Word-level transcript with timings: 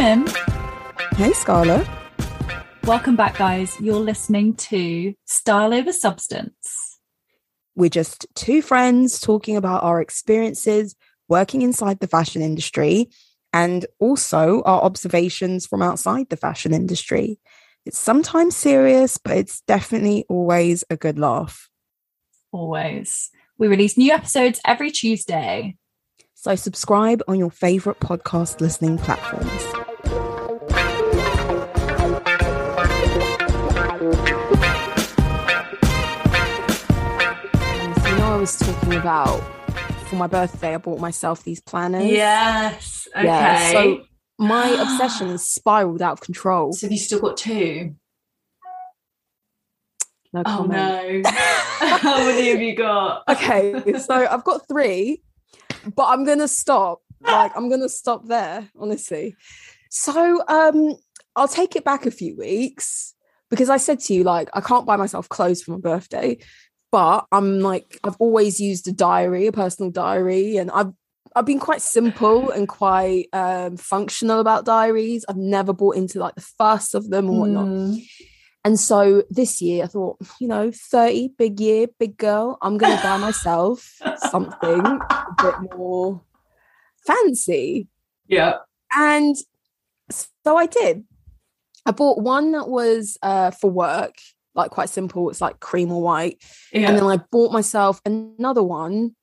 Hey, 0.00 0.16
Mim. 0.16 0.26
Hey, 1.16 1.32
Scarlett. 1.34 1.86
Welcome 2.84 3.16
back, 3.16 3.36
guys. 3.36 3.78
You're 3.82 3.96
listening 3.96 4.54
to 4.54 5.12
Style 5.26 5.74
Over 5.74 5.92
Substance. 5.92 6.98
We're 7.74 7.90
just 7.90 8.26
two 8.34 8.62
friends 8.62 9.20
talking 9.20 9.58
about 9.58 9.82
our 9.82 10.00
experiences 10.00 10.96
working 11.28 11.60
inside 11.60 12.00
the 12.00 12.06
fashion 12.06 12.40
industry 12.40 13.10
and 13.52 13.84
also 13.98 14.62
our 14.62 14.80
observations 14.80 15.66
from 15.66 15.82
outside 15.82 16.30
the 16.30 16.38
fashion 16.38 16.72
industry. 16.72 17.38
It's 17.84 17.98
sometimes 17.98 18.56
serious, 18.56 19.18
but 19.18 19.36
it's 19.36 19.60
definitely 19.68 20.24
always 20.30 20.82
a 20.88 20.96
good 20.96 21.18
laugh. 21.18 21.68
Always. 22.52 23.28
We 23.58 23.68
release 23.68 23.98
new 23.98 24.12
episodes 24.12 24.62
every 24.64 24.92
Tuesday. 24.92 25.76
So 26.36 26.54
subscribe 26.54 27.20
on 27.28 27.38
your 27.38 27.50
favorite 27.50 28.00
podcast 28.00 28.62
listening 28.62 28.96
platforms. 28.96 29.79
Was 38.40 38.56
talking 38.56 38.94
about 38.94 39.38
for 40.06 40.16
my 40.16 40.26
birthday, 40.26 40.72
I 40.72 40.78
bought 40.78 40.98
myself 40.98 41.44
these 41.44 41.60
planners. 41.60 42.08
Yes. 42.08 43.06
Okay. 43.14 43.26
Yeah, 43.26 43.70
so 43.70 44.04
my 44.38 44.68
obsession 44.80 45.28
has 45.28 45.46
spiraled 45.46 46.00
out 46.00 46.12
of 46.14 46.20
control. 46.22 46.72
So 46.72 46.86
have 46.86 46.92
you 46.92 46.96
still 46.96 47.20
got 47.20 47.36
two? 47.36 47.96
No 50.32 50.40
Oh 50.40 50.56
comment. 50.56 50.72
no. 50.72 51.30
How 51.30 52.24
many 52.24 52.48
have 52.48 52.62
you 52.62 52.74
got? 52.74 53.24
Okay, 53.28 53.98
so 53.98 54.14
I've 54.14 54.44
got 54.44 54.66
three, 54.66 55.22
but 55.94 56.04
I'm 56.04 56.24
gonna 56.24 56.48
stop. 56.48 57.02
Like 57.20 57.54
I'm 57.54 57.68
gonna 57.68 57.90
stop 57.90 58.26
there, 58.26 58.70
honestly. 58.78 59.36
So 59.90 60.42
um 60.48 60.94
I'll 61.36 61.46
take 61.46 61.76
it 61.76 61.84
back 61.84 62.06
a 62.06 62.10
few 62.10 62.38
weeks 62.38 63.14
because 63.50 63.68
I 63.68 63.76
said 63.76 64.00
to 64.00 64.14
you, 64.14 64.22
like, 64.24 64.48
I 64.54 64.60
can't 64.62 64.86
buy 64.86 64.96
myself 64.96 65.28
clothes 65.28 65.62
for 65.62 65.72
my 65.72 65.78
birthday, 65.78 66.38
but 66.90 67.26
I'm 67.32 67.60
like, 67.60 67.98
I've 68.04 68.16
always 68.18 68.60
used 68.60 68.88
a 68.88 68.92
diary, 68.92 69.46
a 69.46 69.52
personal 69.52 69.90
diary, 69.90 70.56
and 70.56 70.70
I've 70.70 70.92
I've 71.36 71.46
been 71.46 71.60
quite 71.60 71.80
simple 71.80 72.50
and 72.50 72.68
quite 72.68 73.28
um, 73.32 73.76
functional 73.76 74.40
about 74.40 74.64
diaries. 74.64 75.24
I've 75.28 75.36
never 75.36 75.72
bought 75.72 75.96
into 75.96 76.18
like 76.18 76.34
the 76.34 76.40
fuss 76.40 76.92
of 76.92 77.08
them 77.08 77.28
and 77.28 77.38
whatnot. 77.38 77.66
Mm. 77.66 78.02
And 78.64 78.78
so 78.78 79.22
this 79.30 79.62
year 79.62 79.84
I 79.84 79.86
thought, 79.86 80.18
you 80.40 80.48
know, 80.48 80.70
30, 80.72 81.30
big 81.38 81.60
year, 81.60 81.86
big 81.98 82.16
girl, 82.16 82.58
I'm 82.60 82.78
going 82.78 82.96
to 82.96 83.02
buy 83.02 83.16
myself 83.16 83.98
something 84.30 84.80
a 84.84 85.26
bit 85.40 85.54
more 85.76 86.20
fancy. 87.06 87.88
Yeah. 88.26 88.56
And 88.94 89.36
so 90.10 90.56
I 90.56 90.66
did. 90.66 91.04
I 91.86 91.92
bought 91.92 92.20
one 92.20 92.52
that 92.52 92.68
was 92.68 93.16
uh, 93.22 93.52
for 93.52 93.70
work, 93.70 94.14
like 94.54 94.70
quite 94.70 94.88
simple. 94.88 95.30
It's 95.30 95.40
like 95.40 95.60
cream 95.60 95.90
or 95.92 96.02
white. 96.02 96.42
Yeah. 96.72 96.88
And 96.88 96.96
then 96.96 97.04
I 97.04 97.18
bought 97.30 97.52
myself 97.52 98.00
another 98.04 98.62
one, 98.62 99.14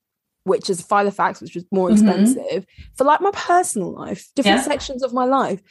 which 0.46 0.70
is 0.70 0.82
Filofax, 0.82 1.42
which 1.42 1.56
was 1.56 1.66
more 1.72 1.90
Mhm. 1.90 1.94
expensive 1.94 2.66
for 2.96 3.04
like 3.04 3.20
my 3.22 3.32
personal 3.34 3.92
life, 3.94 4.28
different 4.36 4.60
Yeah. 4.60 4.64
sections 4.64 5.04
of 5.04 5.14
my 5.14 5.26
life. 5.26 5.62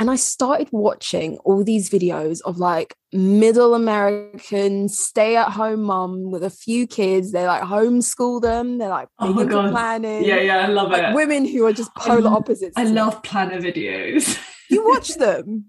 And 0.00 0.10
I 0.10 0.16
started 0.16 0.68
watching 0.72 1.38
all 1.44 1.62
these 1.62 1.88
videos 1.88 2.40
of 2.44 2.58
like 2.58 2.96
middle 3.12 3.74
American 3.76 4.88
stay 4.88 5.36
at 5.36 5.50
home 5.50 5.82
mum 5.82 6.32
with 6.32 6.42
a 6.42 6.50
few 6.50 6.88
kids. 6.88 7.30
They 7.30 7.46
like 7.46 7.62
homeschool 7.62 8.42
them. 8.42 8.78
They're 8.78 8.88
like 8.88 9.06
Oh 9.20 9.28
big 9.28 9.36
my 9.36 9.42
into 9.42 9.54
God. 9.54 9.70
planning. 9.70 10.24
yeah, 10.24 10.40
yeah, 10.40 10.58
I 10.58 10.66
love 10.66 10.90
Like 10.90 11.04
it. 11.10 11.14
women 11.14 11.44
who 11.46 11.64
are 11.66 11.72
just 11.72 11.94
polar 11.94 12.22
lo- 12.22 12.32
opposites. 12.34 12.74
I 12.76 12.84
love 12.84 13.22
planner 13.22 13.60
videos. 13.60 14.36
You 14.68 14.84
watch 14.84 15.14
them. 15.24 15.66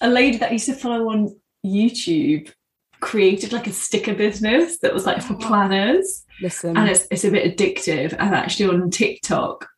a 0.00 0.08
lady 0.08 0.38
that 0.38 0.48
I 0.50 0.52
used 0.54 0.66
to 0.66 0.74
follow 0.74 1.10
on 1.10 1.34
YouTube 1.64 2.52
created 3.00 3.52
like 3.52 3.66
a 3.66 3.72
sticker 3.72 4.14
business 4.14 4.78
that 4.78 4.94
was 4.94 5.06
like 5.06 5.22
for 5.22 5.34
oh. 5.34 5.38
planners. 5.38 6.24
Listen. 6.40 6.76
and 6.76 6.88
it's, 6.88 7.06
it's 7.10 7.24
a 7.24 7.30
bit 7.30 7.56
addictive. 7.56 8.12
And 8.18 8.34
actually, 8.34 8.68
on 8.68 8.90
TikTok, 8.90 9.68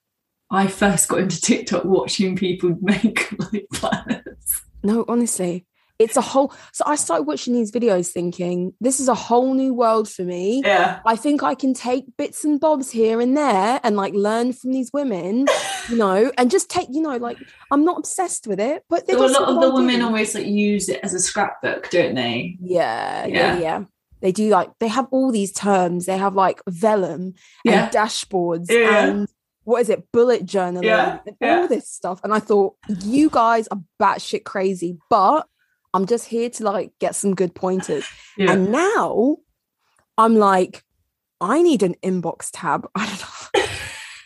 I 0.50 0.68
first 0.68 1.08
got 1.08 1.20
into 1.20 1.40
TikTok 1.40 1.84
watching 1.84 2.36
people 2.36 2.76
make 2.80 3.28
like 3.52 3.66
planners. 3.72 4.62
No, 4.82 5.04
honestly, 5.08 5.66
it's 5.98 6.16
a 6.16 6.20
whole. 6.20 6.52
So 6.72 6.84
I 6.86 6.96
started 6.96 7.24
watching 7.24 7.54
these 7.54 7.72
videos 7.72 8.10
thinking, 8.10 8.74
this 8.80 9.00
is 9.00 9.08
a 9.08 9.14
whole 9.14 9.54
new 9.54 9.72
world 9.72 10.08
for 10.08 10.22
me. 10.22 10.62
Yeah, 10.64 11.00
I 11.06 11.16
think 11.16 11.42
I 11.42 11.54
can 11.54 11.74
take 11.74 12.04
bits 12.16 12.44
and 12.44 12.60
bobs 12.60 12.90
here 12.90 13.20
and 13.20 13.36
there 13.36 13.80
and 13.82 13.96
like 13.96 14.14
learn 14.14 14.52
from 14.52 14.72
these 14.72 14.90
women, 14.92 15.46
you 15.88 15.96
know, 16.04 16.30
and 16.36 16.50
just 16.50 16.68
take, 16.68 16.88
you 16.90 17.00
know, 17.00 17.16
like 17.16 17.38
I'm 17.70 17.84
not 17.84 17.98
obsessed 17.98 18.46
with 18.46 18.60
it, 18.60 18.82
but 18.88 19.08
so 19.08 19.24
a 19.24 19.28
lot 19.28 19.48
of 19.48 19.60
the 19.60 19.70
women 19.74 20.02
always 20.02 20.34
like 20.34 20.46
use 20.46 20.88
it 20.88 21.00
as 21.02 21.14
a 21.14 21.18
scrapbook, 21.18 21.90
don't 21.90 22.14
they? 22.14 22.56
Yeah, 22.60 23.26
yeah, 23.26 23.34
Yeah. 23.54 23.58
yeah. 23.58 23.84
They 24.22 24.32
do 24.32 24.48
like 24.48 24.70
they 24.80 24.88
have 24.88 25.06
all 25.10 25.30
these 25.30 25.52
terms. 25.52 26.06
They 26.06 26.16
have 26.16 26.34
like 26.34 26.60
vellum 26.68 27.34
Yeah. 27.64 27.84
and 27.84 27.92
dashboards 27.92 28.70
Yeah. 28.70 29.06
and 29.06 29.28
what 29.64 29.80
is 29.82 29.88
it, 29.88 30.10
bullet 30.12 30.46
journaling 30.46 30.84
Yeah, 30.84 31.18
yeah. 31.40 31.60
all 31.60 31.68
this 31.68 31.88
stuff. 31.90 32.20
And 32.24 32.32
I 32.32 32.38
thought, 32.38 32.76
you 33.02 33.28
guys 33.28 33.66
are 33.68 33.80
batshit 34.00 34.44
crazy, 34.44 34.96
but 35.10 35.46
I'm 35.96 36.06
just 36.06 36.26
here 36.26 36.50
to 36.50 36.64
like 36.64 36.92
get 37.00 37.14
some 37.14 37.34
good 37.34 37.54
pointers. 37.54 38.04
Yeah. 38.38 38.52
And 38.52 38.70
now 38.70 39.38
I'm 40.18 40.36
like, 40.36 40.84
I 41.40 41.62
need 41.62 41.82
an 41.82 41.94
inbox 42.04 42.50
tab. 42.52 42.86
I 42.94 43.06
don't 43.06 43.20
know. 43.64 43.70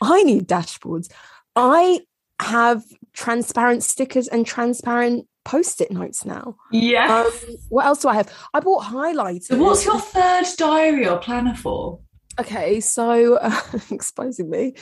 I 0.03 0.23
need 0.25 0.49
dashboards. 0.49 1.09
I 1.55 2.01
have 2.41 2.83
transparent 3.13 3.85
stickers 3.85 4.27
and 4.27 4.45
transparent 4.45 5.29
post-it 5.45 5.93
notes 5.93 6.25
now. 6.25 6.57
yes. 6.73 7.45
Um, 7.45 7.55
what 7.69 7.87
else 7.87 8.03
do 8.03 8.09
I 8.09 8.15
have? 8.15 8.33
I 8.53 8.59
bought 8.59 8.83
highlighters. 8.83 9.45
so, 9.45 9.59
what's 9.59 9.85
your 9.85 10.01
third 10.01 10.47
diary 10.57 11.07
or 11.07 11.19
planner 11.19 11.55
for? 11.55 12.01
okay? 12.41 12.81
So 12.81 13.37
uh, 13.37 13.61
exposing 13.91 14.51
me. 14.51 14.75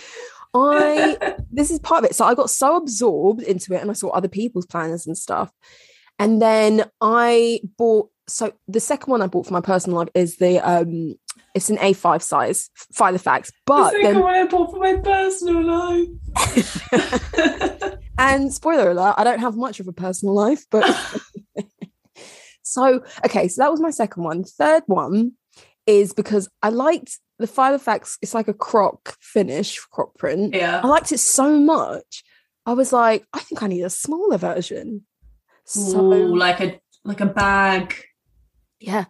I 0.55 1.37
this 1.51 1.71
is 1.71 1.79
part 1.81 2.05
of 2.05 2.11
it. 2.11 2.15
So 2.15 2.25
I 2.25 2.35
got 2.35 2.51
so 2.51 2.77
absorbed 2.77 3.43
into 3.43 3.75
it, 3.75 3.83
and 3.83 3.91
I 3.91 3.95
saw 3.95 4.09
other 4.11 4.29
people's 4.29 4.67
planners 4.67 5.07
and 5.07 5.17
stuff. 5.17 5.53
And 6.19 6.43
then 6.43 6.85
I 7.01 7.61
bought. 7.77 8.11
So 8.27 8.53
the 8.67 8.81
second 8.81 9.11
one 9.11 9.23
I 9.23 9.27
bought 9.27 9.47
for 9.47 9.55
my 9.55 9.63
personal 9.63 10.01
life 10.01 10.11
is 10.15 10.37
the 10.37 10.59
um, 10.59 11.15
it's 11.55 11.71
an 11.71 11.79
A5 11.79 12.21
size 12.21 12.69
Filofax, 12.95 13.51
but 13.65 13.93
the 13.93 14.01
then 14.03 14.21
one 14.21 14.35
I 14.35 14.45
bought 14.45 14.71
for 14.71 14.79
my 14.79 14.97
personal 14.97 15.65
life. 15.65 16.09
And 18.19 18.53
spoiler 18.53 18.91
alert, 18.91 19.15
I 19.17 19.23
don't 19.23 19.39
have 19.39 19.57
much 19.57 19.79
of 19.79 19.87
a 19.87 19.93
personal 19.93 20.35
life, 20.35 20.65
but 20.71 20.85
so 22.63 23.05
okay, 23.25 23.47
so 23.47 23.63
that 23.63 23.71
was 23.71 23.81
my 23.81 23.91
second 23.91 24.25
one. 24.25 24.43
Third 24.43 24.83
one 24.87 25.33
is 25.87 26.13
because 26.13 26.49
I 26.61 26.71
liked 26.71 27.21
the 27.39 27.47
Filofax, 27.47 28.19
it's 28.21 28.35
like 28.35 28.49
a 28.49 28.55
croc 28.55 29.17
finish, 29.21 29.79
croc 29.79 30.19
print. 30.19 30.55
yeah. 30.55 30.81
I 30.83 30.87
liked 30.89 31.13
it 31.13 31.19
so 31.19 31.61
much. 31.61 32.25
I 32.67 32.73
was 32.73 32.93
like, 32.93 33.25
I 33.33 33.39
think 33.39 33.63
I 33.63 33.69
need 33.69 33.83
a 33.83 33.91
smaller 33.91 34.37
version. 34.37 35.07
So 35.69 36.13
Ooh, 36.13 36.37
like 36.37 36.61
a 36.61 36.81
like 37.05 37.21
a 37.21 37.27
bag. 37.27 37.95
yeah. 38.81 39.05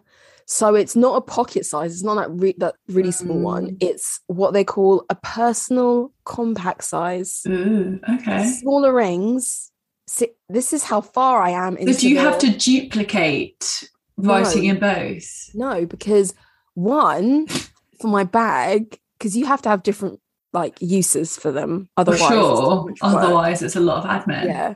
So 0.45 0.73
it's 0.73 0.95
not 0.95 1.15
a 1.15 1.21
pocket 1.21 1.63
size. 1.65 1.93
It's 1.93 2.03
not 2.03 2.15
that, 2.15 2.31
re- 2.31 2.55
that 2.57 2.73
really 2.87 3.11
small 3.11 3.37
one. 3.39 3.67
Mm. 3.67 3.77
It's 3.81 4.19
what 4.25 4.51
they 4.51 4.63
call 4.63 5.05
a 5.09 5.13
personal 5.15 6.11
compact 6.25 6.83
size. 6.83 7.43
Ooh, 7.47 7.99
okay. 8.09 8.45
Smaller 8.47 8.91
rings. 8.91 9.71
See, 10.07 10.29
this 10.49 10.73
is 10.73 10.83
how 10.83 11.01
far 11.01 11.43
I 11.43 11.51
am. 11.51 11.77
So 11.77 11.93
do 11.99 12.09
you 12.09 12.15
the- 12.15 12.21
have 12.21 12.39
to 12.39 12.49
duplicate 12.57 13.89
writing 14.17 14.63
No. 14.63 14.69
in 14.73 14.79
both. 14.79 15.49
No, 15.53 15.85
because 15.85 16.33
one 16.73 17.45
for 18.01 18.07
my 18.07 18.23
bag, 18.23 18.99
because 19.19 19.37
you 19.37 19.45
have 19.45 19.61
to 19.61 19.69
have 19.69 19.83
different 19.83 20.19
like 20.51 20.75
uses 20.81 21.37
for 21.37 21.51
them. 21.51 21.89
For 21.95 22.01
Otherwise, 22.01 22.21
it's 22.21 22.29
too 22.29 22.35
sure. 22.35 22.83
work. 22.85 22.95
Otherwise, 23.03 23.61
it's 23.61 23.75
a 23.75 23.79
lot 23.79 24.03
of 24.03 24.09
admin. 24.09 24.45
yeah, 24.45 24.73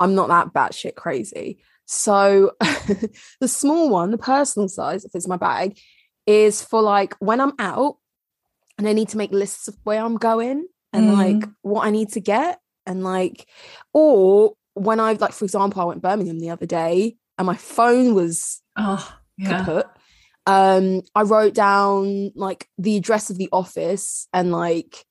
I'm 0.00 0.14
not 0.14 0.28
that 0.28 0.52
batshit 0.52 0.94
crazy. 0.96 1.58
So 1.86 2.52
the 3.40 3.48
small 3.48 3.90
one, 3.90 4.10
the 4.10 4.18
personal 4.18 4.68
size, 4.68 5.04
if 5.04 5.14
it's 5.14 5.28
my 5.28 5.36
bag, 5.36 5.78
is 6.26 6.62
for 6.62 6.80
like 6.82 7.14
when 7.18 7.40
I'm 7.40 7.52
out 7.58 7.96
and 8.78 8.88
I 8.88 8.92
need 8.92 9.10
to 9.10 9.18
make 9.18 9.30
lists 9.32 9.68
of 9.68 9.76
where 9.84 10.02
I'm 10.02 10.16
going 10.16 10.66
and 10.92 11.06
Mm. 11.08 11.12
like 11.12 11.48
what 11.62 11.86
I 11.86 11.90
need 11.90 12.10
to 12.12 12.20
get 12.20 12.60
and 12.86 13.04
like, 13.04 13.46
or 13.92 14.54
when 14.74 15.00
I've 15.00 15.20
like, 15.20 15.32
for 15.32 15.44
example, 15.44 15.82
I 15.82 15.84
went 15.84 16.02
Birmingham 16.02 16.38
the 16.40 16.50
other 16.50 16.66
day 16.66 17.16
and 17.38 17.46
my 17.46 17.56
phone 17.56 18.14
was 18.14 18.62
Oh, 18.76 19.14
yeah. 19.36 19.64
kaput. 19.64 19.86
Um, 20.46 21.02
I 21.14 21.22
wrote 21.22 21.54
down 21.54 22.32
like 22.34 22.68
the 22.78 22.96
address 22.96 23.30
of 23.30 23.38
the 23.38 23.48
office 23.52 24.28
and 24.32 24.50
like, 24.52 25.04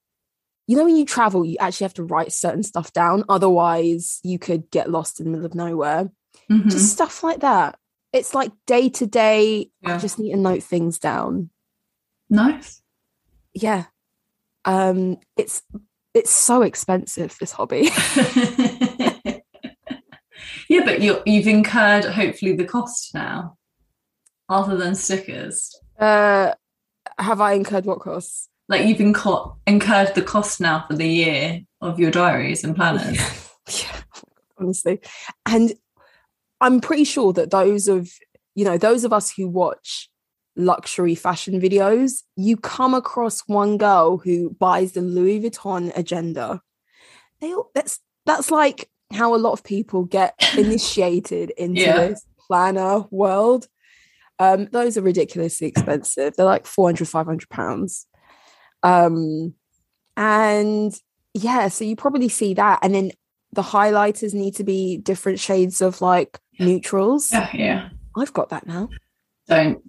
you 0.68 0.78
know, 0.78 0.86
when 0.86 0.96
you 0.96 1.06
travel, 1.06 1.44
you 1.46 1.58
actually 1.60 1.86
have 1.86 1.94
to 1.96 2.04
write 2.04 2.32
certain 2.32 2.64
stuff 2.64 2.94
down. 2.94 3.24
Otherwise, 3.30 4.20
you 4.24 4.40
could 4.40 4.70
get 4.72 4.90
lost 4.90 5.20
in 5.20 5.26
the 5.26 5.32
middle 5.32 5.46
of 5.46 5.56
nowhere. 5.56 6.10
Mhm. 6.50 6.70
Just 6.70 6.92
stuff 6.92 7.24
like 7.24 7.42
that. 7.42 7.78
It's 8.14 8.34
like 8.34 8.52
day 8.68 8.90
to 8.90 9.06
day. 9.08 9.70
I 9.84 9.98
just 9.98 10.20
need 10.20 10.32
to 10.32 10.38
note 10.38 10.64
things 10.64 11.00
down. 11.00 11.50
nice. 12.30 12.82
Yeah. 13.54 13.86
Um, 14.66 15.18
it's 15.38 15.62
it's 16.14 16.32
so 16.32 16.62
expensive, 16.62 17.36
this 17.40 17.52
hobby. 17.52 17.90
yeah, 20.70 20.84
but 20.86 21.02
you 21.02 21.22
you've 21.26 21.48
incurred 21.48 22.06
hopefully 22.06 22.56
the 22.56 22.66
cost 22.66 23.14
now, 23.14 23.58
other 24.50 24.78
than 24.78 24.96
stickers. 24.96 25.76
uh 26.00 26.54
have 27.20 27.42
I 27.42 27.54
incurred 27.54 27.86
what 27.86 28.00
costs? 28.00 28.50
Like 28.70 28.86
you've 28.86 28.98
inco- 29.00 29.58
incurred 29.68 30.16
the 30.16 30.22
cost 30.22 30.62
now 30.62 30.86
for 30.88 30.96
the 30.96 31.08
year 31.08 31.62
of 31.82 32.00
your 32.00 32.12
diaries 32.12 32.64
and 32.64 32.76
planners. 32.76 33.18
yeah, 33.84 34.02
honestly. 34.58 35.00
And 35.46 35.74
I'm 36.62 36.80
pretty 36.80 37.04
sure 37.04 37.34
that 37.34 37.52
those 37.52 37.88
of 37.88 38.10
you 38.56 38.64
know, 38.66 38.78
those 38.78 39.04
of 39.04 39.12
us 39.12 39.32
who 39.34 39.48
watch 39.48 40.10
luxury 40.56 41.16
fashion 41.16 41.60
videos, 41.60 42.22
you 42.36 42.56
come 42.56 42.94
across 42.94 43.42
one 43.48 43.78
girl 43.78 44.18
who 44.18 44.52
buys 44.52 44.92
the 44.92 45.02
Louis 45.02 45.42
Vuitton 45.42 45.92
agenda. 45.98 46.62
They 47.42 47.54
all 47.54 47.70
that's 47.74 48.00
that's 48.26 48.52
like 48.52 48.90
how 49.12 49.36
a 49.36 49.38
lot 49.38 49.52
of 49.54 49.64
people 49.64 50.04
get 50.06 50.36
initiated 50.58 51.50
into 51.52 51.82
Yeah. 51.82 52.08
this 52.08 52.26
planner 52.48 53.02
world. 53.12 53.68
Um, 54.40 54.68
those 54.72 54.98
are 54.98 55.02
ridiculously 55.02 55.68
expensive. 55.68 56.36
They're 56.36 56.46
like 56.46 56.66
400, 56.66 57.08
500 57.08 57.50
pounds. 57.50 58.08
Um, 58.84 59.54
and 60.16 60.94
yeah, 61.34 61.68
so 61.70 61.86
you 61.86 61.96
probably 61.96 62.30
see 62.30 62.54
that. 62.54 62.80
And 62.84 62.94
then 62.94 63.12
the 63.54 63.62
highlighters 63.62 64.34
need 64.34 64.56
to 64.56 64.64
be 64.64 64.98
different 64.98 65.40
shades 65.40 65.82
of 65.82 66.02
like 66.02 66.40
neutrals. 66.60 67.32
yeah, 67.32 67.50
yeah. 67.54 67.90
I've 68.16 68.34
got 68.34 68.50
that 68.50 68.68
now. 68.68 68.90
Don't 69.48 69.82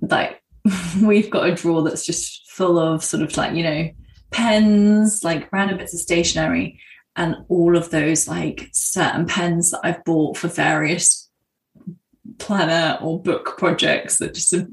like 0.00 0.42
we've 1.02 1.30
got 1.30 1.48
a 1.48 1.54
drawer 1.54 1.82
that's 1.82 2.04
just 2.04 2.50
full 2.50 2.78
of 2.78 3.02
sort 3.02 3.22
of 3.22 3.36
like 3.36 3.54
you 3.54 3.62
know 3.62 3.90
pens, 4.30 5.24
like 5.24 5.52
random 5.52 5.78
bits 5.78 5.94
of 5.94 6.00
stationery, 6.00 6.80
and 7.16 7.36
all 7.48 7.76
of 7.76 7.90
those 7.90 8.28
like 8.28 8.68
certain 8.72 9.26
pens 9.26 9.70
that 9.70 9.80
I've 9.82 10.04
bought 10.04 10.36
for 10.36 10.48
various 10.48 11.28
planner 12.38 12.98
or 13.02 13.22
book 13.22 13.56
projects 13.58 14.18
that 14.18 14.34
just 14.34 14.52
have 14.52 14.68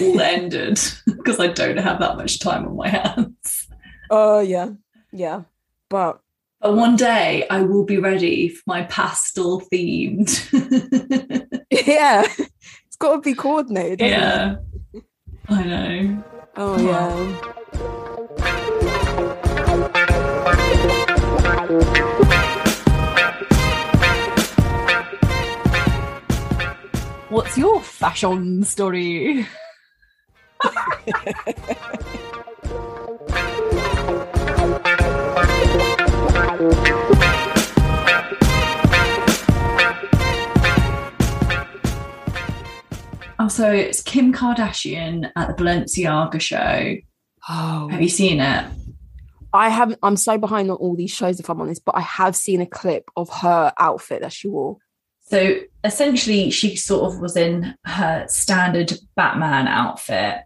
all 0.00 0.20
ended 0.20 0.78
because 1.06 1.40
I 1.40 1.48
don't 1.48 1.76
have 1.78 2.00
that 2.00 2.16
much 2.16 2.38
time 2.40 2.66
on 2.66 2.76
my 2.76 2.88
hands. 2.88 3.68
Oh 4.10 4.40
yeah, 4.40 4.70
yeah. 5.12 5.42
But 5.88 6.20
But 6.60 6.74
one 6.76 6.96
day 6.96 7.46
I 7.50 7.62
will 7.62 7.84
be 7.84 7.98
ready 7.98 8.48
for 8.48 8.62
my 8.66 8.82
pastel 8.84 9.60
themed. 9.72 10.30
yeah, 11.70 12.24
it's 12.86 12.96
got 12.98 13.16
to 13.16 13.20
be 13.20 13.34
coordinated. 13.34 13.98
doesn't 14.00 14.12
it? 14.12 14.62
yeah, 14.92 15.00
I 15.48 15.64
know. 15.64 16.24
Oh 16.56 16.78
yeah. 16.78 17.50
What's 27.28 27.58
your 27.58 27.80
fashion 27.80 28.62
story? 28.62 29.44
Oh, 43.44 43.48
so 43.48 43.70
it's 43.70 44.00
Kim 44.00 44.32
Kardashian 44.32 45.30
at 45.36 45.48
the 45.48 45.62
Balenciaga 45.62 46.40
show. 46.40 46.96
Oh, 47.46 47.88
Have 47.88 48.00
you 48.00 48.08
seen 48.08 48.40
it? 48.40 48.64
I 49.52 49.68
haven't. 49.68 49.98
I'm 50.02 50.16
so 50.16 50.38
behind 50.38 50.70
on 50.70 50.78
all 50.78 50.96
these 50.96 51.10
shows, 51.10 51.40
if 51.40 51.50
I'm 51.50 51.60
honest. 51.60 51.84
But 51.84 51.96
I 51.96 52.00
have 52.00 52.34
seen 52.34 52.62
a 52.62 52.66
clip 52.66 53.10
of 53.16 53.28
her 53.28 53.70
outfit 53.78 54.22
that 54.22 54.32
she 54.32 54.48
wore. 54.48 54.78
So 55.20 55.56
essentially, 55.84 56.50
she 56.50 56.74
sort 56.74 57.12
of 57.12 57.20
was 57.20 57.36
in 57.36 57.74
her 57.84 58.24
standard 58.28 58.94
Batman 59.14 59.68
outfit 59.68 60.38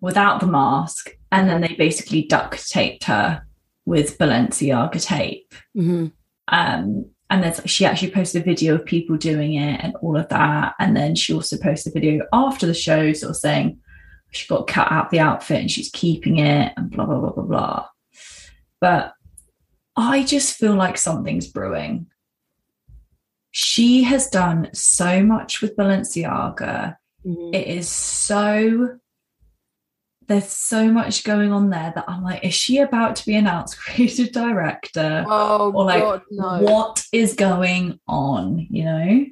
without 0.00 0.40
the 0.40 0.46
mask, 0.46 1.10
and 1.32 1.48
then 1.48 1.60
they 1.60 1.74
basically 1.74 2.22
duct 2.22 2.68
taped 2.70 3.04
her 3.04 3.42
with 3.84 4.18
Balenciaga 4.18 5.02
tape. 5.02 5.52
Mhm. 5.76 6.12
Um, 6.48 7.06
and 7.30 7.42
then 7.42 7.54
she 7.66 7.84
actually 7.84 8.10
posted 8.10 8.42
a 8.42 8.44
video 8.44 8.74
of 8.74 8.84
people 8.84 9.16
doing 9.16 9.54
it 9.54 9.80
and 9.82 9.94
all 9.96 10.16
of 10.16 10.28
that. 10.28 10.74
And 10.78 10.96
then 10.96 11.14
she 11.14 11.34
also 11.34 11.58
posted 11.58 11.92
a 11.92 11.94
video 12.00 12.26
after 12.32 12.66
the 12.66 12.74
show, 12.74 13.12
sort 13.12 13.30
of 13.30 13.36
saying 13.36 13.78
she 14.30 14.46
got 14.46 14.66
cut 14.66 14.90
out 14.90 15.10
the 15.10 15.20
outfit 15.20 15.60
and 15.60 15.70
she's 15.70 15.90
keeping 15.90 16.38
it 16.38 16.72
and 16.76 16.90
blah 16.90 17.04
blah 17.04 17.18
blah 17.18 17.32
blah 17.32 17.44
blah. 17.44 17.86
But 18.80 19.12
I 19.96 20.22
just 20.22 20.56
feel 20.56 20.74
like 20.74 20.96
something's 20.96 21.48
brewing. 21.48 22.06
She 23.50 24.04
has 24.04 24.28
done 24.28 24.68
so 24.72 25.22
much 25.22 25.60
with 25.60 25.76
Balenciaga. 25.76 26.96
Mhm. 27.26 27.54
It 27.54 27.66
is 27.66 27.88
so 27.88 28.98
there's 30.28 30.48
so 30.48 30.92
much 30.92 31.24
going 31.24 31.52
on 31.52 31.70
there 31.70 31.92
that 31.94 32.04
I'm 32.06 32.22
like, 32.22 32.44
is 32.44 32.54
she 32.54 32.78
about 32.78 33.16
to 33.16 33.26
be 33.26 33.34
announced 33.34 33.78
creative 33.80 34.30
director? 34.32 35.24
Oh 35.26 35.72
or 35.72 35.84
like 35.84 36.02
God, 36.02 36.22
no. 36.30 36.62
what 36.62 37.04
is 37.12 37.34
going 37.34 37.98
on 38.06 38.66
you 38.70 38.84
know 38.84 39.26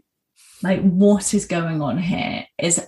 like 0.62 0.80
what 0.82 1.34
is 1.34 1.46
going 1.46 1.82
on 1.82 1.98
here 1.98 2.46
is 2.58 2.84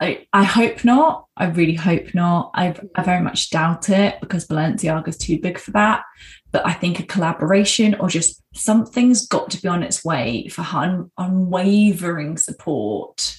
I, 0.00 0.26
I 0.32 0.42
hope 0.42 0.84
not. 0.84 1.26
I 1.36 1.46
really 1.46 1.74
hope 1.74 2.12
not. 2.12 2.50
I, 2.54 2.74
I 2.96 3.04
very 3.04 3.22
much 3.22 3.50
doubt 3.50 3.88
it 3.88 4.20
because 4.20 4.48
Balenciaga's 4.48 5.16
too 5.16 5.38
big 5.38 5.58
for 5.58 5.70
that. 5.72 6.02
But 6.50 6.66
I 6.66 6.72
think 6.72 6.98
a 6.98 7.04
collaboration 7.04 7.94
or 7.94 8.08
just 8.08 8.42
something's 8.52 9.28
got 9.28 9.48
to 9.52 9.62
be 9.62 9.68
on 9.68 9.84
its 9.84 10.04
way 10.04 10.48
for 10.48 10.62
her 10.62 10.78
un- 10.78 11.10
unwavering 11.16 12.36
support 12.36 13.38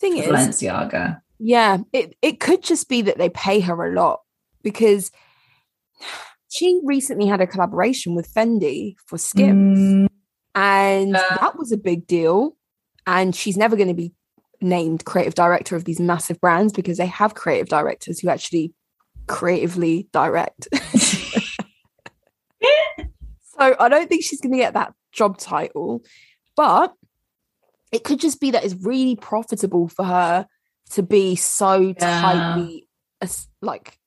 Thing 0.00 0.14
for 0.22 0.22
is, 0.22 0.28
Balenciaga. 0.28 1.20
Yeah, 1.42 1.78
it 1.92 2.14
it 2.22 2.38
could 2.38 2.62
just 2.62 2.88
be 2.88 3.02
that 3.02 3.18
they 3.18 3.30
pay 3.30 3.60
her 3.60 3.86
a 3.86 3.94
lot 3.94 4.20
because 4.62 5.10
she 6.48 6.80
recently 6.84 7.26
had 7.26 7.40
a 7.40 7.46
collaboration 7.46 8.14
with 8.14 8.32
Fendi 8.32 8.94
for 9.06 9.16
Skims. 9.18 9.78
Mm, 9.78 10.06
and 10.54 11.10
Yeah. 11.12 11.36
that 11.40 11.56
was 11.58 11.72
a 11.72 11.76
big 11.78 12.06
deal 12.06 12.56
and 13.06 13.34
she's 13.34 13.56
never 13.56 13.74
going 13.76 13.88
to 13.88 13.94
be 13.94 14.12
named 14.60 15.04
creative 15.06 15.34
director 15.34 15.74
of 15.76 15.84
these 15.84 15.98
massive 15.98 16.38
brands 16.40 16.72
because 16.72 16.98
they 16.98 17.06
have 17.06 17.34
creative 17.34 17.68
directors 17.68 18.20
who 18.20 18.28
actually 18.28 18.74
creatively 19.26 20.06
direct 20.12 20.68
so 23.56 23.74
i 23.78 23.88
don't 23.88 24.08
think 24.08 24.22
she's 24.22 24.40
going 24.40 24.52
to 24.52 24.58
get 24.58 24.74
that 24.74 24.92
job 25.12 25.38
title 25.38 26.02
but 26.56 26.92
it 27.92 28.04
could 28.04 28.20
just 28.20 28.40
be 28.40 28.50
that 28.50 28.64
it's 28.64 28.74
really 28.74 29.16
profitable 29.16 29.88
for 29.88 30.04
her 30.04 30.46
to 30.90 31.02
be 31.02 31.36
so 31.36 31.80
Yeah. 31.80 32.20
tightly 32.20 32.88
like 33.62 33.98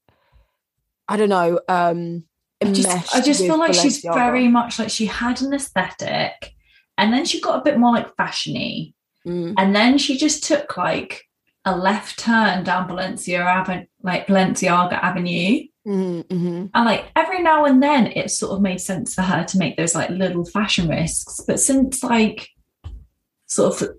i 1.07 1.15
don't 1.17 1.29
know 1.29 1.59
um 1.69 2.23
I 2.63 2.71
just, 2.71 3.15
I 3.15 3.19
just 3.21 3.41
feel 3.41 3.57
like 3.59 3.73
she's 3.73 3.99
very 3.99 4.47
much 4.47 4.79
like 4.79 4.89
she 4.89 5.05
had 5.05 5.41
an 5.41 5.53
aesthetic 5.53 6.53
and 6.97 7.11
then 7.11 7.25
she 7.25 7.41
got 7.41 7.59
a 7.59 7.63
bit 7.63 7.77
more 7.77 7.91
like 7.93 8.15
fashiony 8.15 8.93
Mm. 9.25 9.53
and 9.57 9.73
then 9.73 9.97
she 9.97 10.17
just 10.17 10.43
took 10.43 10.75
like 10.75 11.23
a 11.63 11.77
left 11.77 12.19
turn 12.19 12.65
down 12.65 12.89
Balenciaga 12.89 13.45
Avenue, 13.45 13.85
like 14.01 14.27
Balenciaga 14.27 15.01
Avenue. 15.01 15.61
Mhm, 15.87 16.23
mhm. 16.27 16.69
And 16.73 16.85
like 16.85 17.05
every 17.15 17.41
now 17.41 17.63
and 17.63 17.81
then 17.81 18.07
it 18.07 18.31
sort 18.31 18.51
of 18.51 18.61
made 18.61 18.81
sense 18.81 19.13
for 19.15 19.21
her 19.21 19.45
to 19.45 19.57
make 19.57 19.77
those 19.77 19.95
like 19.95 20.09
little 20.09 20.43
fashion 20.43 20.89
risks. 20.89 21.39
But 21.47 21.61
since 21.61 22.03
like 22.03 22.49
sort 23.47 23.81
of 23.81 23.89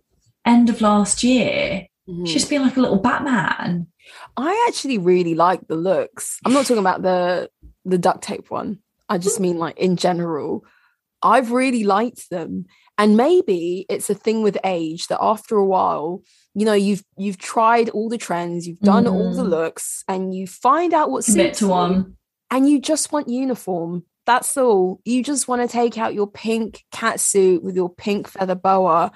end 0.44 0.68
of 0.68 0.82
last 0.82 1.24
year. 1.24 1.86
Mhm. 2.08 2.26
She's 2.26 2.44
been 2.46 2.62
like 2.62 2.76
a 2.76 2.80
little 2.80 2.98
Batman. 2.98 3.86
I 4.36 4.66
actually 4.68 4.98
really 4.98 5.34
like 5.34 5.66
the 5.68 5.76
looks. 5.76 6.38
I'm 6.44 6.52
not 6.52 6.66
talking 6.66 6.78
about 6.78 7.02
the 7.02 7.48
the 7.84 7.98
duct 7.98 8.22
tape 8.22 8.50
one. 8.50 8.78
I 9.08 9.18
just 9.18 9.40
mean 9.40 9.58
like 9.58 9.78
in 9.78 9.96
general. 9.96 10.64
I've 11.22 11.52
really 11.52 11.84
liked 11.84 12.28
them. 12.30 12.66
And 12.98 13.16
maybe 13.16 13.86
it's 13.88 14.10
a 14.10 14.14
thing 14.14 14.42
with 14.42 14.58
age 14.62 15.06
that 15.08 15.18
after 15.22 15.56
a 15.56 15.64
while, 15.64 16.22
you 16.54 16.64
know, 16.66 16.74
you've 16.74 17.02
you've 17.16 17.38
tried 17.38 17.88
all 17.90 18.08
the 18.10 18.18
trends, 18.18 18.68
you've 18.68 18.80
done 18.80 19.06
all 19.06 19.32
the 19.34 19.42
Mhm. 19.42 19.48
looks, 19.50 20.04
and 20.06 20.34
you 20.34 20.46
find 20.46 20.92
out 20.92 21.10
what 21.10 21.24
Commit 21.24 21.46
suits 21.56 21.58
to 21.60 21.64
you, 21.64 21.70
one. 21.70 22.16
and 22.50 22.68
you 22.68 22.78
just 22.80 23.10
want 23.12 23.28
uniform. 23.28 24.04
That's 24.26 24.56
all. 24.56 25.00
You 25.04 25.22
just 25.22 25.48
want 25.48 25.62
to 25.62 25.68
take 25.68 25.98
out 25.98 26.14
your 26.14 26.26
pink 26.26 26.84
cat 26.92 27.20
suit 27.20 27.62
with 27.64 27.74
your 27.76 27.88
pink 27.90 28.28
feather 28.28 28.54
boa, 28.54 29.10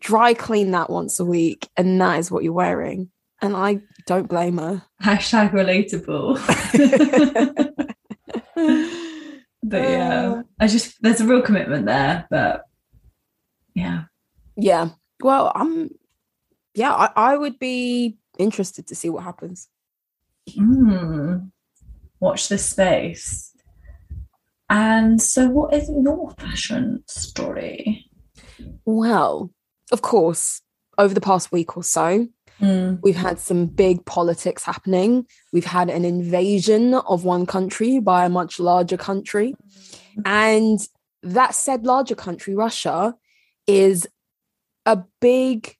dry 0.00 0.34
clean 0.34 0.72
that 0.72 0.90
once 0.90 1.20
a 1.20 1.24
week, 1.24 1.68
and 1.76 2.00
that 2.00 2.18
is 2.18 2.30
what 2.30 2.44
you're 2.44 2.52
wearing. 2.52 3.10
And 3.42 3.56
I 3.56 3.80
don't 4.06 4.28
blame 4.28 4.58
her. 4.58 4.82
Hashtag 5.02 5.52
relatable. 5.52 6.36
but 9.62 9.82
yeah. 9.82 10.42
I 10.58 10.66
just 10.66 11.00
there's 11.02 11.20
a 11.20 11.26
real 11.26 11.42
commitment 11.42 11.86
there. 11.86 12.26
But 12.30 12.64
yeah, 13.74 14.04
Yeah. 14.56 14.90
Well, 15.22 15.52
I'm 15.54 15.90
yeah, 16.74 16.92
I, 16.92 17.10
I 17.16 17.36
would 17.36 17.58
be 17.58 18.18
interested 18.38 18.86
to 18.88 18.94
see 18.94 19.08
what 19.10 19.24
happens. 19.24 19.68
Mm. 20.48 21.50
watch 22.18 22.48
this 22.48 22.66
space. 22.66 23.52
And 24.68 25.20
so, 25.20 25.48
what 25.48 25.74
is 25.74 25.90
your 25.90 26.30
fashion 26.38 27.02
story? 27.06 28.06
Well, 28.84 29.50
of 29.92 30.02
course, 30.02 30.60
over 30.98 31.14
the 31.14 31.20
past 31.20 31.50
week 31.52 31.76
or 31.76 31.84
so, 31.84 32.28
Mm. 32.60 32.98
we've 33.02 33.16
had 33.16 33.38
some 33.38 33.64
big 33.64 34.04
politics 34.04 34.62
happening. 34.64 35.26
We've 35.50 35.64
had 35.64 35.88
an 35.88 36.04
invasion 36.04 36.92
of 36.94 37.24
one 37.24 37.46
country 37.46 38.00
by 38.00 38.26
a 38.26 38.28
much 38.28 38.60
larger 38.60 38.98
country. 38.98 39.54
And 40.26 40.78
that 41.22 41.54
said 41.54 41.86
larger 41.86 42.14
country, 42.14 42.54
Russia, 42.54 43.14
is 43.66 44.06
a 44.84 45.02
big 45.20 45.76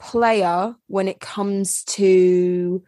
player 0.00 0.74
when 0.86 1.06
it 1.06 1.20
comes 1.20 1.84
to 1.84 2.82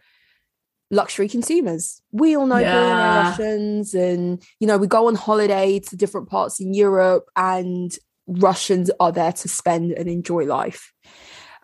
luxury 0.91 1.29
consumers. 1.29 2.01
We 2.13 2.37
all 2.37 2.47
know 2.47 2.59
Yeah. 2.59 3.29
Russians, 3.31 3.95
and 3.95 4.43
you 4.59 4.67
know, 4.67 4.79
we 4.79 4.87
go 4.87 5.07
on 5.09 5.17
holiday 5.17 5.81
to 5.81 5.97
different 5.97 6.31
parts 6.31 6.61
in 6.61 6.73
Europe, 6.73 7.29
and 7.37 7.95
Russians 8.27 8.91
are 9.01 9.13
there 9.13 9.33
to 9.33 9.49
spend 9.49 9.93
and 9.93 10.09
enjoy 10.09 10.45
life. 10.45 10.93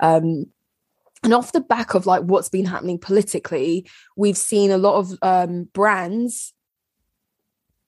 Um, 0.00 0.47
and 1.23 1.35
off 1.35 1.52
the 1.52 1.61
back 1.61 1.95
of 1.95 2.07
like 2.07 2.23
what's 2.23 2.49
been 2.49 2.64
happening 2.64 2.99
politically, 2.99 3.87
we've 4.17 4.37
seen 4.37 4.71
a 4.71 4.79
lot 4.79 4.99
of 4.99 5.19
um, 5.23 5.64
brands 5.73 6.55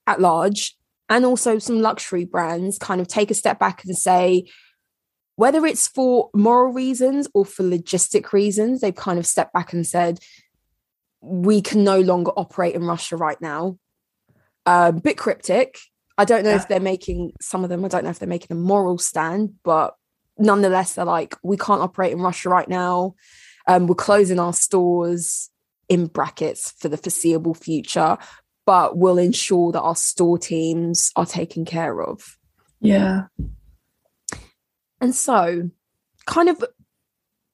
at 0.07 0.21
large 0.21 0.77
and 1.09 1.25
also 1.25 1.59
some 1.59 1.81
luxury 1.81 2.25
brands 2.25 2.79
kind 2.79 3.01
of 3.01 3.09
take 3.09 3.31
a 3.31 3.35
step 3.35 3.59
back 3.59 3.85
and 3.85 3.97
say, 3.97 4.47
whether 5.37 5.65
it's 5.65 5.89
for 5.89 6.31
moral 6.35 6.73
reasons 6.73 7.27
or 7.35 7.45
for 7.45 7.63
logistic 7.63 8.33
reasons, 8.33 8.81
they've 8.81 8.95
kind 8.95 9.19
of 9.19 9.27
stepped 9.27 9.53
back 9.53 9.73
and 9.73 9.87
said, 9.87 10.19
we 11.21 11.61
can 11.63 11.85
no 11.85 12.01
longer 12.01 12.33
operate 12.37 12.75
in 12.75 12.85
Russia 12.85 13.17
right 13.17 13.41
now. 13.41 13.79
A 14.67 14.93
bit 14.93 15.17
cryptic. 15.17 15.79
I 16.19 16.25
don't 16.25 16.45
know 16.45 16.51
Yeah. 16.51 16.57
if 16.57 16.69
they're 16.69 16.81
making 16.81 17.33
some 17.41 17.65
of 17.65 17.71
them, 17.71 17.85
I 17.85 17.89
don't 17.89 18.05
know 18.05 18.11
if 18.11 18.19
they're 18.19 18.29
making 18.29 18.57
a 18.57 18.61
moral 18.61 18.99
stand, 18.99 19.55
but 19.63 19.95
nonetheless, 20.39 20.95
they're 20.95 21.05
like, 21.05 21.37
we 21.43 21.57
can't 21.57 21.81
operate 21.81 22.13
in 22.13 22.21
Russia 22.21 22.49
right 22.49 22.69
now. 22.69 23.15
Um, 23.67 23.87
we're 23.87 23.95
closing 23.95 24.39
our 24.39 24.53
stores 24.53 25.51
in 25.89 26.07
brackets 26.07 26.73
for 26.79 26.89
the 26.89 26.97
foreseeable 26.97 27.55
future, 27.55 28.19
but 28.67 28.97
we'll 28.97 29.19
ensure 29.19 29.73
that 29.73 29.81
our 29.81 29.97
store 29.97 30.39
teams 30.39 31.13
are 31.17 31.27
taken 31.27 31.65
care 31.65 32.03
of. 32.03 32.39
Yeah. 32.81 33.25
And 35.01 35.15
so, 35.15 35.71
kind 36.27 36.49
of 36.49 36.65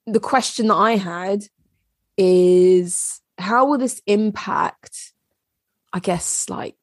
the 0.07 0.21
question 0.21 0.69
that 0.69 0.75
I 0.75 0.97
had 0.97 1.45
is 2.17 3.21
how 3.39 3.67
will 3.67 3.79
this 3.79 4.01
impact, 4.07 5.13
I 5.93 5.99
guess, 6.01 6.49
like 6.49 6.77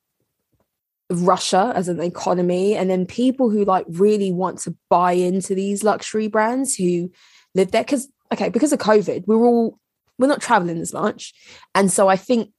Russia 1.11 1.71
as 1.75 1.87
an 1.87 2.01
economy, 2.01 2.75
and 2.75 2.89
then 2.89 3.05
people 3.05 3.49
who 3.49 3.63
like 3.65 3.85
really 3.89 4.31
want 4.31 4.59
to 4.59 4.75
buy 4.89 5.13
into 5.13 5.55
these 5.55 5.83
luxury 5.83 6.27
brands 6.27 6.75
who 6.75 7.11
live 7.53 7.71
there? 7.71 7.83
Because, 7.83 8.07
okay, 8.33 8.49
because 8.49 8.73
of 8.73 8.79
COVID, 8.79 9.25
we're 9.27 9.45
all, 9.45 9.79
we're 10.17 10.27
not 10.27 10.41
traveling 10.41 10.79
as 10.79 10.93
much. 10.93 11.33
And 11.73 11.91
so 11.91 12.07
I 12.07 12.15
think 12.15 12.49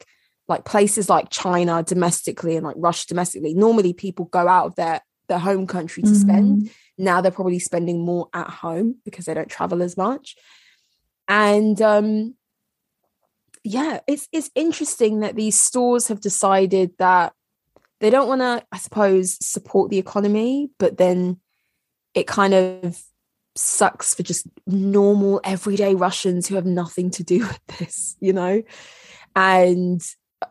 like 0.48 0.64
places 0.64 1.08
like 1.08 1.28
China 1.30 1.82
domestically 1.82 2.56
and 2.56 2.64
like 2.64 2.76
Russia 2.78 3.06
domestically, 3.08 3.52
normally 3.54 3.92
people 3.92 4.26
go 4.26 4.46
out 4.46 4.66
of 4.66 4.74
their, 4.76 5.00
their 5.28 5.38
home 5.40 5.66
country 5.66 6.04
to 6.04 6.14
spend 6.14 6.62
Mhm. 6.62 6.70
now 6.98 7.20
they're 7.20 7.32
probably 7.32 7.58
spending 7.58 8.04
more 8.04 8.28
at 8.32 8.48
home 8.48 8.94
because 9.04 9.24
they 9.24 9.34
don't 9.34 9.50
travel 9.50 9.82
as 9.82 9.96
much 9.96 10.36
and 11.26 11.82
um 11.82 12.36
yeah 13.64 13.98
it's 14.06 14.28
it's 14.32 14.50
interesting 14.54 15.20
that 15.20 15.34
these 15.34 15.60
stores 15.60 16.06
have 16.06 16.20
decided 16.20 16.92
that 16.98 17.32
they 18.00 18.10
don't 18.10 18.28
want 18.28 18.40
to 18.40 18.64
i 18.72 18.78
suppose 18.78 19.36
support 19.44 19.90
the 19.90 19.98
economy 19.98 20.70
but 20.78 20.96
then 20.98 21.38
it 22.14 22.26
kind 22.26 22.54
of 22.54 23.00
sucks 23.54 24.14
for 24.14 24.22
just 24.22 24.46
normal 24.66 25.40
everyday 25.44 25.94
russians 25.94 26.46
who 26.46 26.54
have 26.54 26.66
nothing 26.66 27.10
to 27.10 27.24
do 27.24 27.38
with 27.46 27.78
this 27.78 28.16
you 28.20 28.32
know? 28.32 28.62
And 29.34 30.02
uh, 30.42 30.46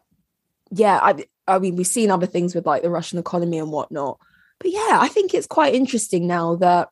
yeah 0.71 0.99
i 1.01 1.25
i 1.47 1.59
mean 1.59 1.75
we've 1.75 1.87
seen 1.87 2.11
other 2.11 2.25
things 2.25 2.55
with 2.55 2.65
like 2.65 2.81
the 2.81 2.89
russian 2.89 3.19
economy 3.19 3.59
and 3.59 3.71
whatnot. 3.71 4.19
But 4.59 4.71
yeah, 4.71 4.99
I 5.01 5.09
think 5.09 5.33
it's 5.33 5.47
quite 5.47 5.75
interesting 5.75 6.27
now 6.27 6.55
that 6.55 6.89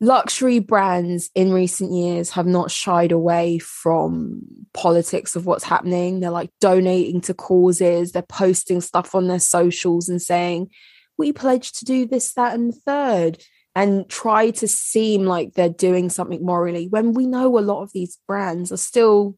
luxury 0.00 0.58
brands 0.58 1.30
in 1.34 1.52
recent 1.52 1.92
years 1.92 2.30
have 2.30 2.46
not 2.46 2.70
shied 2.70 3.12
away 3.12 3.58
from 3.58 4.42
politics 4.74 5.36
of 5.36 5.46
what's 5.46 5.64
happening. 5.64 6.20
They're 6.20 6.30
like 6.30 6.50
donating 6.60 7.20
to 7.22 7.34
causes, 7.34 8.12
they're 8.12 8.22
posting 8.22 8.80
stuff 8.80 9.14
on 9.14 9.28
their 9.28 9.40
socials 9.40 10.08
and 10.08 10.20
saying, 10.20 10.70
we 11.18 11.32
pledge 11.32 11.72
to 11.72 11.84
do 11.84 12.06
this, 12.06 12.34
that, 12.34 12.54
and 12.54 12.74
third, 12.74 13.42
and 13.74 14.08
try 14.08 14.50
to 14.50 14.68
seem 14.68 15.24
like 15.24 15.54
they're 15.54 15.68
doing 15.68 16.10
something 16.10 16.44
morally 16.44 16.88
when 16.88 17.14
we 17.14 17.26
know 17.26 17.58
a 17.58 17.60
lot 17.60 17.82
of 17.82 17.92
these 17.92 18.18
brands 18.26 18.70
are 18.70 18.76
still 18.76 19.36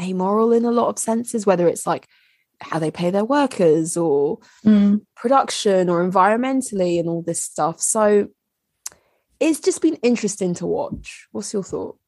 amoral 0.00 0.52
in 0.52 0.64
a 0.64 0.70
lot 0.72 0.88
of 0.88 0.98
senses, 0.98 1.46
whether 1.46 1.68
it's 1.68 1.86
like 1.86 2.06
how 2.60 2.78
they 2.78 2.90
pay 2.90 3.10
their 3.10 3.24
workers 3.24 3.96
or 3.96 4.38
Mm. 4.64 5.02
production 5.14 5.88
or 5.88 6.08
environmentally 6.08 6.98
and 6.98 7.08
all 7.08 7.22
this 7.22 7.42
stuff. 7.42 7.80
So 7.80 8.28
it's 9.40 9.60
just 9.60 9.82
been 9.82 9.96
interesting 9.96 10.54
to 10.54 10.66
watch. 10.66 11.26
What's 11.32 11.52
your 11.52 11.62
thought? 11.62 11.98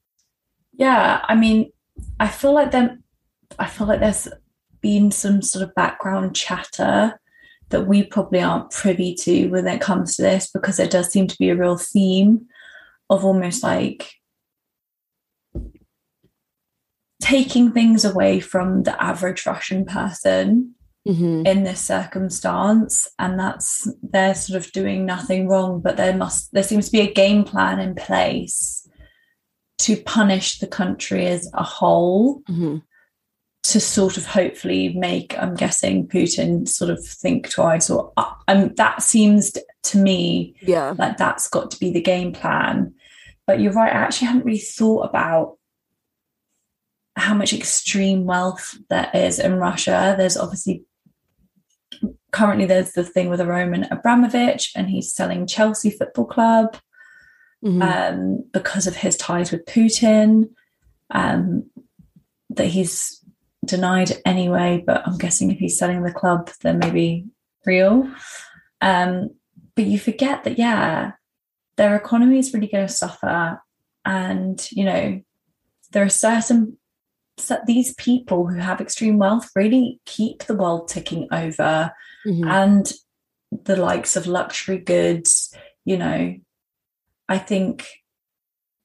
Yeah, 0.74 1.24
I 1.26 1.34
mean, 1.34 1.72
I 2.20 2.28
feel 2.28 2.52
like 2.52 2.70
them. 2.70 3.02
I 3.58 3.66
feel 3.66 3.86
like 3.86 4.00
there's 4.00 4.28
been 4.80 5.10
some 5.10 5.42
sort 5.42 5.62
of 5.64 5.74
background 5.74 6.36
chatter 6.36 7.20
that 7.70 7.86
we 7.86 8.04
probably 8.04 8.40
aren't 8.40 8.70
privy 8.70 9.14
to 9.14 9.48
when 9.48 9.66
it 9.66 9.80
comes 9.80 10.16
to 10.16 10.22
this, 10.22 10.50
because 10.52 10.76
there 10.76 10.88
does 10.88 11.10
seem 11.10 11.26
to 11.26 11.36
be 11.38 11.50
a 11.50 11.56
real 11.56 11.76
theme 11.76 12.46
of 13.10 13.24
almost 13.24 13.62
like 13.62 14.12
taking 17.20 17.72
things 17.72 18.04
away 18.04 18.40
from 18.40 18.84
the 18.84 19.02
average 19.02 19.44
Russian 19.44 19.84
person 19.84 20.74
Mm-hmm. 21.08 21.46
in 21.46 21.62
this 21.64 21.80
circumstance 21.80 23.08
and 23.18 23.38
that's 23.40 23.90
they're 24.02 24.34
sort 24.34 24.62
of 24.62 24.70
doing 24.72 25.06
nothing 25.06 25.48
wrong 25.48 25.80
but 25.80 25.96
there 25.96 26.14
must 26.14 26.52
there 26.52 26.62
seems 26.62 26.84
to 26.86 26.92
be 26.92 27.00
a 27.00 27.10
game 27.10 27.44
plan 27.44 27.80
in 27.80 27.94
place 27.94 28.86
to 29.78 29.96
punish 29.96 30.58
the 30.58 30.66
country 30.66 31.26
as 31.26 31.50
a 31.54 31.62
whole 31.62 32.42
Mm-hmm. 32.50 32.76
to 33.62 33.80
sort 33.80 34.18
of 34.18 34.26
hopefully 34.26 34.90
make 34.90 35.34
i'm 35.38 35.54
guessing 35.54 36.06
putin 36.06 36.68
sort 36.68 36.90
of 36.90 37.02
think 37.06 37.48
twice 37.50 37.88
or 37.88 38.12
uh, 38.18 38.30
um, 38.46 38.74
that 38.74 39.02
seems 39.02 39.56
to 39.84 39.96
me 39.96 40.56
Yeah. 40.60 40.94
like 40.98 41.16
that's 41.16 41.48
got 41.48 41.70
to 41.70 41.80
be 41.80 41.90
the 41.90 42.02
game 42.02 42.32
plan 42.34 42.92
but 43.46 43.60
you're 43.60 43.72
right 43.72 43.94
i 43.94 43.96
actually 43.96 44.26
hadn't 44.26 44.44
really 44.44 44.58
thought 44.58 45.08
about 45.08 45.56
how 47.16 47.32
much 47.34 47.54
extreme 47.54 48.26
wealth 48.26 48.76
there 48.90 49.10
is 49.14 49.38
in 49.38 49.54
russia 49.54 50.14
there's 50.18 50.36
obviously 50.36 50.84
currently 52.32 52.66
there's 52.66 52.92
the 52.92 53.04
thing 53.04 53.28
with 53.30 53.40
a 53.40 53.46
roman 53.46 53.84
abramovich 53.90 54.70
and 54.76 54.90
he's 54.90 55.12
selling 55.12 55.46
chelsea 55.46 55.90
football 55.90 56.26
club 56.26 56.76
Mhm. 57.64 57.82
um, 57.82 58.44
because 58.52 58.86
of 58.86 58.94
his 58.96 59.16
ties 59.16 59.50
with 59.50 59.64
putin 59.64 60.50
um, 61.10 61.68
that 62.50 62.66
he's 62.66 63.20
denied 63.64 64.12
anyway 64.24 64.82
but 64.86 65.02
i'm 65.06 65.18
guessing 65.18 65.50
if 65.50 65.58
he's 65.58 65.76
selling 65.78 66.02
the 66.02 66.12
club 66.12 66.50
then 66.62 66.78
maybe 66.78 67.26
real 67.66 68.08
um, 68.80 69.30
but 69.74 69.86
you 69.86 69.98
forget 69.98 70.44
that 70.44 70.58
yeah 70.58 71.12
their 71.76 71.96
economy 71.96 72.38
is 72.38 72.52
really 72.54 72.68
going 72.68 72.86
to 72.86 72.92
suffer 72.92 73.60
and 74.04 74.68
you 74.70 74.84
know 74.84 75.20
there 75.92 76.04
are 76.04 76.08
certain 76.08 76.76
that 77.46 77.66
these 77.66 77.94
people 77.94 78.46
who 78.48 78.56
have 78.58 78.80
extreme 78.80 79.18
wealth 79.18 79.48
really 79.54 80.00
keep 80.04 80.44
the 80.44 80.54
world 80.56 80.88
ticking 80.88 81.28
over 81.32 81.92
Mhm. 82.26 82.46
and 82.50 82.92
the 83.64 83.76
likes 83.76 84.16
of 84.16 84.26
luxury 84.26 84.78
goods 84.78 85.54
you 85.84 85.96
know 85.96 86.34
i 87.30 87.38
think 87.38 87.86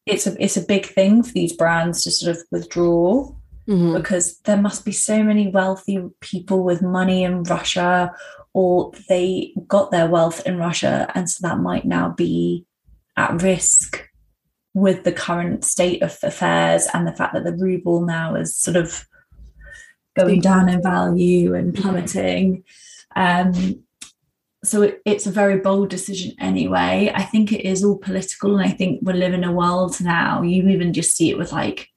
it's 0.05 0.25
a 0.27 0.41
it's 0.41 0.55
a 0.57 0.61
big 0.65 0.85
thing 0.85 1.23
for 1.23 1.31
these 1.33 1.53
brands 1.53 2.03
to 2.03 2.11
sort 2.11 2.35
of 2.37 2.43
withdraw 2.51 3.29
Mhm. 3.67 3.95
because 3.97 4.37
there 4.39 4.61
must 4.61 4.83
be 4.85 4.91
so 4.91 5.23
many 5.23 5.47
wealthy 5.47 5.97
people 6.19 6.63
with 6.63 6.81
money 6.81 7.23
in 7.23 7.43
Russia, 7.43 8.13
or 8.53 8.91
they 9.07 9.53
got 9.67 9.89
their 9.89 10.09
wealth 10.09 10.45
in 10.45 10.57
Russia, 10.57 11.09
and 11.15 11.29
so 11.29 11.47
that 11.47 11.59
might 11.59 11.85
now 11.85 12.09
be 12.09 12.65
at 13.15 13.41
risk 13.41 14.01
with 14.73 15.03
the 15.03 15.11
current 15.11 15.63
state 15.63 16.01
of 16.01 16.17
affairs 16.23 16.87
and 16.93 17.07
the 17.07 17.13
fact 17.13 17.33
that 17.33 17.43
the 17.43 17.53
ruble 17.53 18.01
now 18.01 18.35
is 18.35 18.55
sort 18.55 18.75
of 18.75 19.05
going 20.15 20.41
down 20.41 20.69
in 20.69 20.81
value 20.81 21.53
and 21.53 21.75
plummeting. 21.75 22.63
Um, 23.15 23.83
so 24.63 24.81
it, 24.83 25.01
it's 25.05 25.27
a 25.27 25.31
very 25.31 25.57
bold 25.57 25.89
decision 25.89 26.33
anyway. 26.39 27.11
I 27.13 27.23
think 27.23 27.51
it 27.51 27.67
is 27.67 27.83
all 27.83 27.97
political, 27.97 28.57
and 28.57 28.65
I 28.65 28.71
think 28.71 28.99
we 29.03 29.13
live 29.13 29.33
in 29.33 29.43
a 29.43 29.51
world 29.51 29.99
now. 29.99 30.41
You 30.41 30.67
even 30.69 30.93
just 30.93 31.15
see 31.15 31.29
it 31.29 31.37
with 31.37 31.51
like 31.51 31.89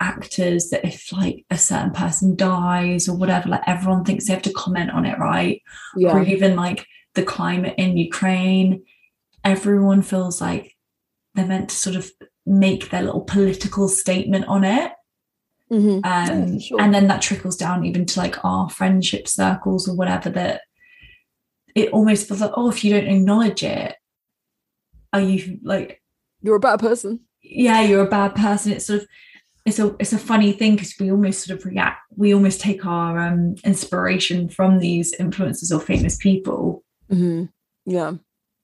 actors 0.00 0.70
that 0.70 0.84
if 0.84 1.12
like 1.12 1.46
a 1.50 1.56
certain 1.56 1.92
person 1.92 2.36
dies 2.36 3.08
or 3.08 3.16
whatever, 3.16 3.48
like 3.48 3.62
everyone 3.66 4.04
thinks 4.04 4.26
they 4.26 4.34
have 4.34 4.42
to 4.42 4.52
comment 4.52 4.90
on 4.90 5.06
it, 5.06 5.18
right? 5.18 5.62
Yeah. 5.96 6.12
Or 6.12 6.22
even 6.22 6.56
like 6.56 6.86
the 7.14 7.22
climate 7.22 7.74
in 7.78 7.96
Ukraine, 7.96 8.84
everyone 9.44 10.02
feels 10.02 10.40
like 10.40 10.71
they're 11.34 11.46
meant 11.46 11.70
to 11.70 11.76
sort 11.76 11.96
of 11.96 12.10
make 12.46 12.90
their 12.90 13.02
little 13.02 13.22
political 13.22 13.88
statement 13.88 14.44
on 14.46 14.64
it. 14.64 14.92
Mhm. 15.70 16.04
Um, 16.04 16.52
Yeah, 16.54 16.58
sure. 16.58 16.80
And 16.80 16.94
then 16.94 17.08
that 17.08 17.22
trickles 17.22 17.56
down 17.56 17.84
even 17.84 18.04
to 18.06 18.20
like 18.20 18.44
our 18.44 18.68
friendship 18.68 19.26
circles 19.26 19.88
or 19.88 19.94
whatever 19.96 20.28
that 20.30 20.62
it 21.74 21.90
almost 21.90 22.28
feels 22.28 22.40
like, 22.42 22.50
oh, 22.54 22.68
if 22.68 22.84
you 22.84 22.92
don't 22.92 23.06
acknowledge 23.08 23.62
it, 23.62 23.94
are 25.12 25.20
you 25.22 25.58
like 25.62 26.02
You're 26.42 26.56
a 26.56 26.60
bad 26.60 26.80
person. 26.80 27.20
yeah, 27.42 27.80
you're 27.80 28.04
a 28.06 28.10
bad 28.10 28.34
person. 28.34 28.72
It's 28.72 28.86
sort 28.86 29.00
of 29.02 29.08
it's 29.64 29.78
a 29.78 29.94
it's 30.00 30.12
a 30.12 30.18
funny 30.18 30.52
thing 30.52 30.74
because 30.74 30.94
we 30.98 31.10
almost 31.10 31.46
sort 31.46 31.58
of 31.58 31.64
react. 31.64 32.00
We 32.16 32.34
almost 32.34 32.60
take 32.60 32.84
our 32.84 33.18
um, 33.18 33.54
inspiration 33.64 34.48
from 34.48 34.80
these 34.80 35.14
influencers 35.16 35.74
or 35.74 35.80
famous 35.80 36.16
people. 36.16 36.82
Mhm. 37.10 37.48
Yeah. 37.86 38.14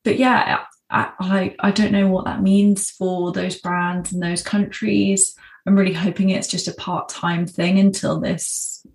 But 0.05 0.19
yeah, 0.19 0.65
I, 0.91 1.13
I 1.21 1.57
I 1.61 1.71
don't 1.71 1.93
know 1.93 2.09
what 2.09 2.25
that 2.25 2.43
means 2.43 2.91
for 2.91 3.33
those 3.33 3.57
brands 3.57 4.13
and 4.13 4.23
those 4.23 4.43
countries. 4.43 5.35
I'm 5.67 5.77
really 5.77 5.93
hoping 5.93 6.31
it's 6.31 6.49
just 6.49 6.69
a 6.69 6.73
part 6.75 7.09
time 7.09 7.47
thing 7.47 7.79
until 7.79 8.19
this 8.21 8.87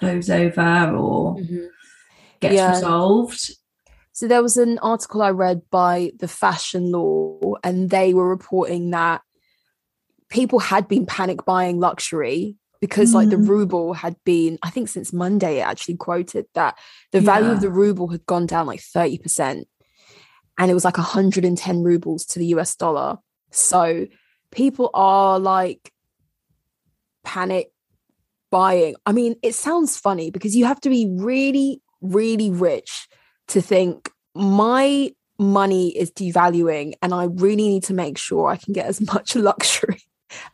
blows 0.00 0.28
over 0.30 0.92
or 0.94 1.36
Mhm. 1.36 1.68
gets 2.40 2.54
Yeah. 2.54 2.70
resolved. 2.74 3.50
So 4.12 4.26
there 4.28 4.42
was 4.42 4.56
an 4.56 4.78
article 4.80 5.22
I 5.22 5.30
read 5.30 5.62
by 5.70 6.12
the 6.18 6.28
Fashion 6.28 6.90
Law, 6.90 7.54
and 7.64 7.88
they 7.90 8.12
were 8.14 8.28
reporting 8.28 8.90
that 8.90 9.22
people 10.28 10.58
had 10.58 10.88
been 10.88 11.06
panic 11.06 11.44
buying 11.44 11.78
luxury 11.80 12.56
because, 12.80 13.14
like, 13.14 13.30
the 13.30 13.36
Mm. 13.36 13.48
ruble 13.48 13.92
had 13.94 14.16
been, 14.24 14.58
I 14.62 14.70
think, 14.70 14.88
since 14.88 15.12
Monday, 15.12 15.58
it 15.58 15.62
actually 15.66 15.96
quoted 15.96 16.46
that 16.54 16.76
the 17.12 17.20
value 17.20 17.48
Yeah. 17.48 17.54
of 17.54 17.60
the 17.60 17.70
ruble 17.70 18.08
had 18.08 18.26
gone 18.26 18.46
down 18.46 18.66
like 18.66 18.80
30%. 18.80 19.66
And 20.58 20.70
it 20.70 20.74
was 20.74 20.84
like 20.84 20.98
110 20.98 21.82
rubles 21.82 22.26
to 22.26 22.38
the 22.38 22.46
US 22.46 22.74
dollar. 22.74 23.18
So 23.50 24.06
people 24.50 24.90
are 24.92 25.38
like 25.38 25.92
panic 27.24 27.70
buying. 28.50 28.96
I 29.06 29.12
mean, 29.12 29.36
it 29.42 29.54
sounds 29.54 29.96
funny 29.96 30.30
because 30.30 30.56
you 30.56 30.64
have 30.64 30.80
to 30.80 30.90
be 30.90 31.06
really, 31.08 31.80
really 32.00 32.50
rich 32.50 33.08
to 33.48 33.60
think 33.60 34.10
my 34.34 35.12
money 35.38 35.96
is 35.96 36.10
devaluing 36.10 36.94
and 37.00 37.14
I 37.14 37.24
really 37.24 37.68
need 37.68 37.84
to 37.84 37.94
make 37.94 38.18
sure 38.18 38.48
I 38.48 38.56
can 38.56 38.72
get 38.72 38.86
as 38.86 39.00
much 39.00 39.36
luxury 39.36 40.02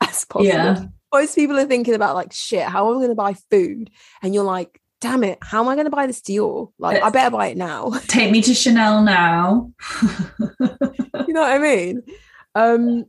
as 0.00 0.24
possible. 0.24 0.44
Yeah. 0.44 0.86
Most 1.12 1.34
people 1.36 1.56
are 1.56 1.66
thinking 1.66 1.94
about 1.94 2.14
like 2.14 2.32
shit, 2.32 2.64
how 2.64 2.88
am 2.90 2.96
I 2.96 2.98
going 2.98 3.08
to 3.08 3.14
buy 3.14 3.34
food? 3.50 3.90
And 4.22 4.34
you're 4.34 4.44
like, 4.44 4.80
damn 5.04 5.22
it, 5.22 5.38
how 5.42 5.60
am 5.60 5.68
I 5.68 5.74
going 5.74 5.84
to 5.84 5.90
buy 5.90 6.06
this 6.06 6.22
Dior? 6.22 6.72
Like, 6.78 7.02
I 7.02 7.10
better 7.10 7.30
buy 7.30 7.48
it 7.48 7.58
now. 7.58 7.90
Take 8.08 8.32
me 8.32 8.40
to 8.40 8.54
Chanel 8.54 9.02
now. 9.02 9.70
you 10.00 11.34
know 11.34 11.42
what 11.42 11.52
I 11.52 11.58
mean? 11.58 12.02
Um, 12.54 13.04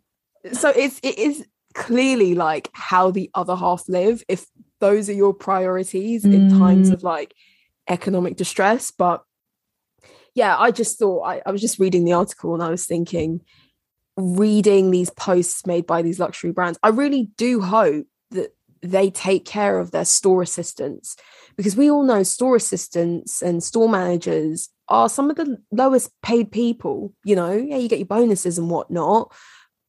so 0.51 0.69
it's 0.75 0.99
it 1.03 1.17
is 1.17 1.47
clearly 1.73 2.35
like 2.35 2.69
how 2.73 3.11
the 3.11 3.29
other 3.33 3.55
half 3.55 3.87
live 3.87 4.23
if 4.27 4.45
those 4.81 5.09
are 5.09 5.13
your 5.13 5.33
priorities 5.33 6.25
in 6.25 6.49
times 6.49 6.89
Mm. 6.89 6.93
of 6.95 7.03
like 7.03 7.33
economic 7.87 8.35
distress. 8.35 8.91
But 8.91 9.23
yeah, 10.33 10.57
I 10.59 10.71
just 10.71 10.99
thought 10.99 11.21
I, 11.21 11.41
I 11.45 11.51
was 11.51 11.61
just 11.61 11.79
reading 11.79 12.03
the 12.03 12.11
article 12.13 12.53
and 12.53 12.61
I 12.61 12.69
was 12.69 12.85
thinking, 12.85 13.39
reading 14.17 14.91
these 14.91 15.11
posts 15.11 15.65
made 15.65 15.85
by 15.85 16.01
these 16.01 16.19
luxury 16.19 16.51
brands, 16.51 16.77
I 16.83 16.89
really 16.89 17.29
do 17.37 17.61
hope 17.61 18.05
that 18.31 18.53
they 18.81 19.09
take 19.09 19.45
care 19.45 19.79
of 19.79 19.91
their 19.91 20.05
store 20.05 20.41
assistants 20.41 21.15
because 21.55 21.75
we 21.75 21.89
all 21.89 22.03
know 22.03 22.23
store 22.23 22.55
assistants 22.55 23.41
and 23.41 23.63
store 23.63 23.89
managers 23.89 24.69
are 24.87 25.09
some 25.09 25.29
of 25.29 25.35
the 25.35 25.57
lowest 25.71 26.11
paid 26.21 26.51
people. 26.51 27.13
You 27.23 27.35
know, 27.35 27.51
yeah, 27.51 27.77
you 27.77 27.89
get 27.89 27.99
your 27.99 28.05
bonuses 28.07 28.57
and 28.57 28.69
whatnot. 28.69 29.33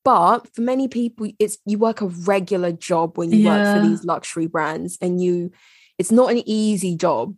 But 0.04 0.54
for 0.54 0.60
many 0.60 0.86
people, 0.86 1.28
it's 1.38 1.58
you 1.66 1.78
work 1.78 2.00
a 2.00 2.06
regular 2.06 2.70
job 2.72 3.18
when 3.18 3.32
you 3.32 3.44
work 3.46 3.64
for 3.74 3.80
these 3.80 4.04
luxury 4.04 4.46
brands, 4.46 4.96
and 5.00 5.20
you 5.22 5.50
it's 5.98 6.12
not 6.12 6.30
an 6.30 6.42
easy 6.46 6.94
job, 6.96 7.34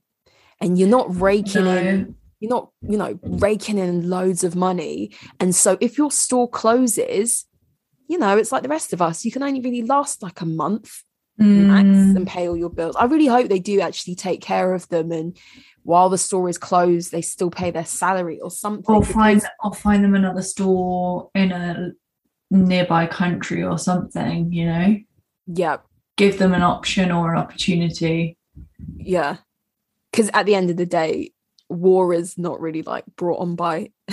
and 0.60 0.78
you're 0.78 0.88
not 0.88 1.20
raking 1.20 1.64
No. 1.64 1.76
in 1.76 2.14
you're 2.40 2.50
not 2.50 2.70
you 2.82 2.96
know 2.98 3.18
raking 3.22 3.78
in 3.78 4.08
loads 4.08 4.44
of 4.44 4.54
money 4.54 5.10
and 5.40 5.56
so 5.56 5.76
if 5.80 5.98
your 5.98 6.12
store 6.12 6.48
closes 6.48 7.46
you 8.06 8.16
know 8.16 8.36
it's 8.36 8.52
like 8.52 8.62
the 8.62 8.68
rest 8.68 8.92
of 8.92 9.02
us 9.02 9.24
you 9.24 9.32
can 9.32 9.42
only 9.42 9.60
really 9.60 9.82
last 9.82 10.22
like 10.22 10.40
a 10.40 10.46
month 10.46 11.02
max 11.38 11.86
Mm. 11.88 12.16
and 12.16 12.26
pay 12.26 12.48
all 12.48 12.56
your 12.56 12.70
bills. 12.70 12.96
I 12.96 13.04
really 13.04 13.26
hope 13.26 13.48
they 13.48 13.60
do 13.60 13.80
actually 13.80 14.14
take 14.16 14.40
care 14.40 14.74
of 14.74 14.88
them 14.88 15.12
and 15.12 15.36
while 15.84 16.08
the 16.08 16.18
store 16.18 16.48
is 16.48 16.58
closed 16.58 17.12
they 17.12 17.22
still 17.22 17.50
pay 17.50 17.70
their 17.70 17.84
salary 17.84 18.40
or 18.40 18.50
something 18.50 18.94
or 18.94 19.02
find 19.04 19.42
or 19.62 19.72
find 19.72 20.02
them 20.04 20.14
another 20.14 20.42
store 20.42 21.30
in 21.34 21.52
a 21.52 21.92
nearby 22.50 23.06
country 23.06 23.62
or 23.62 23.78
something 23.78 24.52
you 24.52 24.66
know? 24.66 24.96
Yeah. 25.46 25.78
Give 26.16 26.38
them 26.38 26.52
an 26.54 26.62
option 26.62 27.10
or 27.12 27.32
an 27.32 27.38
opportunity. 27.38 28.36
Yeah. 28.96 29.36
Because 30.10 30.30
at 30.34 30.44
the 30.46 30.54
end 30.56 30.70
of 30.70 30.76
the 30.76 30.86
day 30.86 31.32
war 31.68 32.12
is 32.12 32.36
not 32.36 32.60
really 32.60 32.82
like 32.82 33.04
brought 33.16 33.38
on 33.40 33.54
by 33.54 33.90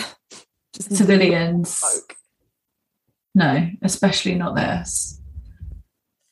just 0.73 0.95
civilians. 0.95 1.81
no 3.33 3.67
especially 3.81 4.35
not 4.35 4.55
this. 4.55 5.19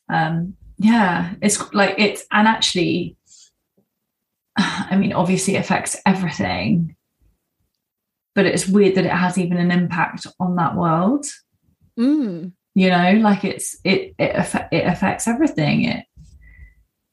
Um 0.09 0.55
yeah 0.83 1.33
it's 1.41 1.73
like 1.73 1.95
it's 1.97 2.25
and 2.31 2.47
actually 2.47 3.15
i 4.57 4.95
mean 4.95 5.13
obviously 5.13 5.55
it 5.55 5.59
affects 5.59 5.95
everything 6.05 6.95
but 8.35 8.45
it's 8.45 8.67
weird 8.67 8.95
that 8.95 9.05
it 9.05 9.11
has 9.11 9.37
even 9.37 9.57
an 9.57 9.71
impact 9.71 10.27
on 10.39 10.55
that 10.55 10.75
world. 10.75 11.25
Mm, 11.99 12.53
you 12.73 12.89
know 12.89 13.11
like 13.21 13.43
it's 13.43 13.77
it 13.83 14.15
it, 14.17 14.65
it 14.71 14.87
affects 14.87 15.27
everything. 15.27 15.85
It 15.85 16.05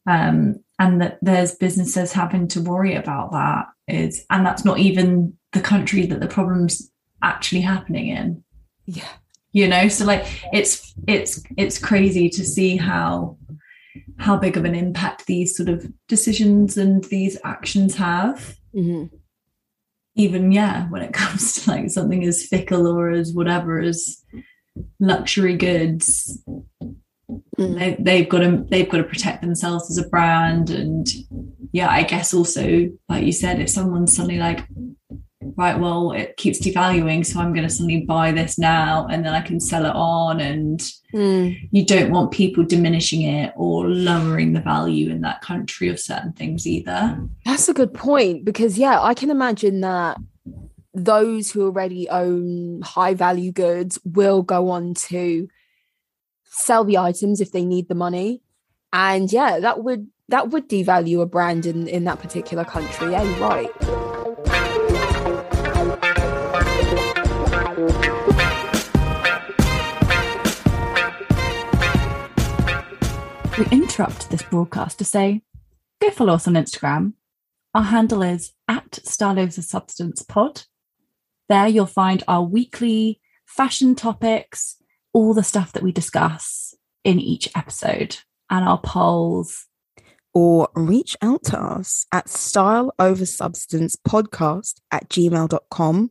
um 0.09 0.57
and 0.79 1.03
that 1.03 1.19
there's 1.21 1.57
businesses 1.57 2.13
having 2.13 2.49
to 2.49 2.63
worry 2.63 2.95
about 2.95 3.33
that 3.33 3.67
is 3.87 4.25
and 4.31 4.47
that's 4.47 4.65
not 4.65 4.79
even 4.79 5.37
the 5.53 5.61
country 5.61 6.07
that 6.07 6.21
the 6.21 6.27
problem's 6.27 6.91
actually 7.23 7.61
happening 7.61 8.09
in. 8.09 8.43
Yeah. 8.87 9.09
You 9.53 9.69
know 9.69 9.89
so 9.89 10.07
like 10.07 10.25
it's 10.53 10.95
it's 11.07 11.43
it's 11.59 11.79
crazy 11.79 12.31
to 12.31 12.45
see 12.45 12.77
how 12.77 13.37
how 14.19 14.37
big 14.37 14.57
of 14.57 14.65
an 14.65 14.75
impact 14.75 15.27
these 15.27 15.57
sort 15.57 15.69
of 15.69 15.87
decisions 16.09 16.77
and 16.77 17.05
these 17.05 17.39
actions 17.45 17.97
have 17.97 18.57
Mhm. 18.75 19.11
even 20.17 20.53
yeah 20.53 20.89
when 20.91 21.03
it 21.03 21.13
comes 21.23 21.55
to 21.55 21.71
like 21.71 21.91
something 21.91 22.25
as 22.25 22.47
fickle 22.47 22.87
or 22.87 23.11
as 23.11 23.33
whatever 23.33 23.81
as 23.81 24.23
luxury 25.01 25.57
goods 25.57 26.43
Mm. 27.59 27.79
they, 27.79 27.97
they've 28.01 28.29
got 28.29 28.41
to 28.41 28.65
they've 28.71 28.89
got 28.89 28.97
to 28.99 29.05
protect 29.05 29.41
themselves 29.43 29.89
as 29.89 29.99
a 30.05 30.09
brand 30.09 30.69
and 30.71 31.07
yeah 31.73 31.89
i 31.89 32.03
guess 32.03 32.35
also 32.35 32.89
like 33.09 33.25
you 33.25 33.31
said 33.33 33.61
if 33.61 33.69
someone's 33.69 34.17
suddenly 34.17 34.39
like 34.39 34.67
right 35.57 35.79
well 35.79 36.13
it 36.13 36.37
keeps 36.37 36.61
devaluing 36.61 37.25
so 37.25 37.41
i'm 37.41 37.55
going 37.55 37.67
to 37.67 37.73
suddenly 37.73 38.03
buy 38.03 38.31
this 38.31 38.59
now 38.59 39.07
and 39.11 39.25
then 39.25 39.33
i 39.33 39.41
can 39.41 39.59
sell 39.59 39.87
it 39.87 39.93
on 39.95 40.41
and 40.41 40.93
Mm. 41.13 41.69
you 41.73 41.85
don't 41.85 42.13
want 42.13 42.31
people 42.31 42.63
diminishing 42.63 43.23
it 43.23 43.53
or 43.57 43.89
lowering 43.89 44.53
the 44.53 44.61
value 44.61 45.11
in 45.11 45.23
that 45.23 45.41
country 45.41 45.89
of 45.89 45.99
certain 45.99 46.33
things 46.35 46.69
either. 46.69 47.21
That's 47.45 47.69
a 47.69 47.75
good 47.75 47.93
point 47.93 48.45
because 48.45 48.79
yeah, 48.79 49.01
I 49.03 49.15
can 49.15 49.29
imagine 49.29 49.81
that 49.81 50.19
those 50.95 51.51
who 51.51 51.65
already 51.65 52.09
own 52.11 52.83
high 52.83 53.15
value 53.15 53.51
goods 53.51 53.99
will 54.05 54.43
go 54.43 54.71
on 54.71 54.95
to 55.09 55.49
sell 56.45 56.85
the 56.85 56.99
items 56.99 57.41
if 57.41 57.51
they 57.51 57.65
need 57.65 57.89
the 57.89 57.97
money. 57.97 58.41
And 58.93 59.33
yeah 59.33 59.59
that 59.59 59.83
would 59.83 60.07
that 60.29 60.51
would 60.51 60.69
devalue 60.69 61.23
a 61.23 61.27
brand 61.27 61.67
in 61.67 61.89
in 61.89 62.05
that 62.05 62.21
particular 62.21 62.65
country. 62.65 63.11
Yeah 63.11 63.25
you're 63.25 63.49
right 63.49 64.10
interrupt 74.01 74.31
this 74.31 74.43
broadcast 74.45 74.99
to 74.99 75.05
say 75.05 75.43
go 76.01 76.11
follow 76.11 76.33
us 76.33 76.49
on 76.49 76.55
instagram 76.55 77.13
our 77.75 77.83
handle 77.83 78.23
is 78.23 78.53
at 78.67 78.95
style 79.05 79.39
over 79.39 79.61
substance 79.61 80.23
pod 80.23 80.63
there 81.51 81.69
you'll 81.69 81.85
find 81.85 82.23
our 82.27 82.43
weekly 82.43 83.21
fashion 83.45 83.95
topics 83.95 84.77
all 85.13 85.35
the 85.35 85.43
stuff 85.43 85.73
that 85.73 85.83
we 85.83 85.93
discuss 85.93 86.75
in 87.05 87.19
each 87.19 87.49
episode 87.55 88.17
and 88.49 88.65
our 88.65 88.79
polls. 88.79 89.67
Or 90.33 90.69
reach 90.75 91.17
out 91.23 91.43
to 91.45 91.61
us 91.61 92.07
at 92.13 92.29
style 92.29 92.95
over 92.99 93.27
substance 93.27 93.97
podcast 93.97 94.81
at 94.93 95.09
gmail.com 95.09 96.11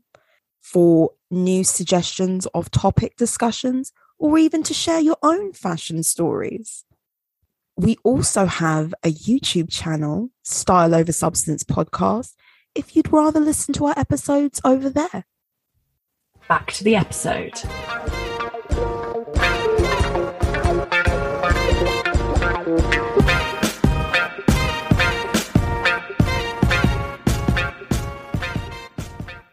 for 0.62 1.12
new 1.32 1.64
suggestions 1.64 2.46
of 2.48 2.70
topic 2.70 3.16
discussions 3.16 3.94
or 4.18 4.38
even 4.38 4.62
to 4.64 4.74
share 4.74 5.00
your 5.00 5.18
own 5.24 5.54
fashion 5.54 6.04
stories. 6.04 6.84
We 7.80 7.96
also 8.04 8.46
have 8.46 8.94
a 9.06 9.10
YouTube 9.10 9.72
channel, 9.72 10.32
Style 10.44 10.94
Over 10.94 11.14
Substance 11.14 11.64
Podcast, 11.64 12.36
if 12.76 12.94
you'd 12.94 13.10
rather 13.10 13.40
listen 13.40 13.74
to 13.76 13.86
our 13.86 13.94
episodes 13.98 14.60
over 14.66 14.90
there. 14.90 15.24
Back 16.50 16.74
to 16.74 16.84
the 16.84 16.98
episode. 16.98 17.54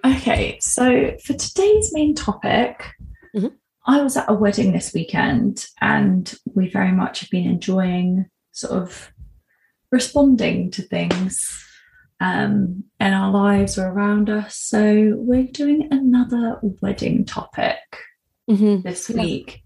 Okay, 0.05 0.59
so 0.61 1.17
for 1.25 1.35
today's 1.35 1.93
main 1.93 2.17
topic, 2.17 2.91
mm-hmm. 3.37 3.55
I 3.87 4.03
was 4.03 4.16
at 4.16 4.29
a 4.29 4.35
wedding 4.35 4.72
this 4.72 4.92
weekend 4.92 5.66
and 5.81 6.35
we 6.55 6.68
very 6.68 6.92
much 6.92 7.20
have 7.20 7.31
been 7.31 7.49
enjoying 7.49 8.27
sort 8.53 8.83
of 8.83 9.12
responding 9.90 10.70
to 10.72 10.83
things 10.83 11.64
um, 12.20 12.85
in 12.99 13.12
our 13.12 13.31
lives 13.31 13.79
or 13.79 13.87
around 13.87 14.29
us. 14.29 14.57
So 14.57 15.14
we're 15.16 15.46
doing 15.46 15.88
another 15.90 16.59
wedding 16.62 17.25
topic 17.25 17.79
mm-hmm. 18.51 18.81
this 18.83 19.09
week. 19.09 19.46
Yeah. 19.49 19.61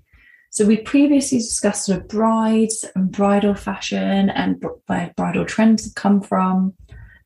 So 0.53 0.67
we 0.67 0.79
previously 0.79 1.39
discussed 1.39 1.87
sort 1.87 2.01
of 2.01 2.09
brides 2.09 2.85
and 2.95 3.11
bridal 3.11 3.55
fashion 3.55 4.31
and 4.31 4.63
where 4.87 5.15
bridal 5.17 5.45
trends 5.45 5.85
have 5.85 5.95
come 5.95 6.21
from 6.21 6.75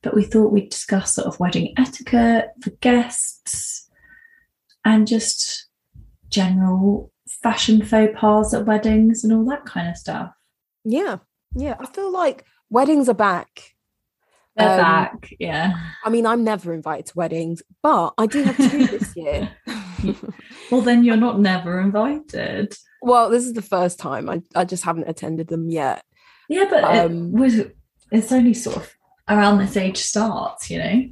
but 0.05 0.15
we 0.15 0.23
thought 0.23 0.53
we'd 0.53 0.69
discuss 0.69 1.15
sort 1.15 1.27
of 1.27 1.41
wedding 1.41 1.73
etiquette 1.79 2.51
for 2.63 2.71
guests 2.83 3.91
and 4.85 5.09
just 5.09 5.67
general 6.35 7.13
fashion 7.29 7.85
faux 7.85 8.13
pas 8.19 8.53
at 8.53 8.67
weddings 8.67 9.23
and 9.23 9.33
all 9.33 9.45
that 9.47 9.65
kind 9.65 9.89
of 9.89 9.97
stuff. 9.97 10.33
Yeah. 10.85 11.19
Yeah. 11.55 11.77
I 11.79 11.87
feel 11.87 12.13
like 12.13 12.45
weddings 12.71 13.09
are 13.09 13.15
back. 13.15 13.75
They're 14.57 14.71
um, 14.71 14.79
back. 14.79 15.35
Yeah. 15.39 15.73
I 16.05 16.11
mean, 16.11 16.27
I'm 16.27 16.45
never 16.45 16.73
invited 16.73 17.07
to 17.07 17.13
weddings, 17.17 17.63
but 17.83 18.15
I 18.19 18.27
do 18.27 18.43
have 18.43 18.57
two 18.57 18.87
this 18.87 19.17
year. 19.17 19.51
well, 20.71 20.81
then 20.81 21.05
you're 21.05 21.17
not 21.17 21.41
never 21.41 21.81
invited. 21.81 22.75
Well, 23.01 23.31
this 23.31 23.47
is 23.47 23.55
the 23.55 23.63
first 23.63 23.99
time. 23.99 24.29
I, 24.29 24.43
I 24.55 24.65
just 24.65 24.85
haven't 24.85 25.09
attended 25.09 25.49
them 25.49 25.71
yet. 25.71 26.05
Yeah, 26.49 26.65
but 26.69 26.85
um, 26.85 27.35
it 27.35 27.41
was, 27.41 27.61
it's 28.13 28.33
only 28.33 28.55
sort 28.55 28.77
of 28.77 28.95
around 29.29 29.59
this 29.59 29.77
age 29.77 29.99
starts, 29.99 30.71
you 30.71 30.79
know? 30.79 31.09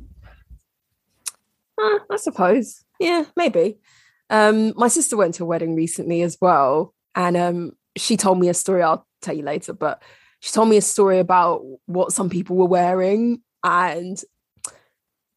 Uh, 1.82 1.98
I 2.10 2.16
suppose. 2.16 2.84
Yeah, 3.00 3.24
maybe. 3.36 3.78
Um, 4.32 4.74
my 4.76 4.88
sister 4.88 5.16
went 5.16 5.34
to 5.34 5.44
a 5.44 5.46
wedding 5.46 5.76
recently 5.76 6.22
as 6.22 6.36
well. 6.40 6.92
And 7.14 7.36
um, 7.36 7.72
she 7.96 8.16
told 8.16 8.40
me 8.40 8.48
a 8.48 8.54
story. 8.54 8.82
I'll 8.82 9.06
tell 9.20 9.36
you 9.36 9.44
later, 9.44 9.72
but 9.72 10.02
she 10.40 10.50
told 10.50 10.68
me 10.68 10.76
a 10.76 10.82
story 10.82 11.20
about 11.20 11.62
what 11.86 12.12
some 12.12 12.28
people 12.28 12.56
were 12.56 12.66
wearing 12.66 13.42
and 13.62 14.20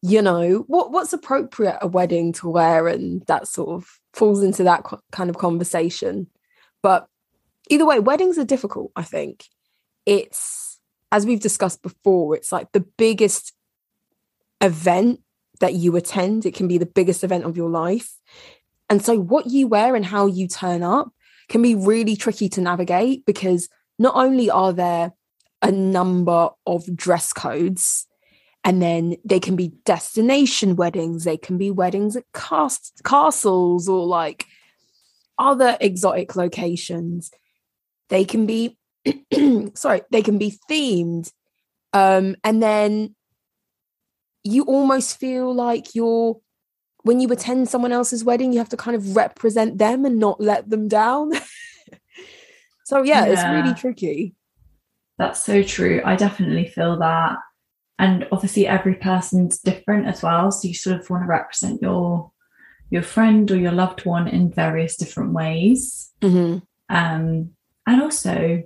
you 0.02 0.20
know 0.20 0.64
what 0.66 0.90
what's 0.90 1.12
appropriate 1.12 1.74
at 1.74 1.82
a 1.84 1.86
wedding 1.86 2.32
to 2.32 2.48
wear 2.48 2.86
and 2.86 3.22
that 3.26 3.46
sort 3.48 3.70
of 3.70 3.98
falls 4.12 4.42
into 4.42 4.64
that 4.64 4.84
kind 5.10 5.30
of 5.30 5.38
conversation 5.38 6.26
but 6.82 7.06
either 7.70 7.86
way 7.86 7.98
weddings 7.98 8.36
are 8.36 8.44
difficult 8.44 8.92
i 8.94 9.02
think 9.02 9.46
it's 10.04 10.66
as 11.12 11.26
we've 11.26 11.40
discussed 11.40 11.82
before, 11.82 12.36
it's 12.36 12.52
like 12.52 12.72
the 12.72 12.84
biggest 12.96 13.52
event 14.60 15.20
that 15.60 15.74
you 15.74 15.96
attend. 15.96 16.46
It 16.46 16.54
can 16.54 16.68
be 16.68 16.78
the 16.78 16.86
biggest 16.86 17.24
event 17.24 17.44
of 17.44 17.56
your 17.56 17.70
life. 17.70 18.15
And 18.88 19.04
so, 19.04 19.18
what 19.18 19.46
you 19.46 19.66
wear 19.68 19.94
and 19.94 20.04
how 20.04 20.26
you 20.26 20.48
turn 20.48 20.82
up 20.82 21.10
can 21.48 21.62
be 21.62 21.74
really 21.74 22.16
tricky 22.16 22.48
to 22.50 22.60
navigate 22.60 23.24
because 23.26 23.68
not 23.98 24.14
only 24.16 24.50
are 24.50 24.72
there 24.72 25.12
a 25.62 25.70
number 25.72 26.50
of 26.66 26.96
dress 26.96 27.32
codes, 27.32 28.06
and 28.64 28.82
then 28.82 29.16
they 29.24 29.38
can 29.38 29.54
be 29.54 29.68
destination 29.84 30.74
weddings, 30.74 31.24
they 31.24 31.36
can 31.36 31.56
be 31.56 31.70
weddings 31.70 32.16
at 32.16 32.24
cast- 32.34 33.00
castles 33.04 33.88
or 33.88 34.04
like 34.04 34.44
other 35.38 35.76
exotic 35.80 36.34
locations. 36.34 37.30
They 38.08 38.24
can 38.24 38.46
be 38.46 38.76
sorry, 39.74 40.02
they 40.10 40.22
can 40.22 40.38
be 40.38 40.58
themed. 40.68 41.30
Um, 41.92 42.36
and 42.42 42.62
then 42.62 43.14
you 44.42 44.64
almost 44.64 45.18
feel 45.18 45.54
like 45.54 45.94
you're 45.94 46.40
when 47.06 47.20
you 47.20 47.30
attend 47.30 47.68
someone 47.68 47.92
else's 47.92 48.24
wedding, 48.24 48.52
you 48.52 48.58
have 48.58 48.68
to 48.70 48.76
kind 48.76 48.96
of 48.96 49.14
represent 49.14 49.78
them 49.78 50.04
and 50.04 50.18
not 50.18 50.40
let 50.40 50.68
them 50.68 50.88
down. 50.88 51.32
so 52.84 53.02
yeah, 53.02 53.26
yeah, 53.26 53.32
it's 53.32 53.44
really 53.44 53.74
tricky. 53.74 54.34
That's 55.18 55.42
so 55.42 55.62
true. 55.62 56.02
I 56.04 56.16
definitely 56.16 56.66
feel 56.66 56.98
that. 56.98 57.38
And 57.98 58.26
obviously 58.30 58.66
every 58.66 58.94
person's 58.94 59.58
different 59.58 60.06
as 60.06 60.22
well. 60.22 60.50
So 60.50 60.68
you 60.68 60.74
sort 60.74 61.00
of 61.00 61.08
want 61.08 61.22
to 61.22 61.28
represent 61.28 61.80
your 61.80 62.30
your 62.90 63.02
friend 63.02 63.50
or 63.50 63.56
your 63.56 63.72
loved 63.72 64.04
one 64.04 64.28
in 64.28 64.52
various 64.52 64.96
different 64.96 65.32
ways. 65.32 66.12
Mm-hmm. 66.20 66.58
Um, 66.94 67.50
and 67.86 68.02
also 68.02 68.62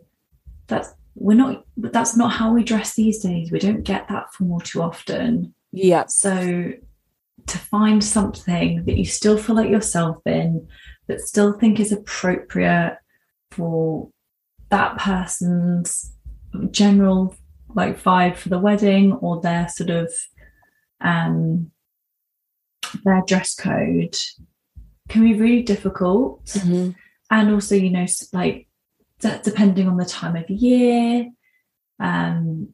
that's 0.66 0.94
we're 1.14 1.36
not 1.36 1.64
that's 1.76 2.16
not 2.16 2.32
how 2.32 2.52
we 2.52 2.64
dress 2.64 2.94
these 2.94 3.18
days 3.18 3.50
we 3.50 3.58
don't 3.58 3.82
get 3.82 4.08
that 4.08 4.32
formal 4.32 4.60
too 4.60 4.80
often 4.80 5.52
yeah 5.72 6.06
so 6.06 6.72
to 7.46 7.58
find 7.58 8.02
something 8.02 8.84
that 8.84 8.96
you 8.96 9.04
still 9.04 9.36
feel 9.38 9.56
like 9.56 9.70
yourself 9.70 10.18
in 10.26 10.66
that 11.06 11.20
still 11.20 11.52
think 11.52 11.80
is 11.80 11.92
appropriate 11.92 12.98
for 13.50 14.08
that 14.70 14.96
person's 14.98 16.14
general 16.70 17.34
like 17.74 18.00
vibe 18.02 18.36
for 18.36 18.48
the 18.48 18.58
wedding 18.58 19.12
or 19.14 19.40
their 19.40 19.68
sort 19.68 19.90
of 19.90 20.12
um 21.00 21.70
their 23.04 23.22
dress 23.26 23.54
code 23.54 24.16
can 25.08 25.22
be 25.22 25.34
really 25.34 25.62
difficult 25.62 26.44
mm-hmm. 26.46 26.90
and 27.30 27.50
also 27.50 27.74
you 27.74 27.90
know 27.90 28.06
like 28.32 28.68
depending 29.20 29.88
on 29.88 29.96
the 29.96 30.04
time 30.04 30.36
of 30.36 30.48
year. 30.48 31.28
Um, 31.98 32.70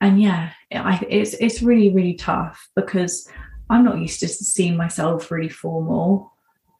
and 0.00 0.22
yeah, 0.22 0.52
I, 0.72 1.04
it's 1.08 1.34
it's 1.34 1.62
really 1.62 1.92
really 1.92 2.14
tough 2.14 2.68
because 2.76 3.28
I'm 3.68 3.84
not 3.84 3.98
used 3.98 4.20
to 4.20 4.28
seeing 4.28 4.76
myself 4.76 5.30
really 5.30 5.48
formal, 5.48 6.32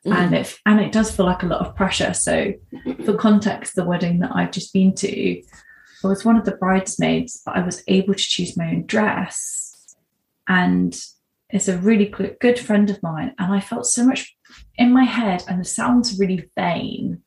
mm. 0.06 0.14
and 0.14 0.34
it 0.34 0.58
and 0.66 0.80
it 0.80 0.92
does 0.92 1.14
feel 1.14 1.26
like 1.26 1.42
a 1.42 1.46
lot 1.46 1.66
of 1.66 1.74
pressure. 1.74 2.14
So, 2.14 2.52
for 3.04 3.14
context, 3.14 3.74
the 3.74 3.84
wedding 3.84 4.20
that 4.20 4.32
I've 4.34 4.52
just 4.52 4.72
been 4.72 4.94
to, 4.96 5.42
I 6.04 6.06
was 6.06 6.24
one 6.24 6.36
of 6.36 6.44
the 6.44 6.56
bridesmaids, 6.56 7.42
but 7.44 7.56
I 7.56 7.64
was 7.64 7.82
able 7.88 8.14
to 8.14 8.20
choose 8.20 8.56
my 8.56 8.68
own 8.68 8.86
dress, 8.86 9.96
and 10.48 10.98
it's 11.50 11.68
a 11.68 11.78
really 11.78 12.12
good 12.40 12.58
friend 12.58 12.90
of 12.90 13.02
mine, 13.02 13.34
and 13.38 13.52
I 13.52 13.60
felt 13.60 13.86
so 13.86 14.04
much 14.04 14.36
in 14.76 14.92
my 14.92 15.04
head, 15.04 15.44
and 15.48 15.60
it 15.60 15.66
sounds 15.66 16.18
really 16.18 16.48
vain, 16.56 17.22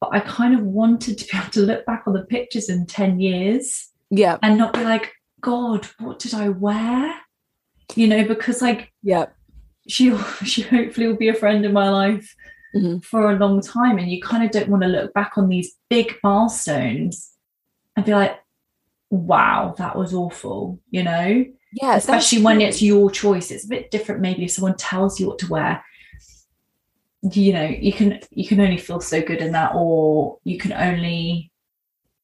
but 0.00 0.10
I 0.12 0.20
kind 0.20 0.54
of 0.54 0.62
wanted 0.62 1.18
to 1.18 1.24
be 1.24 1.36
able 1.36 1.50
to 1.50 1.60
look 1.60 1.86
back 1.86 2.04
on 2.06 2.12
the 2.12 2.24
pictures 2.24 2.68
in 2.68 2.86
10 2.86 3.20
years. 3.20 3.90
Yeah. 4.10 4.38
And 4.42 4.58
not 4.58 4.74
be 4.74 4.84
like, 4.84 5.12
God, 5.44 5.86
what 6.00 6.18
did 6.18 6.32
I 6.32 6.48
wear? 6.48 7.14
You 7.94 8.08
know, 8.08 8.24
because 8.26 8.62
like, 8.62 8.90
yeah, 9.02 9.26
she 9.86 10.16
she 10.44 10.62
hopefully 10.62 11.06
will 11.06 11.16
be 11.16 11.28
a 11.28 11.34
friend 11.34 11.64
in 11.66 11.72
my 11.72 11.90
life 11.90 12.34
mm-hmm. 12.74 13.00
for 13.00 13.30
a 13.30 13.36
long 13.36 13.60
time. 13.60 13.98
And 13.98 14.10
you 14.10 14.22
kind 14.22 14.42
of 14.42 14.50
don't 14.50 14.70
want 14.70 14.84
to 14.84 14.88
look 14.88 15.12
back 15.12 15.34
on 15.36 15.50
these 15.50 15.74
big 15.90 16.16
milestones 16.24 17.30
and 17.94 18.06
be 18.06 18.14
like, 18.14 18.40
wow, 19.10 19.74
that 19.76 19.96
was 19.96 20.14
awful, 20.14 20.80
you 20.90 21.02
know? 21.02 21.44
Yeah, 21.74 21.96
especially 21.96 22.42
when 22.42 22.62
it's 22.62 22.80
your 22.80 23.10
choice. 23.10 23.50
It's 23.50 23.66
a 23.66 23.68
bit 23.68 23.90
different 23.90 24.22
maybe 24.22 24.44
if 24.44 24.52
someone 24.52 24.76
tells 24.76 25.20
you 25.20 25.26
what 25.26 25.38
to 25.40 25.48
wear. 25.48 25.84
You 27.22 27.52
know, 27.52 27.66
you 27.66 27.92
can 27.92 28.20
you 28.30 28.46
can 28.46 28.60
only 28.60 28.78
feel 28.78 29.00
so 29.00 29.20
good 29.20 29.40
in 29.42 29.52
that, 29.52 29.72
or 29.74 30.38
you 30.44 30.56
can 30.56 30.72
only 30.72 31.50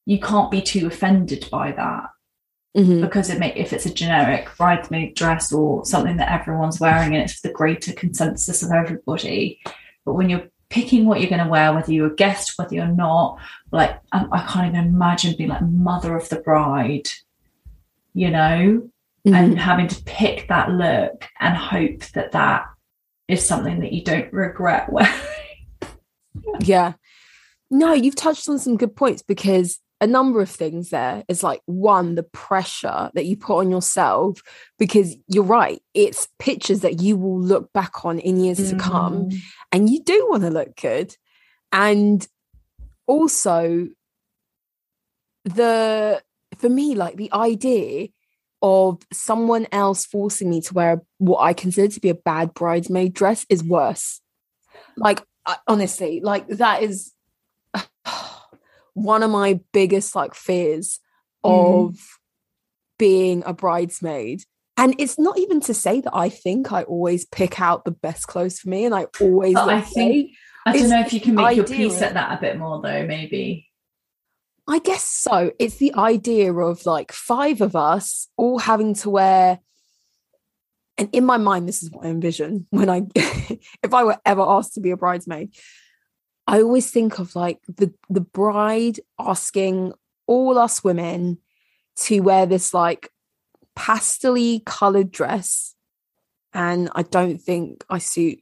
you 0.06 0.20
can't 0.20 0.50
be 0.50 0.62
too 0.62 0.86
offended 0.86 1.48
by 1.50 1.72
that 1.72 2.04
Mhm. 2.76 3.00
because 3.00 3.30
it 3.30 3.38
may 3.40 3.52
if 3.54 3.72
it's 3.72 3.86
a 3.86 3.92
generic 3.92 4.48
bridesmaid 4.56 5.16
dress 5.16 5.52
or 5.52 5.84
something 5.84 6.16
that 6.18 6.30
everyone's 6.30 6.78
wearing 6.78 7.14
and 7.16 7.24
it's 7.24 7.40
the 7.40 7.50
greater 7.50 7.92
consensus 7.92 8.62
of 8.62 8.70
everybody. 8.70 9.60
But 10.04 10.14
when 10.14 10.30
you're 10.30 10.44
picking 10.68 11.04
what 11.04 11.20
you're 11.20 11.28
going 11.30 11.42
to 11.42 11.50
wear, 11.50 11.74
whether 11.74 11.92
you're 11.92 12.12
a 12.12 12.14
guest, 12.14 12.52
whether 12.56 12.74
you're 12.76 12.86
not, 12.86 13.38
like 13.72 13.98
I, 14.12 14.24
I 14.30 14.46
can't 14.46 14.68
even 14.72 14.86
imagine 14.86 15.34
being 15.36 15.50
like 15.50 15.62
mother 15.62 16.16
of 16.16 16.28
the 16.28 16.36
bride, 16.40 17.08
you 18.14 18.30
know, 18.30 18.88
Mhm. 19.26 19.34
and 19.34 19.58
having 19.58 19.88
to 19.88 20.02
pick 20.04 20.46
that 20.48 20.70
look 20.70 21.28
and 21.40 21.56
hope 21.56 22.04
that 22.14 22.30
that 22.32 22.66
is 23.28 23.44
something 23.44 23.80
that 23.80 23.92
you 23.92 24.02
don't 24.04 24.32
regret 24.32 24.88
wearing. 24.92 25.10
Yeah. 26.60 26.92
No, 27.70 27.92
you've 27.92 28.14
touched 28.16 28.48
on 28.48 28.58
some 28.58 28.76
good 28.76 28.96
points 28.96 29.22
because 29.22 29.78
a 30.00 30.06
number 30.06 30.40
of 30.40 30.48
things 30.48 30.90
there 30.90 31.24
is 31.28 31.42
like 31.42 31.60
one, 31.66 32.14
the 32.14 32.22
pressure 32.22 33.10
that 33.14 33.26
you 33.26 33.36
put 33.36 33.58
on 33.58 33.70
yourself, 33.70 34.42
because 34.78 35.16
you're 35.28 35.44
right, 35.44 35.82
it's 35.92 36.28
pictures 36.38 36.80
that 36.80 37.00
you 37.02 37.16
will 37.16 37.40
look 37.40 37.72
back 37.72 38.04
on 38.04 38.18
in 38.18 38.42
years 38.42 38.70
to 38.70 38.76
come, 38.76 39.28
Mm. 39.28 39.38
and 39.72 39.90
you 39.90 40.02
do 40.02 40.26
want 40.30 40.42
to 40.42 40.50
look 40.50 40.74
good. 40.76 41.16
And 41.70 42.26
also, 43.06 43.88
the 45.44 46.22
for 46.56 46.68
me, 46.68 46.94
like 46.94 47.16
the 47.16 47.32
idea 47.32 48.08
of 48.62 49.00
someone 49.12 49.66
else 49.72 50.04
forcing 50.04 50.50
me 50.50 50.60
to 50.60 50.74
wear 50.74 51.02
what 51.18 51.40
I 51.40 51.52
consider 51.52 51.88
to 51.88 52.00
be 52.00 52.10
a 52.10 52.14
bad 52.14 52.52
bridesmaid 52.54 53.14
dress 53.14 53.46
is 53.48 53.64
worse. 53.64 54.20
Like, 54.96 55.22
I, 55.46 55.56
honestly, 55.66 56.20
like 56.22 56.46
that 56.48 56.82
is 56.82 57.12
one 59.02 59.22
of 59.22 59.30
my 59.30 59.60
biggest 59.72 60.14
like 60.14 60.34
fears 60.34 61.00
Mhm. 61.44 61.88
of 61.90 62.18
being 62.98 63.42
a 63.46 63.52
bridesmaid. 63.54 64.42
And 64.76 64.94
it's 64.98 65.18
not 65.18 65.38
even 65.38 65.60
to 65.62 65.74
say 65.74 66.00
that 66.00 66.14
I 66.14 66.28
think 66.28 66.72
I 66.72 66.82
always 66.84 67.24
pick 67.26 67.60
out 67.60 67.84
the 67.84 67.90
best 67.90 68.26
clothes 68.26 68.60
for 68.60 68.68
me 68.68 68.84
and 68.84 68.94
I 68.94 69.06
always 69.20 69.56
I 69.56 69.80
think-. 69.80 70.32
I 70.66 70.76
don't 70.76 70.90
know 70.90 71.00
if 71.00 71.12
you 71.12 71.20
can 71.20 71.34
make 71.34 71.56
your 71.56 71.66
peace 71.66 72.02
at 72.02 72.14
that 72.14 72.38
a 72.38 72.40
bit 72.40 72.58
more 72.58 72.80
though, 72.82 73.06
maybe. 73.06 73.66
I 74.68 74.78
guess 74.78 75.02
so. 75.02 75.52
It's 75.58 75.76
the 75.76 75.94
idea 75.94 76.52
of 76.52 76.84
like 76.86 77.12
five 77.12 77.60
of 77.60 77.74
us 77.74 78.28
all 78.36 78.58
having 78.58 78.94
to 78.96 79.10
wear. 79.10 79.60
And 80.98 81.08
in 81.12 81.24
my 81.24 81.38
mind, 81.38 81.66
this 81.66 81.82
is 81.82 81.90
what 81.90 82.04
I 82.04 82.10
envision 82.10 82.66
when 82.70 82.90
I, 82.90 83.02
if 83.14 83.94
I 83.94 84.04
were 84.04 84.18
ever 84.26 84.42
asked 84.42 84.74
to 84.74 84.80
be 84.80 84.90
a 84.90 84.96
bridesmaid, 84.96 85.54
I 86.50 86.62
always 86.62 86.90
think 86.90 87.18
of 87.18 87.36
like 87.36 87.60
the 87.68 87.92
the 88.08 88.20
bride 88.20 89.00
asking 89.18 89.92
all 90.26 90.58
us 90.58 90.82
women 90.82 91.38
to 91.96 92.20
wear 92.20 92.46
this 92.46 92.74
like 92.74 93.10
pastely 93.76 94.62
colored 94.66 95.10
dress, 95.10 95.74
and 96.52 96.90
I 96.94 97.02
don't 97.02 97.38
think 97.38 97.84
I 97.88 97.98
suit 97.98 98.40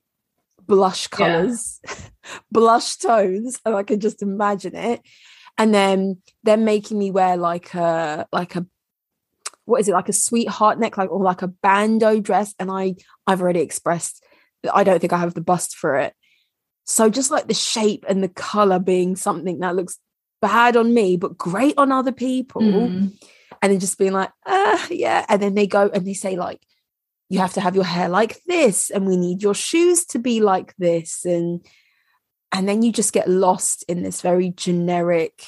blush 0.66 1.08
Yeah. 1.12 1.16
colors, 1.16 1.80
blush 2.50 2.96
tones, 2.96 3.60
and 3.64 3.74
I 3.74 3.82
can 3.82 4.00
just 4.00 4.22
imagine 4.22 4.74
it 4.74 5.00
and 5.58 5.74
then 5.74 6.18
they're 6.44 6.56
making 6.56 6.98
me 6.98 7.10
wear 7.10 7.36
like 7.36 7.74
a 7.74 8.26
like 8.32 8.56
a 8.56 8.64
what 9.64 9.80
is 9.80 9.88
it 9.88 9.92
like 9.92 10.08
a 10.08 10.12
sweetheart 10.14 10.78
neck 10.78 10.96
like 10.96 11.10
or 11.10 11.22
like 11.22 11.42
a 11.42 11.48
bandeau 11.48 12.20
dress 12.20 12.54
and 12.58 12.70
i 12.70 12.94
i've 13.26 13.42
already 13.42 13.60
expressed 13.60 14.24
that 14.62 14.74
i 14.74 14.84
don't 14.84 15.00
think 15.00 15.12
i 15.12 15.18
have 15.18 15.34
the 15.34 15.40
bust 15.42 15.76
for 15.76 15.96
it 15.96 16.14
so 16.90 17.10
just 17.10 17.30
like 17.30 17.46
the 17.48 17.54
shape 17.54 18.06
and 18.08 18.22
the 18.22 18.30
color 18.30 18.78
being 18.78 19.14
something 19.14 19.58
that 19.60 19.76
looks 19.76 19.98
bad 20.40 20.74
on 20.74 20.94
me 20.94 21.16
but 21.18 21.36
great 21.36 21.74
on 21.76 21.92
other 21.92 22.12
people 22.12 22.62
Mm. 22.62 23.12
and 23.60 23.72
then 23.72 23.78
just 23.80 23.98
being 23.98 24.12
like 24.14 24.30
ah 24.46 24.86
yeah 24.90 25.26
and 25.28 25.42
then 25.42 25.54
they 25.54 25.66
go 25.66 25.90
and 25.92 26.06
they 26.06 26.14
say 26.14 26.34
like 26.36 26.60
you 27.28 27.40
have 27.40 27.52
to 27.54 27.60
have 27.60 27.74
your 27.74 27.84
hair 27.84 28.08
like 28.08 28.40
this 28.46 28.88
and 28.90 29.06
we 29.06 29.16
need 29.18 29.42
your 29.42 29.54
shoes 29.54 30.06
to 30.06 30.18
be 30.18 30.40
like 30.40 30.74
this 30.78 31.24
and 31.26 31.60
and 32.52 32.66
then 32.66 32.82
you 32.82 32.90
just 32.90 33.12
get 33.12 33.28
lost 33.28 33.84
in 33.88 34.02
this 34.02 34.22
very 34.22 34.48
generic 34.50 35.44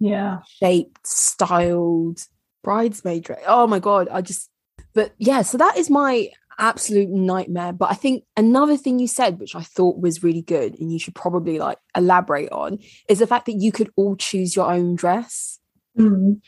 Yeah. 0.00 0.40
shaped 0.58 1.06
styled 1.06 2.18
bridesmaid 2.64 3.24
dress 3.24 3.42
oh 3.46 3.66
my 3.68 3.78
god 3.78 4.08
i 4.10 4.20
just 4.22 4.50
but 4.94 5.12
yeah 5.18 5.42
so 5.42 5.58
that 5.58 5.76
is 5.76 5.88
my 5.90 6.30
absolute 6.58 7.08
nightmare 7.08 7.72
but 7.72 7.90
i 7.90 7.94
think 7.94 8.24
another 8.36 8.76
thing 8.76 8.98
you 8.98 9.08
said 9.08 9.38
which 9.38 9.54
i 9.54 9.62
thought 9.62 10.00
was 10.00 10.22
really 10.22 10.42
good 10.42 10.78
and 10.78 10.92
you 10.92 10.98
should 10.98 11.14
probably 11.14 11.58
like 11.58 11.78
elaborate 11.96 12.50
on 12.52 12.78
is 13.08 13.18
the 13.18 13.26
fact 13.26 13.46
that 13.46 13.60
you 13.60 13.72
could 13.72 13.90
all 13.96 14.16
choose 14.16 14.54
your 14.54 14.70
own 14.70 14.94
dress 14.94 15.58
Mm. 15.96 16.40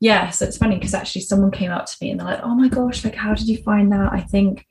Yeah, 0.00 0.30
so 0.30 0.44
it's 0.44 0.56
funny 0.56 0.74
because 0.74 0.92
actually 0.92 1.20
someone 1.20 1.52
came 1.52 1.70
up 1.70 1.86
to 1.86 1.96
me 2.00 2.10
and 2.10 2.18
they're 2.18 2.26
like, 2.26 2.40
"Oh 2.42 2.54
my 2.56 2.66
gosh, 2.68 3.04
like 3.04 3.14
how 3.14 3.32
did 3.32 3.46
you 3.46 3.62
find 3.62 3.92
that?" 3.92 4.12
I 4.12 4.22
think 4.22 4.66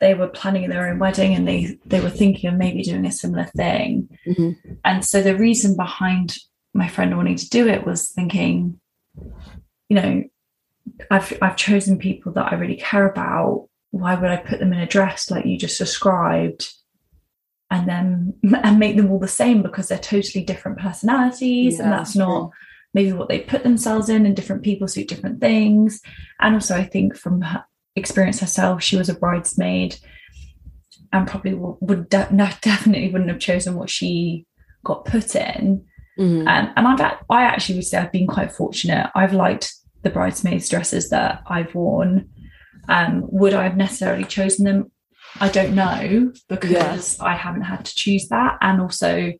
they 0.00 0.14
were 0.14 0.28
planning 0.28 0.68
their 0.68 0.88
own 0.88 0.98
wedding 0.98 1.34
and 1.34 1.46
they 1.46 1.78
they 1.84 2.00
were 2.00 2.10
thinking 2.10 2.48
of 2.48 2.56
maybe 2.56 2.82
doing 2.82 3.04
a 3.04 3.12
similar 3.12 3.44
thing. 3.56 4.08
Mhm. 4.26 4.56
And 4.84 5.04
so 5.04 5.22
the 5.22 5.36
reason 5.36 5.76
behind 5.76 6.36
my 6.72 6.88
friend 6.88 7.14
wanting 7.16 7.36
to 7.36 7.48
do 7.50 7.68
it 7.68 7.84
was 7.84 8.10
thinking, 8.12 8.80
you 9.90 9.96
know, 9.96 10.24
I've 11.10 11.32
I've 11.42 11.56
chosen 11.56 11.98
people 11.98 12.32
that 12.32 12.52
I 12.52 12.56
really 12.56 12.76
care 12.76 13.08
about. 13.08 13.68
Why 13.90 14.14
would 14.14 14.30
I 14.30 14.36
put 14.36 14.58
them 14.58 14.72
in 14.72 14.80
a 14.80 14.86
dress 14.86 15.30
like 15.30 15.46
you 15.46 15.58
just 15.58 15.78
described? 15.78 16.72
And 17.70 17.88
then 17.88 18.34
and 18.62 18.78
make 18.78 18.96
them 18.96 19.10
all 19.10 19.18
the 19.18 19.28
same 19.28 19.62
because 19.62 19.88
they're 19.88 19.98
totally 19.98 20.44
different 20.44 20.78
personalities, 20.78 21.78
and 21.80 21.90
Yeah, 21.90 21.96
that's 21.96 22.16
not 22.16 22.50
maybe 22.94 23.12
what 23.12 23.28
they 23.28 23.40
put 23.40 23.62
themselves 23.62 24.08
in 24.08 24.24
and 24.24 24.34
different 24.34 24.62
people 24.62 24.88
suit 24.88 25.06
different 25.06 25.38
things 25.38 26.00
and 26.40 26.54
also 26.54 26.74
i 26.74 26.82
think 26.82 27.14
from 27.14 27.42
her 27.42 27.62
experience 27.94 28.40
herself 28.40 28.82
she 28.82 28.96
was 28.96 29.10
a 29.10 29.14
bridesmaid 29.14 29.98
and 31.12 31.28
probably 31.28 31.52
would 31.54 32.08
de- 32.08 32.28
definitely 32.62 33.10
wouldn't 33.10 33.28
have 33.28 33.38
chosen 33.40 33.74
what 33.74 33.90
she 33.90 34.46
got 34.84 35.04
put 35.04 35.34
in 35.36 35.84
Mhm. 36.18 36.46
um, 36.48 36.72
and 36.74 36.88
I've, 36.88 37.18
i 37.28 37.42
actually 37.42 37.74
would 37.74 37.84
say 37.84 37.98
i've 37.98 38.12
been 38.12 38.26
quite 38.26 38.50
fortunate 38.50 39.10
i've 39.14 39.34
liked 39.34 39.74
the 40.06 40.12
bridesmaids 40.12 40.68
dresses 40.68 41.08
that 41.10 41.42
i've 41.48 41.74
worn 41.74 42.28
um, 42.88 43.24
would 43.32 43.52
i 43.54 43.64
have 43.64 43.76
necessarily 43.76 44.22
chosen 44.24 44.64
them 44.64 44.90
i 45.40 45.48
don't 45.48 45.74
know 45.74 46.32
because 46.48 47.18
i 47.20 47.34
haven't 47.34 47.62
had 47.72 47.84
to 47.84 47.94
choose 47.96 48.28
that 48.28 48.56
and 48.60 48.80
also 48.80 49.32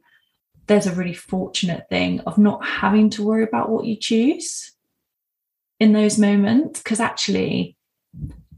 there's 0.67 0.89
a 0.89 0.93
really 0.95 1.15
fortunate 1.15 1.85
thing 1.89 2.19
of 2.27 2.37
not 2.37 2.65
having 2.67 3.09
to 3.11 3.23
worry 3.23 3.45
about 3.45 3.71
what 3.71 3.85
you 3.85 3.97
choose 3.97 4.73
in 5.79 5.93
those 5.93 6.19
moments 6.19 6.81
because 6.83 6.99
actually 6.99 7.77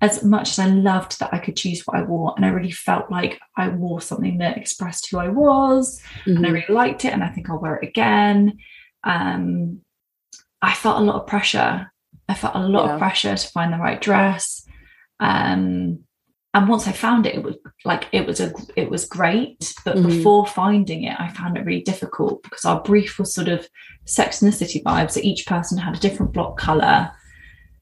as 0.00 0.24
much 0.24 0.48
as 0.52 0.58
i 0.60 0.66
loved 0.66 1.18
that 1.20 1.34
i 1.34 1.38
could 1.38 1.56
choose 1.56 1.82
what 1.84 1.98
i 1.98 2.02
wore 2.02 2.32
and 2.36 2.46
i 2.46 2.48
really 2.48 2.70
felt 2.70 3.10
like 3.10 3.38
i 3.58 3.68
wore 3.68 4.00
something 4.00 4.38
that 4.38 4.56
expressed 4.56 5.10
who 5.10 5.18
i 5.18 5.28
was 5.28 6.00
and 6.24 6.46
I 6.46 6.48
Mhm. 6.50 6.52
really 6.54 6.74
liked 6.74 7.04
it, 7.04 7.12
and 7.12 7.22
I 7.22 7.28
think 7.28 7.50
I'll 7.50 7.60
wear 7.60 7.76
it 7.76 7.86
again. 7.88 8.56
Um, 9.04 9.80
I 10.60 10.72
felt 10.74 10.98
a 11.00 11.04
lot 11.04 11.16
of 11.20 11.26
pressure. 11.26 11.90
I 12.28 12.34
felt 12.34 12.54
a 12.54 12.60
lot 12.60 12.86
Yeah. 12.86 12.92
of 12.94 12.98
pressure 12.98 13.36
to 13.36 13.48
find 13.48 13.72
the 13.72 13.78
right 13.78 14.00
dress. 14.00 14.66
Um, 15.20 16.00
and 16.54 16.68
once 16.68 16.88
I 16.88 16.92
found 16.92 17.26
it, 17.26 17.34
it 17.36 17.42
was 17.42 17.56
like 17.84 18.08
it 18.12 18.26
was 18.26 18.40
a 18.40 18.52
it 18.76 18.90
was 18.90 19.04
great. 19.04 19.72
But 19.84 19.96
Mhm. 19.96 20.06
before 20.06 20.46
finding 20.46 21.04
it, 21.04 21.18
I 21.18 21.28
found 21.28 21.56
it 21.56 21.64
really 21.64 21.82
difficult 21.82 22.42
because 22.42 22.64
our 22.64 22.80
brief 22.82 23.18
was 23.18 23.34
sort 23.34 23.48
of 23.48 23.68
Sex 24.06 24.42
and 24.42 24.50
the 24.52 24.56
City 24.56 24.82
vibes. 24.84 25.12
So 25.12 25.20
each 25.22 25.46
person 25.46 25.78
had 25.78 25.96
a 25.96 26.00
different 26.00 26.32
block 26.32 26.58
color. 26.58 27.10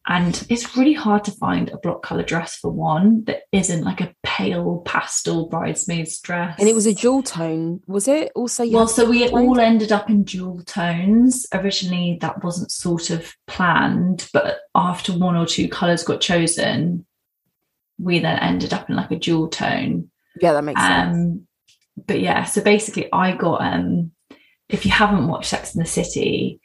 And 0.08 0.46
it's 0.48 0.76
really 0.76 0.92
hard 0.92 1.24
to 1.24 1.32
find 1.32 1.68
a 1.70 1.78
block 1.78 2.02
color 2.02 2.22
dress 2.22 2.56
for 2.56 2.70
one 2.70 3.24
that 3.24 3.42
isn't 3.50 3.82
like 3.82 4.00
a 4.00 4.14
pale 4.22 4.82
pastel 4.84 5.48
bridesmaid's 5.48 6.20
dress. 6.20 6.56
and 6.60 6.68
it 6.68 6.74
was 6.74 6.86
a 6.86 6.94
jewel 6.94 7.22
tone 7.22 7.80
was 7.86 8.06
it 8.06 8.30
also 8.36 8.62
you 8.62 8.76
Well, 8.76 8.86
so 8.86 9.08
we 9.08 9.28
all 9.28 9.58
ended 9.58 9.90
up 9.90 10.08
in 10.08 10.22
dual 10.22 10.62
tones. 10.64 11.46
Originally, 11.52 12.18
that 12.20 12.44
wasn't 12.44 12.70
sort 12.70 13.10
of 13.10 13.34
planned, 13.46 14.28
but 14.32 14.58
after 14.74 15.12
one 15.12 15.36
or 15.36 15.46
two 15.46 15.68
colours 15.68 16.04
got 16.04 16.20
chosen, 16.20 17.04
we 17.98 18.18
then 18.20 18.38
ended 18.38 18.72
up 18.72 18.88
in 18.88 18.96
like 18.96 19.10
a 19.10 19.18
dual 19.18 19.48
tone. 19.48 20.10
yeah 20.40 20.52
that 20.52 20.62
makes 20.62 20.80
sense 20.80 21.16
Um, 21.16 21.46
but 22.06 22.20
yeah, 22.20 22.44
so 22.44 22.62
basically, 22.62 23.08
I 23.12 23.34
got 23.34 23.62
um, 23.62 24.12
if 24.68 24.84
you 24.84 24.92
haven't 24.92 25.28
watched 25.28 25.48
Sex 25.50 25.74
in 25.74 25.80
the 25.80 25.86
City, 25.88 26.60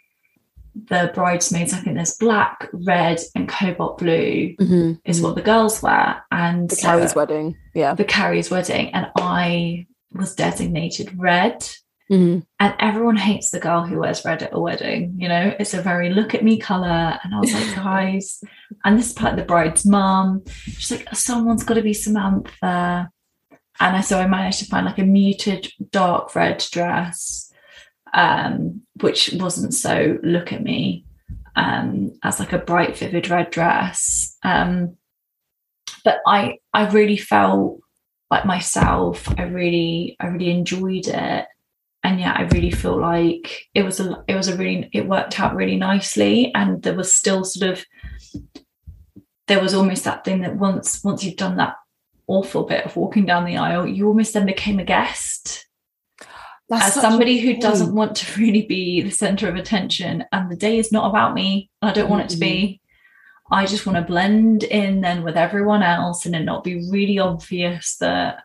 the 0.88 1.12
bridesmaids, 1.14 1.74
I 1.74 1.78
think 1.78 1.96
there's 1.96 2.16
black, 2.18 2.70
red, 2.74 3.20
and 3.36 3.48
cobalt 3.50 3.98
blue 3.98 4.56
Mhm. 4.60 5.00
is 5.06 5.22
what 5.22 5.36
the 5.36 5.42
girls 5.42 5.82
wear, 5.82 6.24
and 6.32 6.70
the 6.70 6.76
Carrie's 6.76 7.16
wedding 7.16 7.56
yeah 7.74 7.94
the 7.94 8.04
Carrie's 8.06 8.50
wedding, 8.52 8.94
and 8.94 9.08
I 9.18 9.86
was 10.14 10.36
designated 10.36 11.18
red. 11.18 11.66
Mhm. 12.12 12.44
And 12.60 12.74
everyone 12.80 13.16
hates 13.16 13.52
the 13.52 13.60
girl 13.62 13.84
who 13.86 14.00
wears 14.00 14.26
red 14.26 14.44
at 14.44 14.54
a 14.54 14.60
wedding. 14.60 15.16
You 15.18 15.30
know, 15.30 15.56
it's 15.58 15.74
a 15.74 15.82
very 15.82 16.10
look 16.10 16.36
at 16.36 16.44
me 16.44 16.58
color. 16.58 17.18
And 17.24 17.34
I 17.34 17.40
was 17.40 17.54
like, 17.54 17.74
guys, 17.76 18.44
and 18.84 19.00
this 19.00 19.08
is 19.08 19.14
part 19.14 19.32
of 19.32 19.40
the 19.40 19.46
bride's 19.46 19.86
mom. 19.86 20.44
She's 20.48 20.92
like, 20.92 21.08
someone's 21.16 21.64
got 21.64 21.76
to 21.76 21.82
be 21.82 21.94
Samantha. 21.94 23.10
And 23.80 23.96
I, 23.96 24.02
so 24.02 24.20
I 24.20 24.28
managed 24.28 24.60
to 24.60 24.66
find 24.66 24.86
like 24.86 25.00
a 25.00 25.04
muted 25.04 25.72
dark 25.92 26.36
red 26.36 26.64
dress, 26.72 27.51
um, 28.14 28.82
which 29.02 29.32
wasn't 29.34 29.74
so 29.74 30.18
look 30.24 30.52
at 30.54 30.64
me 30.64 31.06
um, 31.56 32.14
as 32.24 32.40
like 32.40 32.54
a 32.54 32.60
bright, 32.60 32.98
vivid 32.98 33.30
red 33.30 33.52
dress. 33.52 34.38
Um, 34.44 34.98
but 36.04 36.20
I, 36.26 36.58
I 36.74 36.90
really 36.90 37.18
felt 37.18 37.80
like 38.30 38.46
myself. 38.46 39.28
I 39.38 39.44
really, 39.44 40.16
I 40.20 40.28
really 40.28 40.52
enjoyed 40.52 41.08
it 41.08 41.48
and 42.04 42.20
yeah 42.20 42.34
i 42.38 42.44
really 42.54 42.72
feel 42.72 43.00
like 43.00 43.70
it 43.74 43.84
was 43.84 44.00
a 44.00 44.24
it 44.28 44.36
was 44.36 44.48
a 44.48 44.58
really 44.58 44.90
it 44.94 45.08
worked 45.08 45.40
out 45.40 45.56
really 45.56 45.76
nicely 45.76 46.52
and 46.56 46.82
there 46.84 46.96
was 46.96 47.14
still 47.14 47.44
sort 47.44 47.72
of 47.72 47.86
there 49.48 49.62
was 49.62 49.74
almost 49.74 50.04
that 50.04 50.24
thing 50.24 50.42
that 50.42 50.56
once 50.56 51.04
once 51.04 51.24
you've 51.24 51.36
done 51.36 51.58
that 51.58 51.76
awful 52.28 52.64
bit 52.64 52.86
of 52.86 52.96
walking 52.96 53.26
down 53.26 53.46
the 53.46 53.58
aisle 53.58 53.86
you 53.86 54.08
almost 54.08 54.34
then 54.34 54.46
became 54.46 54.80
a 54.80 54.84
guest 54.84 55.68
That's 56.72 56.96
as 56.96 57.02
somebody 57.02 57.38
who 57.40 57.58
doesn't 57.58 57.94
want 57.94 58.16
to 58.16 58.40
really 58.40 58.62
be 58.62 59.02
the 59.02 59.12
center 59.12 59.50
of 59.50 59.58
attention 59.58 60.24
and 60.32 60.50
the 60.50 60.56
day 60.56 60.78
is 60.78 60.90
not 60.90 61.10
about 61.10 61.34
me 61.34 61.70
i 61.82 61.92
don't 61.92 62.10
want 62.10 62.24
it 62.24 62.30
to 62.30 62.38
be. 62.38 62.80
I 63.52 63.66
just 63.66 63.86
want 63.86 63.98
to 63.98 64.04
blend 64.04 64.64
in 64.64 65.02
then 65.02 65.24
with 65.24 65.36
everyone 65.36 65.84
else 65.84 66.26
and 66.26 66.34
it 66.34 66.44
not 66.46 66.64
be 66.64 66.88
really 66.90 67.20
obvious 67.20 67.98
that 67.98 68.44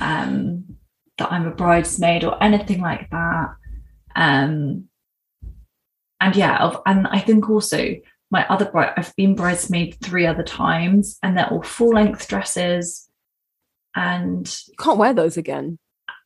um 0.00 0.64
that 1.18 1.30
i'm 1.30 1.46
a 1.46 1.52
bridesmaid 1.52 2.24
or 2.24 2.42
anything 2.42 2.80
like 2.80 3.08
that. 3.10 3.54
Um 4.16 4.88
and 6.20 6.34
yeah 6.34 6.74
and 6.86 7.06
i 7.06 7.20
think 7.20 7.48
also 7.48 7.94
my 8.32 8.44
other 8.48 8.64
bride 8.64 8.94
i've 8.96 9.14
been 9.14 9.36
bridesmaid 9.36 9.96
three 10.02 10.26
other 10.26 10.42
times 10.42 11.16
and 11.22 11.38
they're 11.38 11.46
all 11.52 11.62
full 11.62 11.90
length 11.90 12.26
dresses 12.26 13.08
and 13.94 14.52
You 14.66 14.74
can't 14.78 14.98
wear 14.98 15.14
those 15.14 15.36
again. 15.36 15.78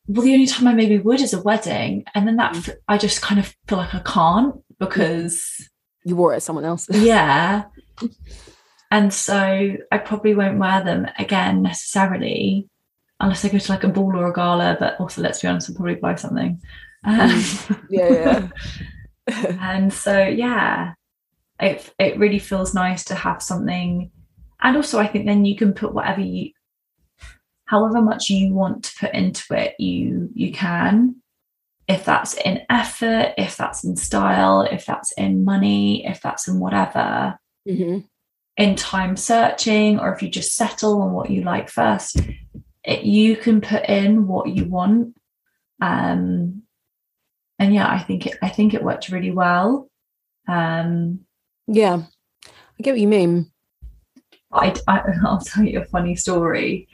Well 0.06 0.24
the 0.24 0.32
only 0.32 0.46
time 0.46 0.66
i 0.66 0.74
maybe 0.74 0.98
would 0.98 1.20
is 1.20 1.32
a 1.32 1.42
wedding 1.42 2.04
and 2.14 2.26
then 2.26 2.36
that 2.36 2.68
I 2.88 2.98
just 2.98 3.22
kind 3.22 3.38
of 3.38 3.54
feel 3.68 3.78
like 3.78 3.94
i 3.94 4.00
can't 4.00 4.56
because 4.78 5.68
You 6.04 6.16
wore 6.16 6.32
it 6.32 6.36
as 6.36 6.44
someone 6.44 6.64
else. 6.64 6.88
yeah. 6.90 7.64
And 8.90 9.14
so 9.14 9.76
i 9.90 9.98
probably 9.98 10.34
won't 10.34 10.58
wear 10.58 10.82
them 10.84 11.06
again 11.18 11.62
necessarily 11.62 12.68
unless 13.20 13.44
i 13.44 13.48
go 13.48 13.58
to 13.58 13.72
like 13.72 13.84
a 13.84 13.88
ball 13.88 14.16
or 14.16 14.28
a 14.28 14.32
gala 14.32 14.76
but 14.78 14.98
also 14.98 15.22
let's 15.22 15.40
be 15.40 15.48
honest 15.48 15.70
i'll 15.70 15.76
probably 15.76 15.94
buy 15.94 16.14
something. 16.14 16.60
Um, 17.04 17.42
yeah, 17.90 18.48
and 19.26 19.92
so 19.92 20.22
yeah 20.22 20.94
it 21.60 21.94
it 21.98 22.18
really 22.18 22.40
feels 22.40 22.74
nice 22.74 23.04
to 23.04 23.14
have 23.14 23.40
something. 23.42 24.10
And 24.60 24.76
also 24.76 24.98
i 24.98 25.06
think 25.06 25.26
then 25.26 25.44
you 25.44 25.56
can 25.56 25.72
put 25.72 25.94
whatever 25.94 26.20
you 26.20 26.50
however 27.72 28.02
much 28.02 28.28
you 28.28 28.52
want 28.52 28.84
to 28.84 28.92
put 29.00 29.14
into 29.14 29.54
it 29.54 29.74
you 29.80 30.28
you 30.34 30.52
can. 30.52 31.16
If 31.88 32.04
that's 32.04 32.34
in 32.34 32.60
effort 32.70 33.32
if 33.38 33.56
that's 33.56 33.82
in 33.82 33.96
style 33.96 34.60
if 34.62 34.84
that's 34.84 35.12
in 35.12 35.44
money 35.44 36.06
if 36.06 36.20
that's 36.20 36.46
in 36.48 36.60
whatever. 36.60 37.38
Hmm 37.68 38.00
in 38.56 38.76
time 38.76 39.16
searching 39.16 39.98
or 39.98 40.12
if 40.12 40.22
you 40.22 40.28
just 40.28 40.54
settle 40.54 41.00
on 41.00 41.12
what 41.12 41.30
you 41.30 41.42
like 41.42 41.70
first 41.70 42.20
it, 42.84 43.02
you 43.02 43.34
can 43.34 43.62
put 43.62 43.88
in 43.88 44.26
what 44.26 44.48
you 44.48 44.64
want. 44.66 45.16
Um 45.80 46.62
and 47.58 47.74
yeah 47.74 47.88
i 47.88 47.98
think 47.98 48.26
it 48.26 48.36
i 48.42 48.48
think 48.48 48.74
it 48.74 48.84
worked 48.84 49.08
really 49.08 49.30
well. 49.30 49.88
Um 50.48 51.20
yeah. 51.66 52.02
I 52.46 52.82
get 52.82 52.92
what 52.92 53.00
you 53.00 53.08
mean. 53.08 53.50
I, 54.52 54.74
I 54.86 55.02
i'll 55.24 55.40
tell 55.40 55.64
you 55.64 55.80
a 55.80 55.86
funny 55.86 56.14
story 56.14 56.88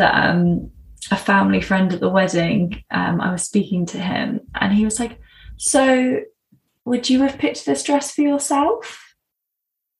that 0.00 0.28
um 0.28 0.70
a 1.10 1.16
family 1.16 1.60
friend 1.60 1.92
at 1.92 2.00
the 2.00 2.08
wedding 2.08 2.82
um 2.90 3.20
i 3.20 3.32
was 3.32 3.42
speaking 3.42 3.86
to 3.86 3.98
him 3.98 4.40
and 4.60 4.72
he 4.72 4.84
was 4.84 5.00
like 5.00 5.18
so 5.56 6.20
would 6.84 7.08
you 7.08 7.22
have 7.22 7.38
picked 7.38 7.64
this 7.64 7.82
dress 7.82 8.12
for 8.12 8.22
yourself 8.22 9.10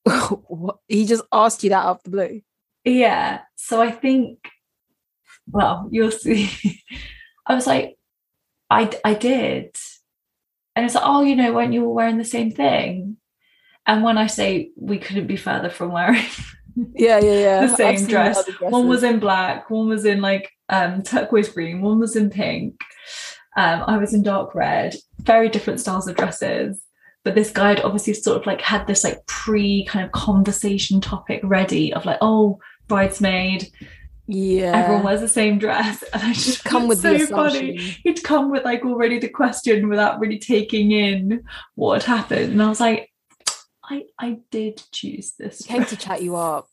he 0.88 1.06
just 1.06 1.24
asked 1.32 1.62
you 1.62 1.70
that 1.70 1.84
out 1.84 1.96
of 1.96 2.02
the 2.04 2.10
blue. 2.10 2.42
Yeah. 2.84 3.40
So 3.56 3.80
I 3.80 3.90
think, 3.90 4.48
well, 5.48 5.88
you'll 5.90 6.10
see. 6.10 6.50
I 7.46 7.54
was 7.54 7.66
like, 7.66 7.96
I 8.68 8.90
I 9.04 9.14
did, 9.14 9.76
and 10.76 10.86
it's 10.86 10.94
like, 10.94 11.04
oh, 11.04 11.22
you 11.22 11.34
know, 11.34 11.52
weren't 11.52 11.72
you 11.72 11.84
all 11.84 11.94
wearing 11.94 12.18
the 12.18 12.24
same 12.24 12.52
thing? 12.52 13.16
And 13.86 14.04
when 14.04 14.18
I 14.18 14.28
say 14.28 14.70
we 14.76 14.98
couldn't 14.98 15.26
be 15.26 15.36
further 15.36 15.70
from 15.70 15.90
wearing 15.92 16.24
Yeah, 16.94 17.18
yeah, 17.18 17.40
yeah. 17.40 17.66
the 17.66 17.76
same 17.76 18.06
dress, 18.06 18.46
one 18.60 18.88
was 18.88 19.02
in 19.02 19.18
black, 19.18 19.70
one 19.70 19.88
was 19.88 20.04
in 20.04 20.20
like 20.20 20.50
um, 20.68 21.02
turquoise 21.02 21.48
green, 21.48 21.80
one 21.80 21.98
was 21.98 22.16
in 22.16 22.30
pink. 22.30 22.80
Um, 23.56 23.84
I 23.86 23.96
was 23.98 24.14
in 24.14 24.22
dark 24.22 24.54
red. 24.54 24.94
Very 25.20 25.48
different 25.48 25.80
styles 25.80 26.08
of 26.08 26.16
dresses. 26.16 26.82
But 27.24 27.34
this 27.34 27.50
guy 27.50 27.70
had 27.70 27.80
obviously 27.80 28.14
sort 28.14 28.40
of 28.40 28.46
like 28.46 28.60
had 28.62 28.86
this 28.86 29.04
like 29.04 29.26
pre 29.26 29.84
kind 29.84 30.04
of 30.04 30.12
conversation 30.12 31.00
topic 31.00 31.40
ready 31.42 31.92
of 31.92 32.06
like, 32.06 32.18
oh, 32.22 32.58
bridesmaid, 32.88 33.70
yeah. 34.26 34.76
everyone 34.76 35.04
wears 35.04 35.20
the 35.20 35.28
same 35.28 35.58
dress. 35.58 36.02
And 36.12 36.22
I 36.22 36.32
just 36.32 36.64
come 36.64 36.88
with 36.88 37.00
so 37.00 37.18
funny. 37.26 37.76
He'd 37.76 38.22
come 38.22 38.50
with 38.50 38.64
like 38.64 38.84
already 38.84 39.18
the 39.18 39.28
question 39.28 39.88
without 39.88 40.20
really 40.20 40.38
taking 40.38 40.92
in 40.92 41.44
what 41.74 42.02
had 42.02 42.16
happened. 42.16 42.52
And 42.52 42.62
I 42.62 42.68
was 42.68 42.80
like, 42.80 43.09
I 43.90 44.04
I 44.18 44.38
did 44.50 44.82
choose 44.92 45.32
this. 45.38 45.58
He 45.58 45.64
came 45.64 45.84
to 45.84 45.96
chat 45.96 46.22
you 46.22 46.36
up. 46.36 46.68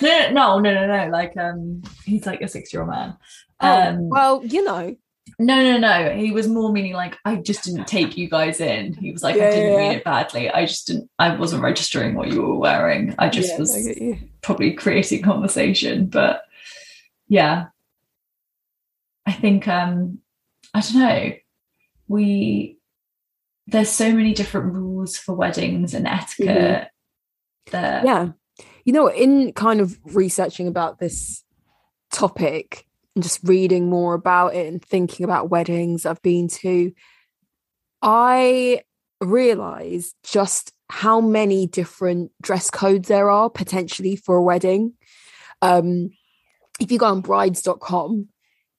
No, 0.00 0.30
no, 0.30 0.58
no, 0.58 0.72
no, 0.74 0.86
no. 0.86 1.08
Like 1.10 1.36
um 1.36 1.82
he's 2.04 2.26
like 2.26 2.40
a 2.40 2.48
six-year-old 2.48 2.90
man. 2.90 3.16
Oh, 3.60 3.82
Um 3.82 4.08
well, 4.08 4.44
you 4.44 4.64
know. 4.64 4.96
no, 5.38 5.56
no, 5.62 5.78
no. 5.78 6.14
He 6.16 6.30
was 6.30 6.46
more 6.48 6.72
meaning 6.72 6.92
like 6.92 7.16
I 7.24 7.36
just 7.36 7.64
didn't 7.64 7.86
take 7.86 8.16
you 8.16 8.28
guys 8.28 8.60
in. 8.60 8.94
He 8.94 9.12
was 9.12 9.22
like, 9.22 9.36
Yeah, 9.36 9.46
I 9.48 9.50
didn't 9.50 9.72
yeah, 9.72 9.76
mean 9.78 9.92
it 9.92 10.04
badly. 10.04 10.50
I 10.50 10.66
just 10.66 10.86
didn't 10.86 11.10
I 11.18 11.34
wasn't 11.36 11.62
registering 11.62 12.14
what 12.14 12.28
you 12.28 12.42
were 12.42 12.56
wearing. 12.58 13.14
I 13.18 13.28
just 13.28 13.50
yeah, 13.50 13.58
was 13.58 13.88
I 13.88 14.28
probably 14.42 14.72
creating 14.72 15.22
conversation 15.22 16.06
but 16.06 16.42
yeah 17.28 17.66
i 19.24 19.32
think 19.32 19.68
um 19.68 20.18
i 20.74 20.80
don't 20.80 20.96
know 20.98 21.32
we 22.08 22.71
there's 23.66 23.90
so 23.90 24.12
many 24.12 24.34
different 24.34 24.72
rules 24.72 25.16
for 25.16 25.34
weddings 25.34 25.94
and 25.94 26.06
etiquette 26.06 26.88
that 27.70 28.04
yeah. 28.04 28.28
You 28.84 28.92
know 28.92 29.08
in 29.08 29.52
kind 29.52 29.80
of 29.80 29.98
researching 30.04 30.66
about 30.66 30.98
this 30.98 31.44
topic 32.10 32.86
and 33.14 33.22
just 33.22 33.40
reading 33.44 33.88
more 33.88 34.14
about 34.14 34.54
it 34.54 34.66
and 34.66 34.84
thinking 34.84 35.24
about 35.24 35.48
weddings 35.48 36.04
i've 36.04 36.20
been 36.20 36.46
to 36.46 36.92
i 38.02 38.82
realize 39.22 40.12
just 40.24 40.72
how 40.92 41.22
many 41.22 41.66
different 41.66 42.30
dress 42.42 42.70
codes 42.70 43.08
there 43.08 43.30
are 43.30 43.48
potentially 43.48 44.14
for 44.14 44.36
a 44.36 44.42
wedding. 44.42 44.92
Um 45.62 46.10
if 46.78 46.92
you 46.92 46.98
go 46.98 47.06
on 47.06 47.22
brides.com 47.22 48.28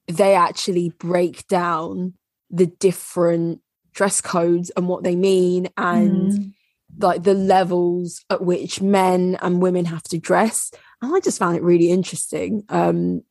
they 0.08 0.36
actually 0.36 0.90
break 1.00 1.48
down 1.48 2.14
the 2.52 2.68
different 2.68 3.62
dress 3.94 4.22
codes 4.22 4.72
and 4.76 4.88
what 4.88 5.04
they 5.04 5.16
mean 5.16 5.70
and 5.78 6.32
Mm. 6.32 6.54
like 7.00 7.24
the 7.24 7.34
levels 7.34 8.24
at 8.30 8.44
which 8.44 8.82
men 8.82 9.38
and 9.42 9.62
women 9.62 9.86
have 9.86 10.04
to 10.04 10.18
dress 10.20 10.72
and 11.02 11.16
i 11.16 11.20
just 11.20 11.40
found 11.40 11.56
it 11.58 11.64
really 11.64 11.90
interesting 11.90 12.64
um 12.70 13.22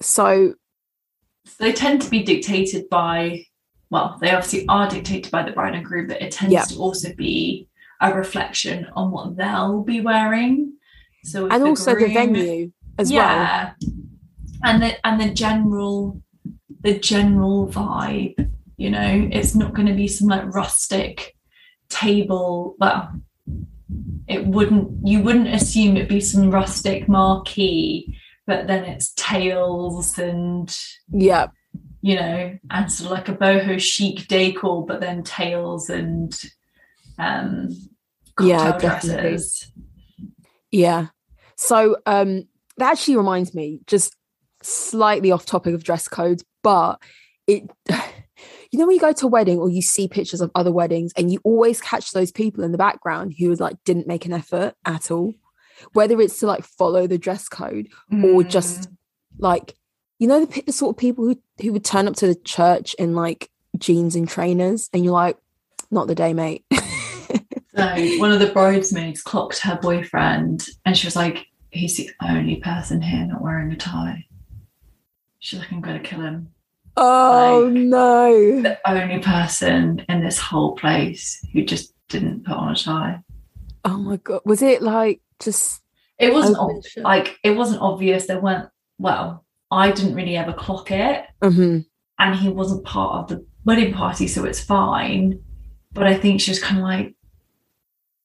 so 0.00 0.54
they 1.58 1.72
tend 1.72 2.00
to 2.02 2.10
be 2.10 2.22
dictated 2.22 2.88
by 2.88 3.44
well 3.90 4.16
they 4.20 4.30
obviously 4.30 4.64
are 4.68 4.88
dictated 4.88 5.30
by 5.32 5.42
the 5.42 5.52
bride 5.52 5.74
and 5.74 5.84
groom 5.84 6.06
but 6.06 6.20
it 6.22 6.30
tends 6.32 6.52
Yeah. 6.52 6.64
to 6.64 6.76
also 6.76 7.12
be 7.14 7.68
a 8.00 8.14
reflection 8.14 8.86
on 8.94 9.10
what 9.10 9.36
they'll 9.36 9.82
be 9.82 10.00
wearing 10.00 10.74
so 11.24 11.48
and 11.48 11.62
the 11.62 11.68
also 11.68 11.94
the 11.94 12.12
venue 12.12 12.72
as 12.98 13.12
well. 13.12 13.74
And 14.62 14.82
the 14.82 15.06
and 15.06 15.20
the 15.20 15.30
general 15.34 16.22
the 16.82 16.98
general 16.98 17.66
vibe, 17.68 18.49
you 18.80 18.88
know, 18.90 19.28
it's 19.30 19.54
not 19.54 19.74
going 19.74 19.88
to 19.88 19.94
be 19.94 20.08
some 20.08 20.28
like 20.28 20.54
rustic 20.54 21.36
table. 21.90 22.76
Well, 22.78 23.12
it 24.26 24.46
wouldn't 24.46 25.06
you 25.06 25.20
wouldn't 25.22 25.48
assume 25.48 25.96
it'd 25.96 26.08
be 26.08 26.20
some 26.20 26.50
rustic 26.50 27.08
marquee, 27.08 28.18
but 28.46 28.66
then 28.66 28.84
it's 28.84 29.12
tails 29.16 30.18
and 30.18 30.74
yeah 31.12 31.48
you 32.02 32.16
know, 32.16 32.58
and 32.70 32.90
sort 32.90 33.12
of 33.12 33.18
like 33.18 33.28
a 33.28 33.34
boho 33.34 33.78
chic 33.78 34.26
decor, 34.26 34.86
but 34.86 35.00
then 35.00 35.22
tails 35.22 35.90
and 35.90 36.40
um 37.18 37.68
Yeah, 38.40 38.78
definitely. 38.78 39.30
dresses. 39.32 39.72
yeah 40.70 41.08
so 41.56 41.96
um 42.06 42.44
that 42.78 42.92
actually 42.92 43.16
reminds 43.16 43.54
me 43.54 43.80
just 43.86 44.16
slightly 44.62 45.30
off 45.30 45.44
topic 45.44 45.74
of 45.74 45.84
dress 45.84 46.08
codes 46.08 46.42
but 46.62 46.96
it 47.46 47.68
you 48.70 48.78
know 48.78 48.86
when 48.86 48.94
you 48.94 49.00
go 49.00 49.12
to 49.12 49.26
a 49.26 49.28
wedding 49.28 49.58
or 49.58 49.68
you 49.68 49.82
see 49.82 50.06
pictures 50.08 50.40
of 50.40 50.50
other 50.54 50.72
weddings 50.72 51.12
and 51.16 51.32
you 51.32 51.40
always 51.44 51.80
catch 51.80 52.12
those 52.12 52.30
people 52.30 52.62
in 52.64 52.72
the 52.72 52.78
background 52.78 53.34
who 53.38 53.52
like 53.54 53.76
didn't 53.84 54.06
make 54.06 54.24
an 54.26 54.32
effort 54.32 54.74
at 54.84 55.10
all 55.10 55.34
whether 55.92 56.20
it's 56.20 56.38
to 56.38 56.46
like 56.46 56.62
follow 56.64 57.06
the 57.06 57.18
dress 57.18 57.48
code 57.48 57.88
or 58.24 58.42
just 58.44 58.88
Mm. 58.90 58.96
like 59.38 59.74
you 60.18 60.26
know 60.28 60.44
the, 60.44 60.62
the 60.62 60.72
sort 60.72 60.94
of 60.94 60.98
people 61.00 61.24
who 61.24 61.40
who 61.62 61.72
would 61.72 61.84
turn 61.84 62.06
up 62.06 62.14
to 62.16 62.26
the 62.26 62.34
church 62.34 62.94
in 62.94 63.14
like 63.14 63.48
jeans 63.78 64.14
and 64.14 64.28
trainers 64.28 64.88
and 64.92 65.04
you're 65.04 65.14
like 65.14 65.38
not 65.90 66.06
the 66.06 66.14
day 66.14 66.32
mate 66.34 66.64
So 67.76 67.86
one 68.18 68.32
of 68.32 68.40
the 68.40 68.50
bridesmaids 68.52 69.22
clocked 69.22 69.60
her 69.60 69.78
boyfriend 69.80 70.66
and 70.84 70.96
she 70.98 71.06
was 71.06 71.14
like, 71.16 71.46
he's 71.70 71.96
the 71.96 72.10
only 72.20 72.56
person 72.56 73.00
here 73.00 73.24
not 73.24 73.40
wearing 73.40 73.70
a 73.72 73.76
tie. 73.76 74.26
She's 75.38 75.60
like, 75.60 75.72
I'm 75.72 75.80
gonna 75.80 76.00
kill 76.00 76.20
him. 76.20 76.48
Oh 76.96 77.70
Like- 77.72 77.74
no 77.82 78.62
The 78.62 78.78
only 78.86 79.18
person 79.20 80.04
in 80.08 80.22
this 80.24 80.38
whole 80.38 80.74
place 80.76 81.44
who 81.52 81.64
just 81.64 81.94
didn't 82.08 82.44
put 82.44 82.56
on 82.56 82.72
a 82.72 82.76
tie. 82.76 83.20
oh 83.84 83.96
my 83.98 84.16
god 84.18 84.40
was 84.44 84.62
it 84.62 84.82
like 84.82 85.20
just 85.42 85.82
It 86.18 86.32
wasn't 86.32 86.58
ob- 86.58 86.82
like 86.98 87.38
it 87.42 87.52
wasn't 87.56 87.80
obvious. 87.80 88.26
There 88.26 88.40
weren't 88.40 88.68
well, 88.98 89.44
I 89.70 89.90
didn't 89.92 90.14
really 90.14 90.36
ever 90.36 90.52
clock 90.52 90.90
it. 90.90 91.24
Mhm. 91.42 91.86
and 92.18 92.34
he 92.36 92.48
wasn't 92.50 92.84
part 92.84 93.12
of 93.22 93.28
the 93.28 93.46
wedding 93.64 93.94
party, 93.94 94.26
so 94.28 94.44
it's 94.44 94.60
fine. 94.62 95.40
But 95.92 96.06
I 96.06 96.14
think 96.14 96.40
she 96.40 96.50
was 96.50 96.60
kind 96.62 96.78
of 96.78 96.84
like, 96.84 97.14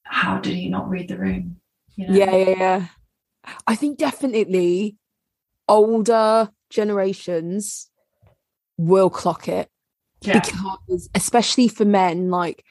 how 0.03 0.39
did 0.39 0.53
he 0.53 0.67
not 0.67 0.89
read 0.89 1.07
the 1.07 1.17
room? 1.17 1.61
You 1.95 2.07
know? 2.07 2.13
Yeah, 2.13 2.35
yeah, 2.35 2.55
yeah. 2.57 2.87
I 3.65 3.75
think 3.75 3.97
definitely 3.97 4.97
older 5.69 6.49
generations 6.69 7.89
will 8.77 9.09
clock 9.09 9.47
it 9.47 9.69
yeah. 10.21 10.39
because, 10.39 11.09
especially 11.15 11.67
for 11.67 11.85
men, 11.85 12.29
like 12.29 12.63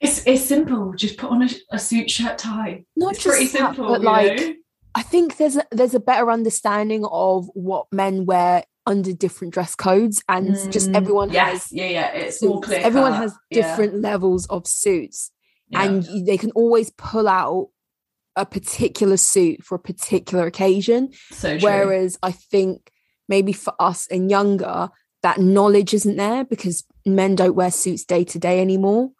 It's 0.00 0.26
it's 0.26 0.44
simple. 0.44 0.92
Just 0.94 1.16
put 1.18 1.30
on 1.30 1.42
a, 1.42 1.48
a 1.72 1.78
suit, 1.78 2.10
shirt, 2.10 2.38
tie. 2.38 2.84
not 2.96 3.14
It's 3.14 3.24
pretty 3.24 3.44
just 3.44 3.52
that, 3.54 3.74
simple, 3.76 3.88
but 3.88 4.02
like 4.02 4.36
know? 4.38 4.54
I 4.94 5.02
think 5.02 5.36
there's 5.36 5.56
a, 5.56 5.64
there's 5.70 5.94
a 5.94 6.00
better 6.00 6.30
understanding 6.30 7.04
of 7.10 7.48
what 7.54 7.86
men 7.92 8.26
wear 8.26 8.64
under 8.86 9.12
different 9.12 9.52
dress 9.54 9.74
codes, 9.74 10.22
and 10.28 10.54
just 10.72 10.90
Mm, 10.90 10.96
everyone 10.96 11.30
yes, 11.30 11.52
has 11.64 11.72
yeah, 11.72 11.86
yeah. 11.86 12.10
It's 12.12 12.42
more 12.42 12.56
suits. 12.56 12.66
clear. 12.68 12.80
Everyone 12.80 13.12
has 13.12 13.34
Yeah, 13.50 13.62
different 13.62 14.00
levels 14.00 14.46
of 14.46 14.66
suits, 14.66 15.30
yeah. 15.68 15.82
and 15.82 16.04
you- 16.06 16.24
they 16.24 16.38
can 16.38 16.50
always 16.52 16.90
pull 16.90 17.28
out 17.28 17.68
a 18.34 18.46
particular 18.46 19.16
suit 19.16 19.62
for 19.64 19.74
a 19.74 19.78
particular 19.80 20.46
occasion. 20.46 21.10
so. 21.32 21.58
Whereas 21.58 22.18
I 22.22 22.30
think 22.32 22.90
maybe 23.28 23.52
for 23.52 23.74
us 23.80 24.06
and 24.10 24.30
younger, 24.30 24.88
that 25.22 25.38
knowledge 25.38 25.94
isn't 25.94 26.16
there 26.16 26.44
because 26.44 26.84
men 27.04 27.34
don't 27.34 27.54
wear 27.56 27.70
suits 27.70 28.04
day 28.04 28.24
to 28.24 28.38
day 28.38 28.60
anymore. 28.60 29.10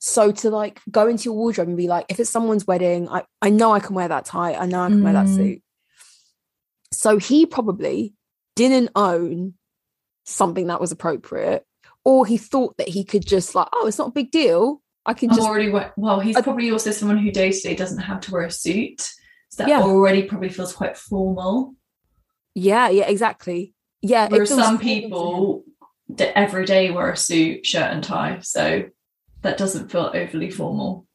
So 0.00 0.30
to 0.30 0.50
like 0.50 0.80
go 0.90 1.08
into 1.08 1.24
your 1.24 1.34
wardrobe 1.34 1.68
and 1.68 1.76
be 1.76 1.88
like, 1.88 2.06
if 2.08 2.20
it's 2.20 2.30
someone's 2.30 2.66
wedding, 2.66 3.08
I, 3.08 3.24
I 3.42 3.50
know 3.50 3.72
I 3.72 3.80
can 3.80 3.94
wear 3.96 4.06
that 4.08 4.24
tie. 4.24 4.54
I 4.54 4.66
know 4.66 4.82
I 4.82 4.88
can 4.88 5.02
wear 5.02 5.12
that 5.14 5.26
Mm. 5.26 5.34
suit. 5.36 5.62
So 6.92 7.18
he 7.18 7.46
probably 7.46 8.14
didn't 8.56 8.90
own 8.94 9.54
something 10.24 10.68
that 10.68 10.80
was 10.80 10.92
appropriate, 10.92 11.64
or 12.04 12.26
he 12.26 12.36
thought 12.36 12.76
that 12.78 12.88
he 12.88 13.04
could 13.04 13.26
just 13.26 13.54
like, 13.54 13.68
oh, 13.72 13.86
it's 13.86 13.98
not 13.98 14.08
a 14.08 14.12
big 14.12 14.30
deal. 14.30 14.80
I 15.06 15.14
can 15.14 15.30
I'm 15.30 15.36
just 15.36 15.48
already 15.48 15.70
we- 15.70 15.80
well. 15.96 16.20
He's 16.20 16.36
I- 16.36 16.42
probably 16.42 16.70
also 16.70 16.90
someone 16.92 17.18
who 17.18 17.30
day 17.30 17.50
to 17.50 17.60
day 17.60 17.74
doesn't 17.74 17.98
have 17.98 18.20
to 18.22 18.30
wear 18.32 18.42
a 18.42 18.50
suit, 18.50 19.00
so 19.48 19.62
that 19.62 19.68
Yeah. 19.68 19.80
already 19.82 20.22
probably 20.22 20.48
feels 20.50 20.72
quite 20.72 20.96
formal. 20.96 21.74
yeah, 22.54 22.88
yeah, 22.88 23.04
exactly. 23.06 23.74
Yeah. 24.02 24.28
Whereas 24.28 24.50
some 24.50 24.78
people 24.78 25.64
every 26.18 26.64
day 26.64 26.90
wear 26.90 27.10
a 27.10 27.16
suit, 27.16 27.66
shirt, 27.66 27.90
and 27.92 28.02
tie, 28.02 28.38
so 28.42 28.84
that 29.42 29.58
doesn't 29.58 29.90
feel 29.90 30.10
overly 30.14 30.50
formal. 30.50 31.06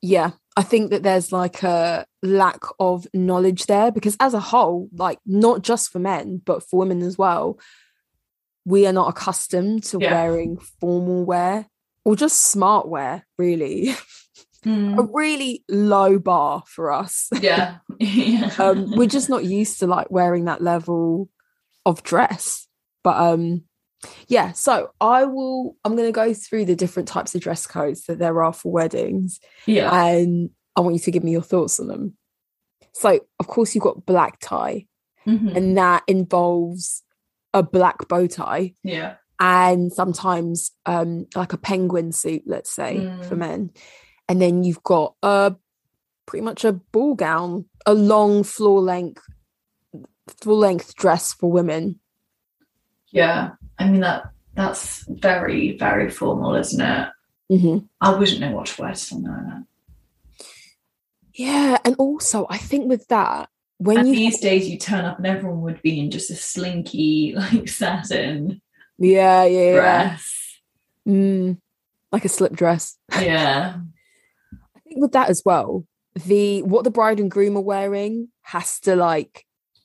yeah 0.00 0.30
i 0.56 0.62
think 0.62 0.90
that 0.90 1.02
there's 1.02 1.32
like 1.32 1.64
a 1.64 2.04
lack 2.22 2.60
of 2.78 3.04
knowledge 3.12 3.66
there 3.66 3.90
because 3.90 4.16
as 4.20 4.32
a 4.32 4.38
whole 4.40 4.88
like 4.92 5.18
not 5.26 5.62
just 5.62 5.90
for 5.90 5.98
men 5.98 6.40
but 6.44 6.62
for 6.62 6.78
women 6.78 7.02
as 7.02 7.18
well 7.18 7.58
we 8.64 8.86
are 8.86 8.92
not 8.92 9.08
accustomed 9.08 9.82
to 9.82 9.98
Yeah. 10.00 10.12
wearing 10.12 10.58
formal 10.80 11.24
wear 11.24 11.66
or 12.04 12.14
just 12.14 12.44
smart 12.46 12.86
wear 12.88 13.26
really 13.38 13.90
a 14.64 15.02
really 15.12 15.64
low 15.68 16.18
bar 16.20 16.62
for 16.66 16.92
us 16.92 17.28
Yeah, 17.40 17.78
yeah. 17.98 18.50
um 18.60 18.92
we're 18.96 19.08
just 19.08 19.28
not 19.28 19.44
used 19.44 19.80
to 19.80 19.88
like 19.88 20.10
wearing 20.12 20.44
that 20.44 20.62
level 20.62 21.28
of 21.88 22.02
dress 22.04 22.68
but 23.02 23.16
um 23.16 23.62
yeah 24.28 24.52
so 24.52 24.90
i 25.00 25.24
will 25.24 25.76
i'm 25.84 25.96
going 25.96 26.06
to 26.08 26.12
go 26.12 26.32
through 26.32 26.64
the 26.64 26.76
different 26.76 27.08
types 27.08 27.34
of 27.34 27.40
dress 27.40 27.66
codes 27.66 28.04
that 28.06 28.18
there 28.20 28.42
are 28.42 28.52
for 28.52 28.70
weddings 28.70 29.40
yeah, 29.66 29.92
and 30.06 30.50
I 30.76 30.80
want 30.80 30.94
you 30.94 31.00
to 31.00 31.10
give 31.10 31.24
me 31.24 31.32
your 31.32 31.42
thoughts 31.42 31.80
on 31.80 31.88
them. 31.88 32.16
So, 32.92 33.18
of 33.40 33.48
course, 33.48 33.74
you've 33.74 33.82
got 33.82 34.06
black 34.06 34.38
tie, 34.40 34.86
Mhm. 35.26 35.56
and 35.56 35.76
that 35.76 36.04
involves 36.06 37.02
a 37.52 37.64
black 37.64 38.06
bow 38.06 38.28
tie 38.28 38.74
yeah, 38.84 39.16
and 39.40 39.92
sometimes 39.92 40.70
um, 40.86 41.26
like 41.34 41.52
a 41.52 41.58
penguin 41.58 42.12
suit, 42.12 42.42
let's 42.46 42.70
say, 42.70 43.08
for 43.28 43.34
Mm. 43.34 43.38
men. 43.38 43.70
And 44.28 44.40
then 44.40 44.62
you've 44.62 44.82
got 44.84 45.14
a 45.22 45.56
pretty 46.26 46.44
much 46.44 46.64
a 46.64 46.72
ball 46.74 47.16
gown, 47.16 47.64
a 47.84 47.94
long 47.94 48.44
floor 48.44 48.80
length, 48.80 49.24
full 50.32 50.58
length 50.58 50.94
dress 50.96 51.32
for 51.32 51.50
women. 51.50 52.00
yeah. 53.10 53.50
I 53.78 53.88
mean 53.88 54.00
that 54.00 54.30
that's 54.54 55.04
very 55.08 55.76
very 55.78 56.10
formal, 56.10 56.54
isn't 56.56 56.80
it? 56.80 57.08
Mhm. 57.50 57.88
I 58.00 58.14
wouldn't 58.14 58.40
know 58.40 58.52
what 58.52 58.66
to 58.66 58.82
wear 58.82 58.90
to 58.92 58.96
something 58.96 59.30
like 59.30 59.46
that. 59.46 59.64
Yeah, 61.34 61.78
and 61.84 61.94
also 61.98 62.46
I 62.50 62.58
think 62.58 62.88
with 62.88 63.06
that, 63.08 63.48
when 63.78 63.98
and 63.98 64.08
you 64.08 64.14
these 64.16 64.40
days, 64.40 64.68
you 64.68 64.76
turn 64.76 65.04
up 65.04 65.18
and 65.18 65.26
everyone 65.26 65.60
would 65.62 65.80
be 65.82 66.00
in 66.00 66.10
just 66.10 66.30
a 66.30 66.34
slinky 66.34 67.34
like 67.36 67.68
satin 67.68 68.60
yeah, 68.98 69.44
yeah, 69.44 69.60
yeah. 69.60 69.74
dress. 69.74 70.60
Mm, 71.06 71.58
like 72.10 72.24
a 72.24 72.28
slip 72.28 72.52
dress. 72.52 72.98
Yeah, 73.20 73.76
I 74.76 74.80
think 74.80 75.00
with 75.00 75.12
that 75.12 75.30
as 75.30 75.42
well, 75.44 75.86
the 76.26 76.62
what 76.62 76.82
the 76.82 76.90
bride 76.90 77.20
and 77.20 77.30
groom 77.30 77.56
are 77.56 77.60
wearing 77.62 78.28
has 78.42 78.80
to 78.80 78.96
like 78.96 79.44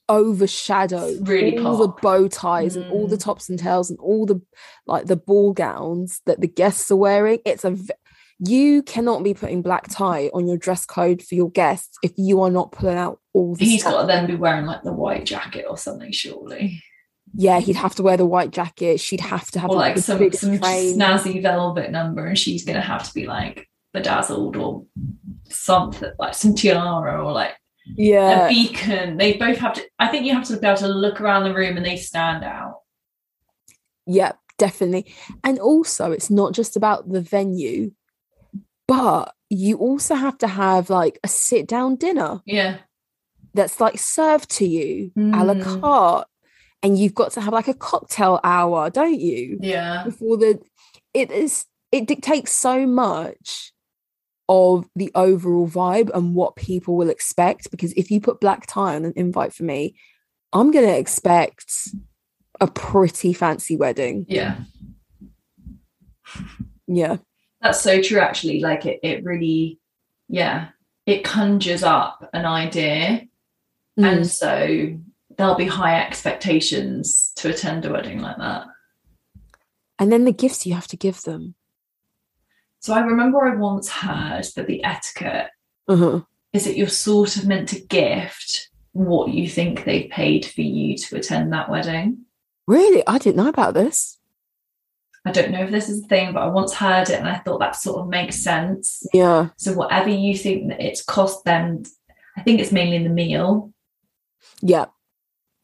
overshadow 0.10 1.14
Really 1.22 1.58
all 1.58 1.78
the 1.78 1.88
bow 2.02 2.28
ties 2.28 2.76
and 2.76 2.86
all 2.92 3.08
the 3.08 3.16
Mm. 3.18 3.24
tops 3.24 3.50
and 3.50 3.60
tails 3.60 3.90
and 3.90 4.00
all 4.00 4.26
the 4.26 4.42
like 4.88 5.06
the 5.06 5.16
ball 5.16 5.54
gowns 5.54 6.22
that 6.26 6.42
the 6.42 6.48
guests 6.48 6.90
are 6.92 6.96
wearing. 6.98 7.40
It's 7.46 7.64
a 7.64 7.72
v- 7.72 7.90
you 8.40 8.82
cannot 8.84 9.24
be 9.24 9.34
putting 9.34 9.62
black 9.62 9.88
tie 9.90 10.30
on 10.34 10.48
your 10.48 10.58
dress 10.58 10.86
code 10.86 11.22
for 11.22 11.36
your 11.36 11.50
guests 11.52 11.98
if 12.04 12.12
you 12.18 12.42
are 12.42 12.50
not 12.50 12.72
pulling 12.74 12.98
out 12.98 13.20
all 13.34 13.56
the 13.56 13.64
he's 13.64 13.82
stuff. 13.82 13.94
got 13.94 14.02
to 14.02 14.08
then 14.08 14.28
be 14.28 14.36
wearing 14.36 14.66
like 14.66 14.84
the 14.84 14.92
white 14.92 15.26
jacket 15.26 15.66
or 15.70 15.78
something, 15.78 16.12
surely, 16.12 16.82
yeah 17.36 17.60
he'd 17.60 17.76
have 17.76 17.96
to 17.96 18.04
wear 18.04 18.18
the 18.18 18.26
white 18.26 18.52
jacket 18.52 19.00
she'd 19.00 19.22
have 19.22 19.50
to 19.52 19.60
have 19.60 19.70
or 19.70 19.76
like 19.78 19.96
the 19.96 20.02
some 20.02 20.32
some 20.34 20.60
train. 20.60 20.98
snazzy 21.00 21.42
velvet 21.42 21.92
number, 21.92 22.26
and 22.26 22.38
she's 22.38 22.66
gonna 22.66 22.82
have 22.82 23.04
to 23.08 23.14
be 23.14 23.26
like 23.26 23.68
bedazzled 23.94 24.58
or 24.58 24.86
something 25.50 26.12
like 26.20 26.34
some 26.34 26.54
tiara 26.56 27.24
or 27.24 27.32
like 27.32 27.52
yeah 27.98 28.46
a 28.48 28.50
beacon. 28.50 29.18
They 29.18 29.34
both 29.34 29.58
have 29.58 29.74
to. 29.74 29.84
I 30.00 30.08
think 30.08 30.26
you 30.26 30.34
have 30.34 30.46
to 30.48 30.58
be 30.58 30.66
able 30.68 30.78
to 30.78 30.88
look 30.88 31.20
around 31.20 31.44
the 31.44 31.54
room 31.54 31.78
and 31.78 31.86
they 31.86 31.98
stand 31.98 32.44
out. 32.44 32.80
Yeah, 34.06 34.34
definitely. 34.58 35.14
And 35.44 35.60
also, 35.60 36.12
it's 36.12 36.30
not 36.30 36.54
just 36.54 36.76
about 36.76 37.12
the 37.12 37.22
venue, 37.22 37.92
but 38.88 39.34
you 39.50 39.78
also 39.78 40.16
have 40.16 40.38
to 40.40 40.48
have 40.48 40.90
like 40.90 41.20
a 41.24 41.28
sit 41.28 41.68
down 41.68 41.96
dinner 41.96 42.42
Yeah, 42.46 42.78
that's 43.54 43.80
like 43.80 44.00
served 44.00 44.50
to 44.58 44.66
you 44.66 45.12
a 45.18 45.44
la 45.44 45.54
Mm. 45.54 45.82
carte. 45.82 46.28
And 46.82 46.98
you've 47.00 47.16
got 47.16 47.32
to 47.34 47.42
have 47.42 47.54
like 47.54 47.70
a 47.70 47.74
cocktail 47.74 48.40
hour, 48.44 48.90
don't 48.90 49.20
you? 49.20 49.58
yeah, 49.62 50.04
Before 50.04 50.36
the, 50.38 50.60
it 51.14 51.32
is, 51.32 51.66
it 51.94 52.08
dictates 52.08 52.52
so 52.52 52.86
much 52.86 53.73
of 54.50 54.86
the 54.96 55.12
overall 55.16 55.68
vibe 55.68 56.10
and 56.14 56.36
what 56.36 56.56
people 56.56 56.96
will 56.98 57.10
expect. 57.10 57.72
Because 57.72 57.94
if 57.94 58.12
you 58.12 58.20
put 58.22 58.40
black 58.42 58.66
tie 58.68 58.96
on 58.96 59.06
an 59.06 59.14
invite 59.16 59.54
for 59.54 59.64
me, 59.64 59.96
I'm 60.52 60.72
going 60.72 60.86
to 60.86 60.98
expect 60.98 61.72
a 62.62 62.68
pretty 62.68 63.34
fancy 63.34 63.76
wedding. 63.76 64.26
yeah. 64.30 64.58
Yeah. 66.88 67.18
That's 67.62 67.82
so 67.82 68.02
true. 68.02 68.20
Actually, 68.20 68.60
like 68.60 68.86
it, 68.86 69.00
it 69.04 69.24
really, 69.24 69.80
yeah, 70.28 70.70
it 71.06 71.24
conjures 71.24 71.84
up 71.84 72.30
an 72.34 72.46
idea, 72.46 73.28
Mm. 73.98 74.12
and 74.12 74.28
so 74.28 75.00
there'll 75.38 75.54
be 75.54 75.68
high 75.68 76.02
expectations 76.02 77.32
to 77.36 77.50
attend 77.52 77.86
a 77.86 77.92
wedding 77.92 78.20
like 78.20 78.38
that. 78.38 78.66
and 80.00 80.12
then 80.12 80.26
the 80.26 80.32
gifts 80.34 80.66
you 80.66 80.74
have 80.74 80.88
to 80.88 80.98
give 80.98 81.22
them. 81.22 81.54
So 82.84 82.94
I 82.94 83.00
remember 83.00 83.46
I 83.46 83.56
once 83.56 83.88
heard 83.88 84.44
that 84.58 84.68
the 84.68 84.84
etiquette 84.84 85.52
Uh-huh. 85.88 86.20
is 86.52 86.66
that 86.66 86.76
you're 86.76 86.90
sort 86.90 87.38
of 87.38 87.48
meant 87.48 87.70
to 87.70 87.80
gift 87.80 88.70
what 88.92 89.30
you 89.30 89.48
think 89.48 89.86
they 89.86 90.04
paid 90.04 90.46
for 90.46 90.60
you 90.60 90.98
to 90.98 91.16
attend 91.16 91.54
that 91.54 91.70
wedding. 91.70 92.26
Really? 92.68 93.02
I 93.08 93.20
didn't 93.20 93.38
know 93.38 93.48
about 93.48 93.74
this. 93.74 94.20
I 95.26 95.32
don't 95.32 95.52
know 95.52 95.64
if 95.64 95.72
this 95.72 95.88
is 95.88 96.04
a 96.04 96.08
thing, 96.08 96.34
but 96.34 96.44
I 96.44 96.48
once 96.48 96.74
heard 96.74 97.10
it 97.10 97.20
and 97.20 97.28
I 97.30 97.38
thought 97.38 97.60
that 97.62 97.78
sort 97.78 98.02
of 98.02 98.10
makes 98.10 98.44
sense. 98.44 99.08
Yeah. 99.14 99.52
So 99.56 99.72
whatever 99.72 100.10
you 100.10 100.38
think 100.38 100.68
that 100.68 100.82
it's 100.82 101.02
cost 101.02 101.46
them, 101.46 101.84
I 102.36 102.42
think 102.44 102.60
it's 102.60 102.74
mainly 102.74 102.98
in 102.98 103.06
the 103.06 103.10
meal. 103.10 103.72
Yeah. 104.62 104.88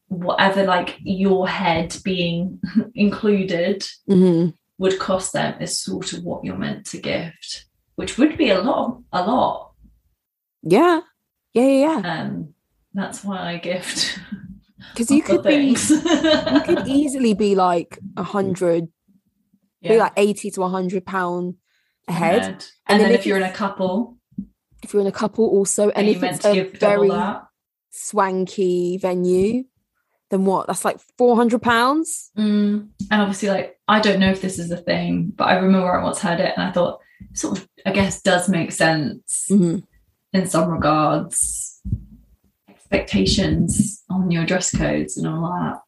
Whatever 0.08 0.64
like 0.64 0.96
your 1.00 1.46
head 1.46 1.94
being 2.02 2.62
included 2.94 3.86
hmm 4.06 4.48
would 4.80 4.98
cost 4.98 5.34
them 5.34 5.60
is 5.60 5.78
sort 5.78 6.14
of 6.14 6.24
what 6.24 6.42
you're 6.42 6.56
meant 6.56 6.86
to 6.86 6.98
gift, 6.98 7.66
which 7.96 8.16
would 8.16 8.38
be 8.38 8.48
a 8.48 8.62
lot, 8.62 9.02
a 9.12 9.22
lot. 9.22 9.72
Yeah. 10.62 11.00
Yeah. 11.52 11.64
Yeah. 11.64 12.00
Yeah. 12.00 12.20
Um, 12.22 12.54
that's 12.94 13.22
why 13.22 13.52
I 13.52 13.58
gift. 13.58 14.18
Because 14.94 15.10
you 15.10 15.22
could 15.22 15.42
be, 15.42 15.56
you 15.56 16.60
could 16.64 16.88
easily 16.88 17.34
be 17.34 17.54
like 17.54 17.98
a 18.16 18.22
hundred, 18.22 18.88
be 19.82 19.98
like 19.98 20.12
eighty 20.16 20.50
to 20.52 20.62
a 20.62 20.68
hundred 20.68 21.04
pound 21.04 21.56
ahead. 22.08 22.42
And, 22.42 22.64
And 22.86 23.00
then, 23.00 23.08
then 23.08 23.12
if 23.12 23.20
if 23.20 23.26
you're 23.26 23.36
in 23.36 23.42
a 23.42 23.52
couple, 23.52 24.16
If 24.82 24.94
you're 24.94 25.02
in 25.02 25.06
a 25.06 25.12
couple, 25.12 25.44
also, 25.46 25.90
and 25.90 25.98
and 25.98 26.08
if 26.08 26.22
it's 26.22 26.44
a 26.46 26.62
very 26.78 27.12
swanky 27.90 28.96
venue, 28.96 29.64
then 30.30 30.44
what? 30.44 30.66
That's 30.66 30.84
like 30.84 30.98
four 31.18 31.36
hundred 31.36 31.62
pounds. 31.62 32.30
Mm. 32.38 32.88
And 33.10 33.20
obviously, 33.22 33.48
like, 33.48 33.78
I 33.88 34.00
don't 34.00 34.20
know 34.20 34.30
if 34.30 34.40
this 34.40 34.58
is 34.58 34.70
a 34.70 34.76
thing, 34.76 35.32
but 35.34 35.44
I 35.44 35.54
remember 35.56 35.90
I 35.90 36.02
once 36.02 36.20
heard 36.20 36.40
it 36.40 36.52
and 36.56 36.66
I 36.68 36.72
thought, 36.72 37.00
sort 37.34 37.58
of, 37.58 37.68
I 37.84 37.90
guess, 37.92 38.22
does 38.22 38.48
make 38.48 38.72
sense 38.72 39.46
Mhm. 39.50 39.82
in 40.32 40.46
some 40.46 40.70
regards. 40.70 41.80
Expectations 42.68 44.02
on 44.10 44.30
your 44.30 44.44
dress 44.44 44.74
codes 44.76 45.16
and 45.16 45.26
all 45.26 45.42
that. 45.42 45.80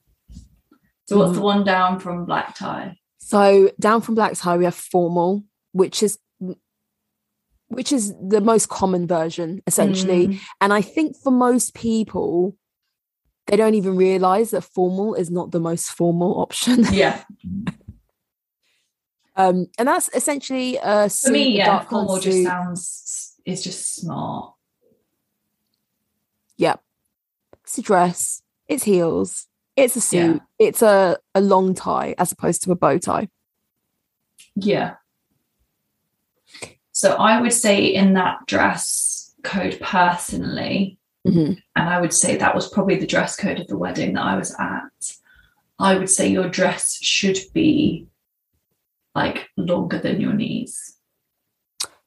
So, 1.09 1.19
what's 1.19 1.33
the 1.35 1.41
Mhm. 1.41 1.45
one 1.45 1.65
down 1.65 1.99
from 2.01 2.25
black 2.27 2.57
tie? 2.57 2.97
So 3.19 3.71
down 3.81 4.01
from 4.03 4.15
black 4.15 4.35
tie, 4.35 4.57
we 4.57 4.65
have 4.65 4.75
formal, 4.75 5.45
which 5.73 6.03
is 6.03 6.19
which 7.69 7.91
is 7.91 8.13
the 8.21 8.43
most 8.43 8.69
common 8.69 9.07
version 9.07 9.63
essentially. 9.67 10.29
Mm. 10.29 10.39
And 10.61 10.73
I 10.75 10.83
think 10.83 11.17
for 11.17 11.31
most 11.31 11.73
people, 11.73 12.55
they 13.47 13.57
don't 13.57 13.75
even 13.75 13.97
realize 13.97 14.51
that 14.51 14.63
formal 14.63 15.15
is 15.15 15.31
not 15.31 15.51
the 15.51 15.61
most 15.61 15.91
formal 15.91 16.41
option. 16.41 16.85
Yeah. 16.93 17.23
um, 19.37 19.67
and 19.79 19.89
that's 19.89 20.09
essentially 20.15 20.77
a 20.83 21.05
For 21.05 21.09
suit, 21.09 21.33
me, 21.33 21.57
yeah, 21.57 21.67
dark 21.67 21.91
formal 21.91 22.19
just 22.19 22.37
suit. 22.37 22.45
sounds, 22.45 23.37
is 23.45 23.63
just 23.65 23.95
smart. 23.97 24.55
Yeah. 26.57 26.77
It's 27.65 27.79
a 27.79 27.83
dress, 27.83 28.43
it's 28.69 28.85
heels, 28.85 29.47
it's 29.77 29.97
a 29.97 30.01
suit, 30.01 30.43
it's 30.59 30.83
a, 30.83 31.17
a 31.35 31.41
long 31.41 31.75
tie 31.75 32.15
as 32.19 32.31
opposed 32.33 32.63
to 32.65 32.73
a 32.73 32.77
bow 32.77 32.99
tie. 32.99 33.29
Yeah. 34.55 34.95
So 36.93 37.15
I 37.15 37.41
would 37.41 37.55
say 37.55 37.87
in 37.87 38.13
that 38.15 38.47
dress 38.47 39.35
code 39.43 39.79
personally, 39.81 40.99
Mhm. 41.27 41.57
and 41.77 41.89
I 41.89 42.01
would 42.01 42.13
say 42.13 42.37
that 42.37 42.55
was 42.55 42.69
probably 42.69 42.97
the 42.97 43.07
dress 43.07 43.37
code 43.37 43.61
of 43.61 43.69
the 43.69 43.79
wedding 43.79 44.15
that 44.15 44.23
I 44.25 44.37
was 44.37 44.55
at. 44.59 45.13
I 45.79 45.97
would 45.97 46.11
say 46.11 46.29
your 46.29 46.49
dress 46.49 46.99
should 47.01 47.39
be 47.55 48.09
like 49.15 49.49
longer 49.57 49.99
than 49.99 50.21
your 50.21 50.33
knees. 50.33 50.97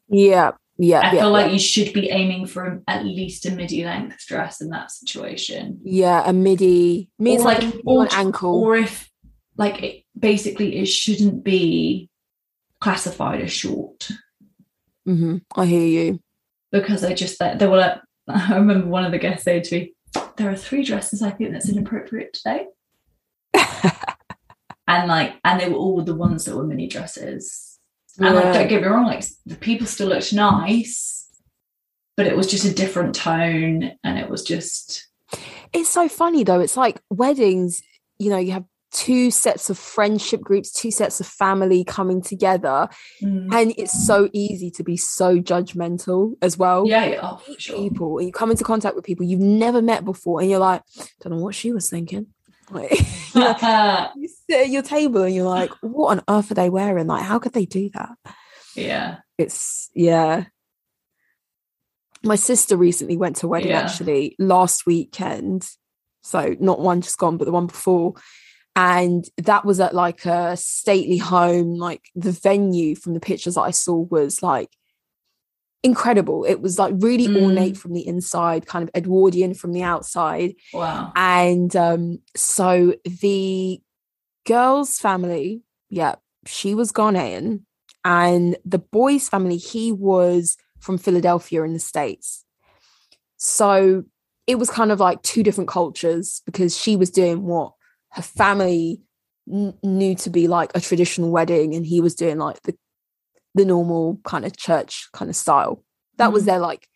Yeah. 0.09 0.51
Yeah. 0.78 0.99
I 0.99 1.13
yeah, 1.13 1.22
feel 1.22 1.32
like 1.32 1.45
yeah. 1.47 1.51
you 1.53 1.59
should 1.59 1.93
be 1.93 2.09
aiming 2.09 2.47
for 2.47 2.82
at 2.88 3.05
least 3.05 3.45
a 3.45 3.51
midi 3.51 3.86
length 3.86 4.26
dress 4.28 4.59
in 4.59 4.70
that 4.72 4.91
situation. 4.91 5.80
yeah, 5.84 6.24
a 6.30 6.34
midi 6.34 7.09
means 7.18 7.41
Or 7.41 7.45
like, 7.45 7.63
like- 7.63 7.82
or- 7.86 8.03
an 8.03 8.09
ankle. 8.11 8.61
Or 8.61 8.76
if 8.76 9.09
like 9.57 9.82
it, 9.82 10.03
basically 10.20 10.76
it 10.78 10.88
shouldn't 10.88 11.43
be 11.43 12.09
classified 12.82 13.41
as 13.41 13.51
short. 13.53 14.09
Mhm, 15.07 15.41
I 15.55 15.66
hear 15.66 15.88
you. 15.88 16.20
because 16.72 17.05
I 17.05 17.13
just 17.13 17.39
they 17.39 17.68
were 17.68 18.01
I 18.28 18.56
remember 18.56 18.88
one 18.88 19.06
of 19.06 19.12
the 19.12 19.20
guests 19.20 19.44
saying 19.46 19.64
to 19.64 19.76
me, 19.76 19.94
There 20.38 20.50
are 20.50 20.56
three 20.56 20.84
dresses 20.84 21.22
I 21.22 21.32
think 21.32 21.52
that's 21.52 21.70
inappropriate 21.70 22.34
today. 22.34 22.68
and 24.88 25.08
like 25.08 25.36
and 25.44 25.60
they 25.60 25.70
were 25.70 25.78
all 25.78 26.02
the 26.04 26.16
ones 26.16 26.46
that 26.46 26.56
were 26.56 26.66
mini 26.66 26.88
dresses. 26.88 27.80
And 28.18 28.36
like 28.36 28.54
don't 28.54 28.68
get 28.68 28.82
me 28.82 28.88
wrong, 28.88 29.06
like 29.06 29.26
the 29.46 29.56
people 29.56 29.88
still 29.88 30.08
looked 30.08 30.34
nice, 30.34 31.28
but 32.16 32.28
it 32.28 32.38
was 32.38 32.48
just 32.48 32.66
a 32.66 32.74
different 32.74 33.14
tone 33.14 33.92
and 34.04 34.18
it 34.18 34.30
was 34.30 34.44
just 34.44 35.10
It's 35.74 35.90
so 35.90 36.08
funny 36.08 36.44
though. 36.44 36.62
It's 36.62 36.78
like 36.78 37.02
weddings, 37.10 37.82
you 38.18 38.30
know, 38.30 38.38
you 38.38 38.54
have 38.54 38.66
two 38.96 39.30
sets 39.30 39.70
of 39.70 39.78
friendship 39.78 40.39
groups, 40.41 40.72
two 40.72 40.89
sets 40.89 41.20
of 41.20 41.28
family 41.28 41.84
coming 41.84 42.22
together, 42.22 42.88
mm, 43.22 43.54
and 43.54 43.74
it's 43.78 44.06
so 44.08 44.30
easy 44.32 44.72
to 44.72 44.84
be 44.84 44.96
so 44.96 45.38
judgmental 45.39 46.34
as 46.41 46.58
well. 46.58 46.88
yeah, 46.88 47.06
yeah, 47.06 47.20
oh, 47.22 47.41
sure. 47.58 47.78
People, 47.78 48.22
you 48.22 48.32
come 48.32 48.52
into 48.52 48.64
contact 48.64 48.96
with 48.96 49.04
people 49.04 49.26
you've 49.26 49.39
never 49.41 49.82
met 49.82 50.06
before, 50.06 50.39
and 50.39 50.50
you're 50.50 50.60
like, 50.60 50.82
don't 51.22 51.34
know 51.34 51.43
what 51.43 51.54
she 51.56 51.72
was 51.72 51.89
thinking. 51.89 52.28
Like, 52.72 52.91
you, 53.36 53.41
know, 53.41 54.10
you 54.16 54.28
sit 54.28 54.62
at 54.62 54.70
your 54.70 54.82
table 54.82 55.22
and 55.22 55.36
you're 55.36 55.46
like, 55.48 55.70
what 55.82 56.18
on 56.18 56.24
earth 56.28 56.50
are 56.50 56.56
they 56.56 56.72
wearing? 56.72 57.06
Like, 57.06 57.22
how 57.22 57.38
could 57.38 57.54
they 57.54 57.66
do 57.66 57.91
that? 57.93 58.10
yeah. 58.76 59.18
It's 59.38 59.91
yeah. 59.93 60.46
My 62.24 62.36
sister 62.38 62.76
recently 62.76 63.18
went 63.18 63.36
to 63.36 63.46
a 63.46 63.50
wedding 63.50 63.70
Yeah. 63.70 63.82
actually 63.82 64.36
last 64.39 64.88
weekend. 64.88 65.70
So 66.24 66.56
not 66.60 66.80
one 66.80 67.02
just 67.02 67.20
gone, 67.20 67.38
but 67.38 67.46
the 67.46 67.52
one 67.52 67.68
before. 67.68 68.16
And 68.76 69.26
that 69.38 69.64
was 69.64 69.80
at 69.80 69.96
like 69.96 70.26
a 70.26 70.58
stately 70.58 71.18
home. 71.18 71.76
Like 71.76 72.10
the 72.14 72.32
venue 72.32 72.96
from 72.96 73.14
the 73.14 73.20
pictures 73.20 73.56
that 73.56 73.62
I 73.62 73.72
saw 73.72 73.96
was 73.96 74.44
like 74.44 74.70
incredible. 75.84 76.44
It 76.44 76.62
was 76.62 76.78
like 76.80 76.94
really 76.98 77.28
Mm. 77.28 77.44
ornate 77.44 77.78
from 77.78 77.94
the 77.94 78.06
inside, 78.06 78.66
kind 78.66 78.84
of 78.84 78.90
Edwardian 78.96 79.54
from 79.54 79.72
the 79.72 79.84
outside. 79.84 80.56
Wow. 80.74 81.14
And 81.16 81.74
um, 81.76 82.20
so 82.36 82.96
the 83.06 83.82
girl's 84.46 85.00
family, 85.00 85.62
yeah, 85.90 86.16
she 86.46 86.76
was 86.76 86.92
Ghanaian. 86.92 87.62
And 88.04 88.58
the 88.66 88.80
boy's 88.80 89.30
family, 89.30 89.58
he 89.58 89.92
was 89.92 90.58
from 90.80 90.98
Philadelphia 90.98 91.64
in 91.64 91.74
the 91.74 91.80
States. 91.80 92.44
So 93.38 94.04
it 94.48 94.60
was 94.60 94.70
kind 94.70 94.92
of 94.92 95.00
like 95.00 95.22
two 95.22 95.44
different 95.44 95.70
cultures 95.70 96.42
because 96.46 96.78
she 96.78 96.96
was 96.96 97.10
doing 97.10 97.44
what 97.44 97.74
her 98.16 98.22
family 98.22 99.01
n- 99.51 99.78
knew 99.84 100.16
to 100.16 100.30
be 100.30 100.47
like 100.47 100.72
a 100.76 100.82
traditional 100.82 101.30
wedding, 101.32 101.76
and 101.76 101.86
he 101.86 102.01
was 102.01 102.16
doing 102.16 102.38
like 102.38 102.61
the 102.63 102.76
the 103.53 103.66
normal 103.66 104.20
kind 104.26 104.45
of 104.45 104.57
church 104.57 105.07
kind 105.13 105.30
of 105.30 105.36
style. 105.36 105.84
That 106.18 106.34
was 106.34 106.43
Mhm. 106.43 106.47
their 106.47 106.59
like 106.59 106.88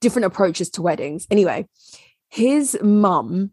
different 0.00 0.26
approaches 0.26 0.68
to 0.70 0.82
weddings. 0.82 1.26
Anyway, 1.30 1.66
his 2.28 2.76
mum, 2.82 3.52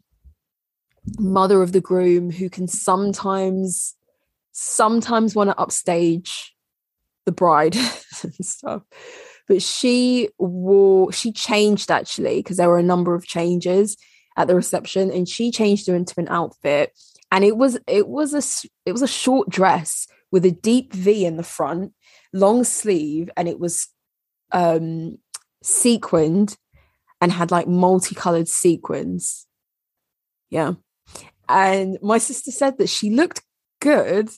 mother 1.18 1.62
of 1.62 1.72
the 1.72 1.82
groom, 1.82 2.32
who 2.32 2.50
can 2.50 2.68
sometimes 2.68 3.96
sometimes 4.52 5.34
want 5.34 5.50
to 5.50 5.58
upstage 5.58 6.54
the 7.26 7.32
bride 7.32 7.76
and 8.24 8.46
stuff. 8.46 8.84
But 9.48 9.62
she 9.62 10.30
wore, 10.38 11.12
she 11.14 11.32
changed 11.32 11.90
actually, 11.90 12.38
because 12.40 12.58
there 12.58 12.70
were 12.70 12.80
a 12.80 12.84
number 12.84 13.16
of 13.16 13.26
changes 13.26 13.96
at 14.38 14.48
the 14.48 14.56
reception, 14.56 15.12
and 15.12 15.28
she 15.28 15.52
changed 15.52 15.88
her 15.88 15.96
into 15.96 16.20
an 16.20 16.28
outfit. 16.30 16.98
And 17.32 17.44
it 17.44 17.58
was 17.58 17.78
it 17.88 18.08
was 18.08 18.34
a 18.34 18.70
it 18.86 18.92
was 18.92 19.02
a 19.02 19.08
short 19.08 19.50
dress 19.50 20.08
with 20.32 20.46
a 20.46 20.52
deep 20.52 20.94
V 20.94 21.26
in 21.26 21.38
the 21.38 21.44
front, 21.44 21.94
long 22.34 22.64
sleeve, 22.64 23.30
and 23.38 23.48
it 23.48 23.60
was 23.60 23.88
um 24.52 25.18
sequined 25.64 26.58
and 27.22 27.32
had 27.32 27.52
like 27.52 27.68
multicolored 27.68 28.48
sequins. 28.48 29.48
Yeah. 30.50 30.74
And 31.48 31.98
my 32.02 32.18
sister 32.18 32.52
said 32.52 32.78
that 32.78 32.90
she 32.90 33.10
looked 33.10 33.42
good, 33.80 34.30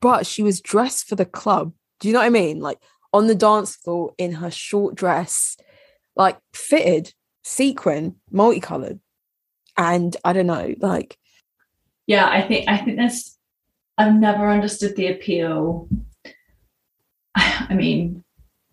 but 0.00 0.26
she 0.26 0.42
was 0.42 0.60
dressed 0.60 1.08
for 1.08 1.14
the 1.14 1.24
club. 1.24 1.72
Do 2.00 2.08
you 2.08 2.14
know 2.14 2.20
what 2.20 2.26
I 2.26 2.30
mean? 2.30 2.60
Like 2.60 2.78
on 3.12 3.26
the 3.26 3.34
dance 3.34 3.76
floor 3.76 4.12
in 4.18 4.32
her 4.32 4.50
short 4.50 4.94
dress, 4.94 5.56
like 6.16 6.38
fitted, 6.52 7.12
sequin, 7.42 8.16
multicolored. 8.30 9.00
And 9.78 10.14
I 10.24 10.32
don't 10.34 10.46
know, 10.46 10.74
like, 10.80 11.16
yeah 12.06 12.26
i 12.26 12.40
think 12.40 12.66
i 12.68 12.76
think 12.78 12.96
that's 12.96 13.36
i've 13.98 14.14
never 14.14 14.48
understood 14.48 14.96
the 14.96 15.08
appeal 15.08 15.86
i 17.36 17.74
mean 17.74 18.24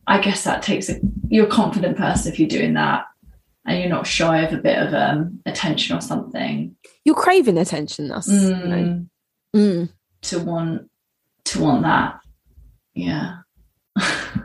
i 0.07 0.21
guess 0.21 0.45
that 0.45 0.61
takes 0.63 0.87
a 0.89 0.99
you're 1.27 1.45
a 1.45 1.49
confident 1.49 1.97
person 1.97 2.31
if 2.31 2.39
you're 2.39 2.47
doing 2.47 2.73
that 2.75 3.05
and 3.65 3.77
you're 3.79 3.89
not 3.89 4.07
shy 4.07 4.39
of 4.39 4.53
a 4.53 4.57
bit 4.61 4.77
of 4.77 4.93
um 4.93 5.41
attention 5.45 5.97
or 5.97 6.01
something 6.01 6.75
you're 7.03 7.13
craving 7.13 7.57
attention. 7.57 8.07
That's, 8.07 8.27
you 8.29 8.49
know. 8.49 8.55
Mm, 8.55 9.09
Mm. 9.55 9.89
to 10.23 10.39
want 10.39 10.89
to 11.45 11.61
want 11.61 11.83
that 11.83 12.19
yeah 12.93 13.37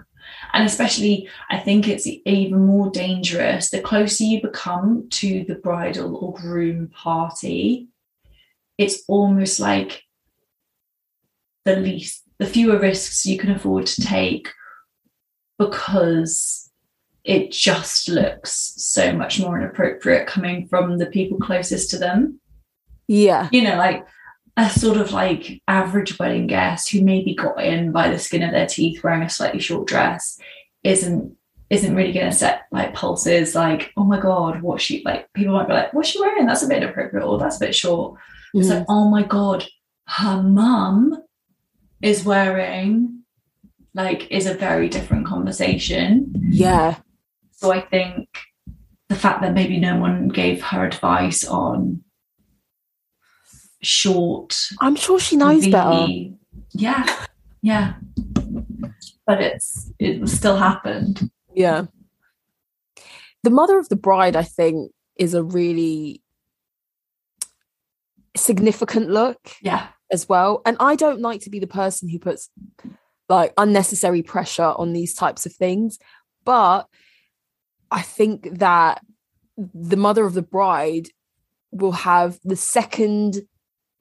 and 0.53 0.65
especially 0.65 1.29
i 1.51 1.59
think 1.59 1.89
it's 1.89 2.07
even 2.25 2.67
more 2.67 2.91
dangerous 2.91 3.71
the 3.71 3.81
closer 3.81 4.25
you 4.25 4.41
become 4.41 5.09
to 5.11 5.45
the 5.49 5.55
bridal 5.57 6.17
or 6.17 6.33
groom 6.35 6.89
party 6.89 7.89
it's 8.79 9.03
almost 9.09 9.61
like 9.61 10.03
the 11.65 11.77
least 11.77 12.23
the 12.39 12.47
fewer 12.47 12.79
risks 12.79 13.27
you 13.27 13.39
can 13.39 13.51
afford 13.51 13.87
to 13.87 14.01
take 14.01 14.49
because 15.59 16.71
it 17.25 17.53
just 17.53 18.09
looks 18.09 18.73
so 18.77 19.13
much 19.13 19.39
more 19.39 19.59
inappropriate 19.59 20.27
coming 20.27 20.67
from 20.69 20.99
the 20.99 21.07
people 21.07 21.39
closest 21.39 21.91
to 21.91 21.99
them. 21.99 22.41
Yeah. 23.09 23.49
You 23.53 23.63
know, 23.63 23.77
like 23.77 24.07
a 24.57 24.69
sort 24.69 24.97
of 24.97 25.13
like 25.13 25.63
average 25.69 26.19
wedding 26.19 26.47
guest 26.47 26.91
who 26.91 27.03
maybe 27.03 27.35
got 27.35 27.63
in 27.63 27.93
by 27.93 28.11
the 28.11 28.19
skin 28.19 28.43
of 28.43 28.53
their 28.53 28.67
teeth 28.67 29.03
wearing 29.03 29.23
a 29.23 29.31
slightly 29.31 29.61
short 29.61 29.87
dress 29.87 30.39
isn't 30.85 31.37
isn't 31.69 31.95
really 31.95 32.13
going 32.13 32.29
to 32.29 32.37
set 32.37 32.63
like 32.73 32.93
pulses 32.95 33.55
like 33.55 33.93
oh 33.97 34.03
my 34.03 34.19
god 34.19 34.61
what 34.61 34.81
she 34.81 35.03
like 35.05 35.33
people 35.35 35.55
might 35.55 35.69
be 35.69 35.73
like 35.73 35.93
what's 35.95 36.09
she 36.09 36.21
wearing? 36.21 36.47
That's 36.47 36.63
a 36.63 36.69
bit 36.69 36.83
inappropriate 36.83 37.25
or 37.25 37.39
that's 37.39 37.57
a 37.57 37.61
bit 37.61 37.75
short. 37.75 38.15
Mm-hmm. 38.15 38.61
it's 38.61 38.69
like 38.69 38.87
oh 38.89 39.09
my 39.09 39.23
god 39.23 39.67
her 40.07 40.43
mum 40.43 41.23
is 42.03 42.25
wearing 42.25 43.23
like 43.95 44.31
is 44.31 44.47
a 44.47 44.55
very 44.55 44.89
different 44.89 45.27
conversation. 45.27 46.33
Yeah. 46.51 46.97
So 47.53 47.73
i 47.73 47.81
think 47.81 48.29
the 49.09 49.17
fact 49.17 49.43
that 49.43 49.55
maybe 49.55 49.79
no 49.79 49.99
one 49.99 50.29
gave 50.29 50.63
her 50.63 50.85
advice 50.85 51.45
on 51.45 52.03
short 53.83 54.57
i'm 54.81 54.97
sure 54.97 55.19
she 55.19 55.37
knows 55.37 55.65
v- 55.65 55.71
better 55.71 56.07
yeah 56.73 57.27
yeah 57.63 57.95
but 59.27 59.41
it's 59.41 59.93
it 59.99 60.29
still 60.29 60.57
happened 60.57 61.31
yeah. 61.55 61.87
The 63.43 63.51
mother 63.51 63.79
of 63.79 63.89
the 63.89 63.97
bride, 63.97 64.37
I 64.37 64.43
think, 64.43 64.93
is 65.17 65.35
a 65.35 65.43
really 65.43 66.23
significant 68.37 69.11
look. 69.11 69.39
Yeah. 69.61 69.89
As 70.13 70.29
well. 70.29 70.61
And 70.67 70.77
I 70.81 70.97
don't 70.97 71.21
like 71.21 71.41
to 71.43 71.51
be 71.51 71.61
the 71.61 71.67
person 71.67 72.09
who 72.09 72.19
puts 72.19 72.51
like 73.29 73.53
unnecessary 73.57 74.23
pressure 74.23 74.75
on 74.77 74.93
these 74.93 75.15
types 75.15 75.47
of 75.47 75.53
things. 75.53 75.99
But 76.45 76.89
I 77.91 78.03
think 78.03 78.59
that 78.59 79.03
the 79.57 79.97
mother 79.97 80.25
of 80.25 80.35
the 80.35 80.43
bride 80.43 81.09
will 81.71 81.93
have 81.93 82.41
the 82.43 82.57
second 82.57 83.43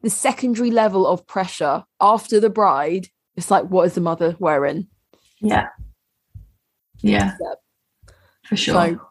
the 0.02 0.10
secondary 0.10 0.72
level 0.72 1.06
of 1.06 1.28
pressure 1.28 1.84
after 2.00 2.40
the 2.40 2.50
bride. 2.50 3.08
It's 3.36 3.52
like, 3.52 3.66
what 3.66 3.88
is 3.88 3.94
the 3.94 4.02
mother 4.02 4.36
wearing? 4.40 4.88
Yeah. 5.42 5.68
Yeah, 7.02 7.36
for 8.46 8.58
sure. 8.58 8.74
So, 8.74 9.02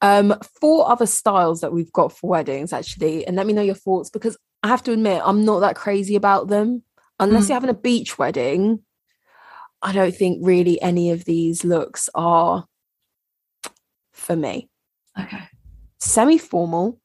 um, 0.00 0.38
four 0.60 0.88
other 0.88 1.06
styles 1.06 1.60
that 1.60 1.72
we've 1.72 1.92
got 1.92 2.12
for 2.12 2.30
weddings, 2.30 2.72
actually, 2.72 3.26
and 3.26 3.36
let 3.36 3.46
me 3.46 3.52
know 3.52 3.62
your 3.62 3.74
thoughts 3.74 4.10
because 4.10 4.36
I 4.62 4.68
have 4.68 4.82
to 4.84 4.92
admit 4.92 5.22
I'm 5.24 5.44
not 5.44 5.60
that 5.60 5.76
crazy 5.76 6.14
about 6.14 6.48
them. 6.48 6.82
Unless 7.18 7.46
mm. 7.46 7.48
you're 7.48 7.56
having 7.56 7.70
a 7.70 7.74
beach 7.74 8.18
wedding, 8.18 8.80
I 9.82 9.92
don't 9.92 10.14
think 10.14 10.38
really 10.42 10.80
any 10.80 11.10
of 11.10 11.24
these 11.24 11.64
looks 11.64 12.08
are 12.14 12.66
for 14.12 14.36
me. 14.36 14.68
Okay. 15.18 15.42
Semi 15.98 16.38
formal, 16.38 17.00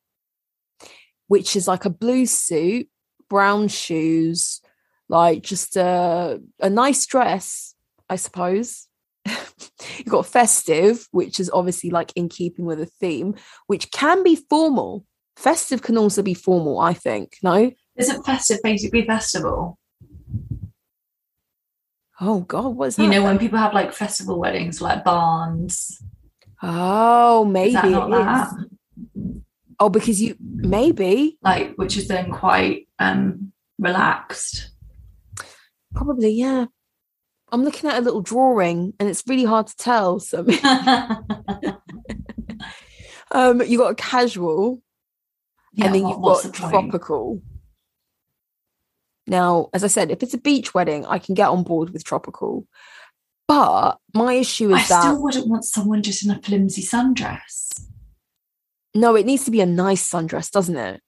which 1.29 1.55
is 1.55 1.67
like 1.67 1.85
a 1.85 1.89
blue 1.89 2.25
suit, 2.25 2.89
brown 3.29 3.69
shoes, 3.69 4.61
like 5.07 5.41
just 5.43 5.77
a 5.77 6.41
a 6.59 6.69
nice 6.69 7.05
dress, 7.05 7.75
I 8.09 8.17
suppose. 8.17 8.87
You've 9.25 10.09
got 10.09 10.25
festive, 10.25 11.07
which 11.11 11.39
is 11.39 11.49
obviously 11.53 11.91
like 11.91 12.11
in 12.15 12.29
keeping 12.29 12.65
with 12.65 12.81
a 12.81 12.87
theme, 12.87 13.35
which 13.67 13.91
can 13.91 14.23
be 14.23 14.35
formal. 14.35 15.05
Festive 15.37 15.81
can 15.81 15.97
also 15.97 16.21
be 16.21 16.33
formal, 16.33 16.79
I 16.79 16.93
think. 16.93 17.37
No? 17.41 17.71
Isn't 17.95 18.25
festive 18.25 18.59
basically 18.63 19.05
festival? 19.05 19.77
Oh 22.19 22.41
God, 22.41 22.75
what's 22.75 22.95
that? 22.95 23.03
You 23.03 23.09
know, 23.09 23.23
when 23.23 23.37
people 23.37 23.59
have 23.59 23.73
like 23.73 23.93
festival 23.93 24.39
weddings, 24.39 24.81
like 24.81 25.03
barns. 25.03 26.01
Oh, 26.63 27.45
maybe 27.45 27.75
it 27.75 28.09
that? 28.09 28.51
Oh, 29.79 29.89
because 29.89 30.21
you 30.21 30.35
maybe 30.39 31.37
like 31.41 31.73
which 31.75 31.97
is 31.97 32.07
then 32.07 32.31
quite 32.31 32.87
um 32.99 33.51
relaxed. 33.77 34.71
Probably, 35.93 36.31
yeah. 36.31 36.65
I'm 37.51 37.63
looking 37.63 37.89
at 37.89 37.97
a 37.97 38.01
little 38.01 38.21
drawing 38.21 38.93
and 38.99 39.09
it's 39.09 39.23
really 39.27 39.45
hard 39.45 39.65
to 39.67 39.75
tell. 39.75 40.19
So 40.19 40.39
um, 43.31 43.61
you 43.63 43.79
got 43.79 43.91
a 43.91 43.95
casual 43.95 44.83
yeah, 45.73 45.85
and 45.85 45.95
then 45.95 46.07
you've 46.07 46.21
got 46.21 46.43
the 46.43 46.51
tropical. 46.51 47.41
Now, 49.27 49.69
as 49.73 49.83
I 49.83 49.87
said, 49.87 50.11
if 50.11 50.23
it's 50.23 50.33
a 50.33 50.39
beach 50.39 50.73
wedding, 50.73 51.05
I 51.05 51.19
can 51.19 51.35
get 51.35 51.49
on 51.49 51.63
board 51.63 51.91
with 51.91 52.03
tropical. 52.03 52.67
But 53.47 53.97
my 54.13 54.33
issue 54.33 54.69
is 54.75 54.91
I 54.91 54.95
that 54.95 54.97
I 54.97 55.01
still 55.01 55.21
wouldn't 55.23 55.47
want 55.47 55.65
someone 55.65 56.03
just 56.03 56.23
in 56.23 56.31
a 56.31 56.41
flimsy 56.41 56.81
sundress. 56.81 57.88
No, 58.95 59.15
it 59.15 59.25
needs 59.25 59.45
to 59.45 59.51
be 59.51 59.61
a 59.61 59.65
nice 59.65 60.09
sundress, 60.09 60.49
doesn't 60.51 60.77
it? 60.77 61.01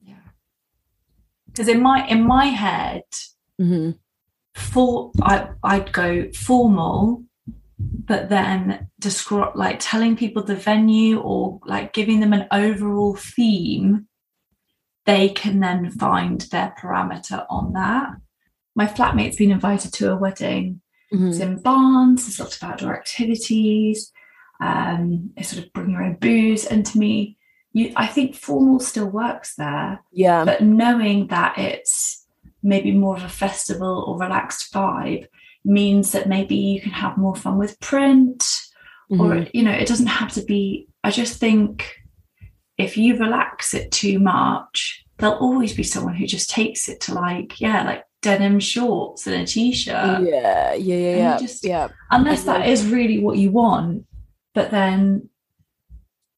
Yeah. 0.00 0.14
Because 1.46 1.68
in 1.68 1.82
my 1.82 2.06
in 2.06 2.26
my 2.26 2.46
head, 2.46 3.04
mm-hmm 3.60 3.90
for 4.54 5.12
I, 5.22 5.48
I'd 5.62 5.92
go 5.92 6.30
formal, 6.32 7.24
but 7.78 8.28
then 8.28 8.88
describe 8.98 9.56
like 9.56 9.78
telling 9.80 10.16
people 10.16 10.42
the 10.42 10.56
venue 10.56 11.20
or 11.20 11.60
like 11.64 11.92
giving 11.92 12.20
them 12.20 12.32
an 12.32 12.46
overall 12.50 13.16
theme. 13.16 14.06
They 15.06 15.30
can 15.30 15.60
then 15.60 15.90
find 15.90 16.40
their 16.42 16.74
parameter 16.78 17.46
on 17.48 17.72
that. 17.72 18.10
My 18.76 18.86
flatmate's 18.86 19.36
been 19.36 19.50
invited 19.50 19.92
to 19.94 20.12
a 20.12 20.16
wedding. 20.16 20.82
Mm-hmm. 21.12 21.28
It's 21.28 21.40
in 21.40 21.62
Barnes. 21.62 22.24
There's 22.24 22.38
lots 22.38 22.56
of 22.56 22.68
outdoor 22.68 22.96
activities. 22.96 24.12
Um, 24.60 25.30
sort 25.42 25.64
of 25.64 25.72
bring 25.72 25.90
your 25.90 26.02
own 26.02 26.16
booze. 26.16 26.66
And 26.66 26.84
to 26.86 26.98
me, 26.98 27.38
you, 27.72 27.92
I 27.96 28.06
think 28.06 28.34
formal 28.34 28.80
still 28.80 29.08
works 29.08 29.54
there. 29.56 30.02
Yeah. 30.12 30.44
But 30.44 30.62
knowing 30.62 31.28
that 31.28 31.58
it's 31.58 32.26
maybe 32.62 32.92
more 32.92 33.16
of 33.16 33.22
a 33.22 33.28
festival 33.28 34.04
or 34.06 34.18
relaxed 34.18 34.72
vibe 34.72 35.26
means 35.64 36.12
that 36.12 36.28
maybe 36.28 36.56
you 36.56 36.80
can 36.80 36.92
have 36.92 37.16
more 37.16 37.34
fun 37.34 37.58
with 37.58 37.78
print 37.80 38.38
mm-hmm. 39.10 39.20
or 39.20 39.46
you 39.52 39.62
know 39.62 39.72
it 39.72 39.86
doesn't 39.86 40.06
have 40.06 40.32
to 40.32 40.42
be 40.42 40.88
i 41.04 41.10
just 41.10 41.38
think 41.38 41.96
if 42.78 42.96
you 42.96 43.16
relax 43.16 43.74
it 43.74 43.90
too 43.90 44.18
much 44.18 45.04
there'll 45.18 45.36
always 45.36 45.74
be 45.74 45.82
someone 45.82 46.14
who 46.14 46.26
just 46.26 46.50
takes 46.50 46.88
it 46.88 47.00
to 47.00 47.14
like 47.14 47.60
yeah 47.60 47.82
like 47.84 48.04
denim 48.22 48.58
shorts 48.58 49.26
and 49.26 49.42
a 49.42 49.46
t-shirt 49.46 50.22
yeah 50.22 50.74
yeah 50.74 50.74
yeah 50.74 51.16
yeah, 51.16 51.38
just, 51.38 51.64
yeah. 51.64 51.88
unless 52.10 52.44
that 52.44 52.68
is 52.68 52.86
really 52.86 53.18
what 53.18 53.38
you 53.38 53.50
want 53.50 54.04
but 54.54 54.70
then 54.70 55.28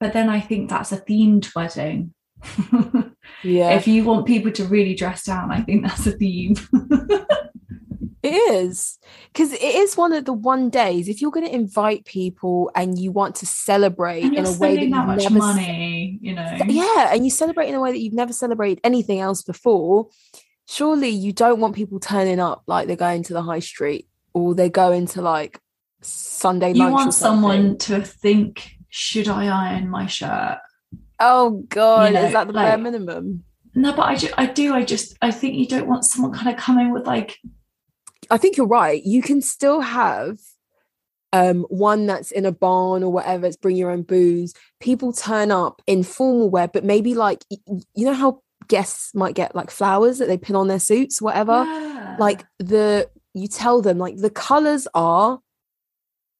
but 0.01 0.13
then 0.13 0.29
i 0.29 0.41
think 0.41 0.69
that's 0.69 0.93
a 0.93 1.01
themed 1.01 1.55
wedding 1.55 2.13
yeah. 3.43 3.71
If 3.71 3.87
you 3.87 4.05
want 4.05 4.27
people 4.27 4.53
to 4.53 4.65
really 4.65 4.95
dress 4.95 5.25
down, 5.25 5.51
I 5.51 5.61
think 5.61 5.87
that's 5.87 6.07
a 6.07 6.13
theme. 6.13 6.57
it 8.23 8.35
is 8.35 8.99
because 9.33 9.53
it 9.53 9.63
is 9.63 9.97
one 9.97 10.13
of 10.13 10.25
the 10.25 10.33
one 10.33 10.71
days 10.71 11.09
if 11.09 11.21
you're 11.21 11.33
going 11.33 11.47
to 11.47 11.55
invite 11.55 12.05
people 12.05 12.71
and 12.77 12.97
you 12.97 13.11
want 13.11 13.35
to 13.35 13.47
celebrate 13.47 14.23
in 14.23 14.47
a 14.47 14.53
way 14.59 14.77
that, 14.77 14.91
that 14.91 15.07
much 15.07 15.23
never 15.25 15.39
money, 15.39 16.19
you 16.21 16.35
know. 16.35 16.59
Yeah, 16.67 17.13
and 17.13 17.25
you 17.25 17.31
celebrate 17.31 17.69
in 17.69 17.75
a 17.75 17.81
way 17.81 17.93
that 17.93 18.01
you've 18.01 18.13
never 18.13 18.33
celebrated 18.33 18.81
anything 18.85 19.21
else 19.21 19.43
before. 19.43 20.09
Surely 20.69 21.09
you 21.09 21.33
don't 21.33 21.61
want 21.61 21.75
people 21.75 21.99
turning 21.99 22.41
up 22.41 22.63
like 22.67 22.87
they're 22.87 22.97
going 22.97 23.25
to 23.25 23.33
the 23.33 23.43
high 23.43 23.59
street 23.59 24.09
or 24.33 24.55
they're 24.55 24.69
going 24.69 25.07
to 25.07 25.21
like 25.21 25.61
Sunday. 26.03 26.73
You 26.73 26.91
want 26.91 27.15
someone 27.15 27.79
to 27.79 28.03
think, 28.03 28.77
should 28.89 29.29
I 29.29 29.47
iron 29.47 29.89
my 29.89 30.07
shirt? 30.07 30.59
Oh 31.19 31.65
God, 31.69 32.09
you 32.09 32.15
know, 32.15 32.25
is 32.27 32.33
that 32.33 32.47
the 32.49 32.53
like, 32.53 32.67
bare 32.67 32.79
minimum? 32.79 33.45
No, 33.75 33.93
but 33.93 34.03
I 34.03 34.17
do, 34.17 34.29
I 34.37 34.47
do. 34.47 34.75
I 34.75 34.85
just, 34.85 35.17
I 35.23 35.31
think 35.31 35.55
you 35.55 35.67
don't 35.67 35.87
want 35.87 36.05
someone 36.05 36.33
kind 36.33 36.49
of 36.49 36.57
coming 36.57 36.93
with 36.93 37.07
like. 37.07 37.39
I 38.31 38.39
think 38.39 38.57
you're 38.57 38.67
right. 38.67 39.03
You 39.03 39.23
can 39.23 39.41
still 39.41 39.81
have 39.81 40.39
um, 41.33 41.63
one 41.69 42.07
that's 42.07 42.31
in 42.31 42.45
a 42.45 42.53
barn 42.53 43.03
or 43.03 43.13
whatever. 43.13 43.47
It's 43.47 43.57
bring 43.57 43.77
your 43.77 43.91
own 43.91 44.03
booze. 44.03 44.55
People 44.81 45.13
turn 45.13 45.51
up 45.51 45.81
in 45.87 46.03
formal 46.03 46.51
wear, 46.51 46.69
but 46.69 46.85
maybe 46.85 47.15
like 47.15 47.45
you 47.49 48.05
know 48.05 48.15
how 48.15 48.43
guests 48.69 49.15
might 49.15 49.35
get 49.35 49.55
like 49.55 49.71
flowers 49.71 50.19
that 50.19 50.29
they 50.29 50.39
pin 50.39 50.57
on 50.57 50.69
their 50.69 50.79
suits, 50.79 51.23
whatever. 51.23 51.65
Yeah. 51.65 52.17
Like 52.19 52.45
the 52.59 53.09
you 53.35 53.49
tell 53.49 53.81
them 53.81 53.99
like 53.99 54.17
the 54.17 54.31
colors 54.31 54.87
are 54.95 55.41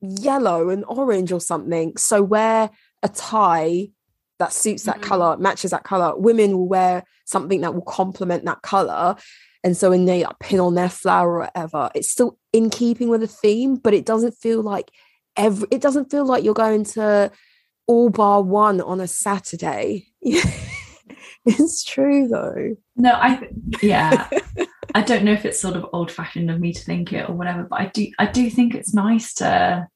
yellow 0.03 0.69
and 0.69 0.85
orange 0.87 1.33
or 1.33 1.41
something. 1.41 1.97
So 1.97 2.23
wear 2.23 2.71
a 3.03 3.09
tie 3.09 3.89
that 4.39 4.53
suits 4.53 4.83
that 4.85 4.97
mm-hmm. 4.97 5.09
color, 5.09 5.37
matches 5.37 5.71
that 5.71 5.85
color. 5.85 6.17
Women 6.17 6.59
will 6.59 6.69
wear 6.69 7.05
something 7.25 7.61
that 7.61 7.75
will 7.75 7.83
complement 7.83 8.45
that 8.45 8.63
color. 8.63 9.17
And 9.65 9.77
so 9.77 9.91
when 9.91 10.05
they 10.05 10.25
pin 10.41 10.59
on 10.59 10.75
their 10.75 10.89
flower 10.89 11.35
or 11.35 11.41
whatever, 11.41 11.91
it's 11.95 12.11
still 12.11 12.39
in 12.53 12.69
keeping 12.69 13.09
with 13.09 13.21
the 13.21 13.29
theme, 13.29 13.77
but 13.77 13.95
it 13.95 14.05
doesn't 14.05 14.33
feel 14.33 14.61
like 14.61 14.91
every 15.37 15.69
it 15.71 15.81
doesn't 15.81 16.11
feel 16.11 16.27
like 16.27 16.45
you're 16.45 16.55
going 16.55 16.85
to 16.85 17.31
all 17.87 18.11
bar 18.11 18.43
one 18.43 18.81
on 18.81 19.01
a 19.01 19.07
Saturday. 19.07 20.09
it's 21.45 21.85
true 21.85 22.27
though. 22.27 22.77
No, 22.97 23.13
I 23.13 23.49
yeah. 23.81 24.29
I 24.95 25.03
don't 25.03 25.25
know 25.25 25.33
if 25.33 25.45
it's 25.45 25.61
sort 25.61 25.77
of 25.77 25.87
old 25.93 26.11
fashioned 26.11 26.51
of 26.51 26.61
me 26.61 26.73
to 26.73 26.85
think 26.85 27.13
it 27.13 27.29
or 27.29 27.35
whatever, 27.35 27.63
but 27.63 27.81
I 27.81 27.87
do 27.87 28.09
I 28.19 28.27
do 28.27 28.51
think 28.51 28.75
it's 28.75 28.93
nice 28.93 29.35
to 29.35 29.87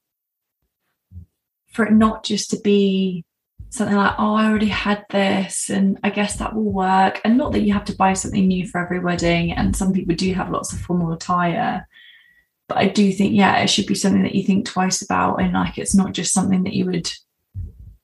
for 1.77 1.87
it 1.87 1.93
not 1.93 2.25
just 2.25 2.51
to 2.51 2.61
be 2.61 3.25
something 3.69 3.97
like, 3.97 4.15
oh, 4.19 4.35
I 4.35 4.47
already 4.47 4.69
had 4.69 5.05
this 5.11 5.69
and 5.69 5.99
I 6.03 6.11
guess 6.11 6.37
that 6.37 6.55
will 6.55 6.73
work. 6.73 7.21
And 7.25 7.37
not 7.37 7.53
that 7.53 7.61
you 7.61 7.73
have 7.75 7.85
to 7.87 7.97
buy 7.97 8.15
something 8.15 8.49
new 8.49 8.67
for 8.67 8.81
every 8.81 8.99
wedding, 8.99 9.53
and 9.53 9.77
some 9.77 9.93
people 9.93 10.15
do 10.15 10.33
have 10.35 10.51
lots 10.51 10.73
of 10.73 10.81
formal 10.81 11.13
attire. 11.13 11.87
But 12.69 12.79
I 12.79 12.89
do 12.89 13.13
think, 13.13 13.35
yeah, 13.35 13.59
it 13.59 13.69
should 13.69 13.87
be 13.87 13.95
something 13.95 14.23
that 14.23 14.35
you 14.35 14.43
think 14.43 14.67
twice 14.67 15.03
about 15.03 15.41
and 15.41 15.53
like 15.53 15.79
it's 15.79 15.95
not 15.95 16.13
just 16.13 16.33
something 16.33 16.65
that 16.65 16.73
you 16.73 16.87
would, 16.87 17.13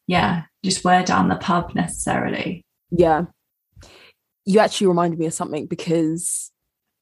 yeah, 0.06 0.42
just 0.64 0.84
wear 0.84 1.02
down 1.02 1.28
the 1.28 1.36
pub 1.36 1.74
necessarily. 1.74 2.64
Yeah. 2.90 3.24
You 4.44 4.60
actually 4.60 4.86
reminded 4.88 5.18
me 5.18 5.26
of 5.26 5.34
something 5.34 5.66
because 5.66 6.52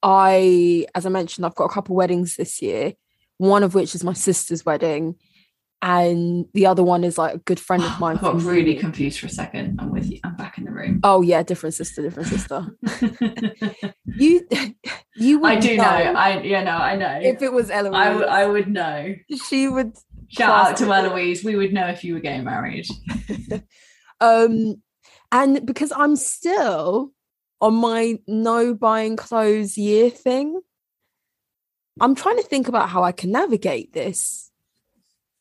I, 0.02 0.86
as 0.94 1.04
I 1.04 1.10
mentioned, 1.10 1.44
I've 1.44 1.54
got 1.54 1.64
a 1.64 1.72
couple 1.72 1.96
weddings 1.96 2.36
this 2.36 2.62
year, 2.62 2.94
one 3.36 3.62
of 3.62 3.74
which 3.74 3.94
is 3.94 4.04
my 4.04 4.14
sister's 4.14 4.64
wedding. 4.64 5.16
And 5.82 6.44
the 6.52 6.66
other 6.66 6.82
one 6.82 7.04
is 7.04 7.16
like 7.16 7.34
a 7.34 7.38
good 7.38 7.58
friend 7.58 7.82
of 7.82 7.98
mine. 7.98 8.18
I 8.18 8.20
got 8.20 8.42
really 8.42 8.74
confused 8.74 9.18
for 9.18 9.26
a 9.26 9.30
second. 9.30 9.80
I'm 9.80 9.90
with 9.90 10.10
you. 10.10 10.20
I'm 10.24 10.36
back 10.36 10.58
in 10.58 10.64
the 10.64 10.70
room. 10.70 11.00
Oh 11.02 11.22
yeah, 11.22 11.42
different 11.42 11.74
sister, 11.74 12.02
different 12.02 12.28
sister. 12.28 12.66
you, 14.04 14.46
you. 15.16 15.38
Would 15.38 15.52
I 15.52 15.56
do 15.56 15.76
know. 15.78 15.82
know. 15.82 15.88
I 15.88 16.42
yeah, 16.42 16.62
no, 16.64 16.72
I 16.72 16.96
know. 16.96 17.20
If 17.22 17.40
it 17.40 17.50
was 17.50 17.70
Eloise, 17.70 17.94
I, 17.94 18.04
w- 18.08 18.26
I 18.26 18.44
would 18.44 18.68
know. 18.68 19.14
She 19.48 19.68
would. 19.68 19.96
Shout 20.28 20.72
out 20.72 20.76
to 20.78 20.92
Eloise. 20.92 21.42
We 21.42 21.56
would 21.56 21.72
know 21.72 21.86
if 21.86 22.04
you 22.04 22.12
were 22.12 22.20
getting 22.20 22.44
married. 22.44 22.86
um, 24.20 24.82
and 25.32 25.64
because 25.64 25.92
I'm 25.96 26.14
still 26.16 27.12
on 27.62 27.74
my 27.74 28.18
no 28.26 28.74
buying 28.74 29.16
clothes 29.16 29.78
year 29.78 30.10
thing, 30.10 30.60
I'm 32.00 32.14
trying 32.14 32.36
to 32.36 32.42
think 32.42 32.68
about 32.68 32.90
how 32.90 33.02
I 33.02 33.12
can 33.12 33.32
navigate 33.32 33.94
this 33.94 34.49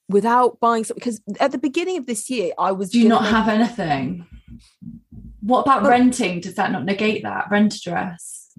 without 0.09 0.59
buying 0.59 0.83
something. 0.83 0.99
Because 0.99 1.21
at 1.39 1.51
the 1.51 1.57
beginning 1.57 1.97
of 1.97 2.05
this 2.05 2.29
year, 2.29 2.51
I 2.57 2.71
was. 2.71 2.89
Do 2.89 2.99
you 2.99 3.07
not 3.07 3.25
have 3.25 3.47
anything? 3.47 4.25
What 5.41 5.61
about 5.61 5.83
but, 5.83 5.89
renting? 5.89 6.41
Does 6.41 6.55
that 6.55 6.71
not 6.71 6.85
negate 6.85 7.23
that? 7.23 7.49
Rent 7.49 7.75
a 7.75 7.81
dress? 7.81 8.51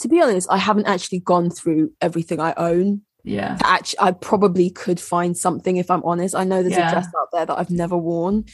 To 0.00 0.08
be 0.08 0.20
honest, 0.20 0.48
I 0.50 0.56
haven't 0.56 0.86
actually 0.86 1.20
gone 1.20 1.50
through 1.50 1.92
everything 2.00 2.40
I 2.40 2.54
own. 2.56 3.02
Yeah. 3.24 3.58
Actually, 3.62 4.00
I 4.00 4.12
probably 4.12 4.70
could 4.70 5.00
find 5.00 5.36
something 5.36 5.76
if 5.76 5.90
I'm 5.90 6.02
honest. 6.04 6.34
I 6.34 6.44
know 6.44 6.62
there's 6.62 6.74
yeah. 6.74 6.88
a 6.88 6.92
dress 6.92 7.08
out 7.18 7.28
there 7.32 7.46
that 7.46 7.58
I've 7.58 7.70
never 7.70 7.96
worn. 7.96 8.44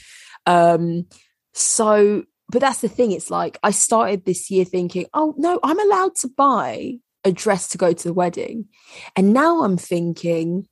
Um, 0.45 1.07
so 1.53 2.25
but 2.49 2.61
that's 2.61 2.81
the 2.81 2.89
thing. 2.89 3.11
It's 3.11 3.31
like 3.31 3.57
I 3.63 3.71
started 3.71 4.25
this 4.25 4.51
year 4.51 4.65
thinking, 4.65 5.07
oh 5.13 5.33
no, 5.37 5.59
I'm 5.63 5.79
allowed 5.79 6.15
to 6.17 6.27
buy 6.27 6.99
a 7.23 7.31
dress 7.31 7.67
to 7.69 7.77
go 7.77 7.91
to 7.91 8.07
the 8.07 8.13
wedding. 8.13 8.67
And 9.15 9.33
now 9.33 9.63
I'm 9.63 9.77
thinking, 9.77 10.67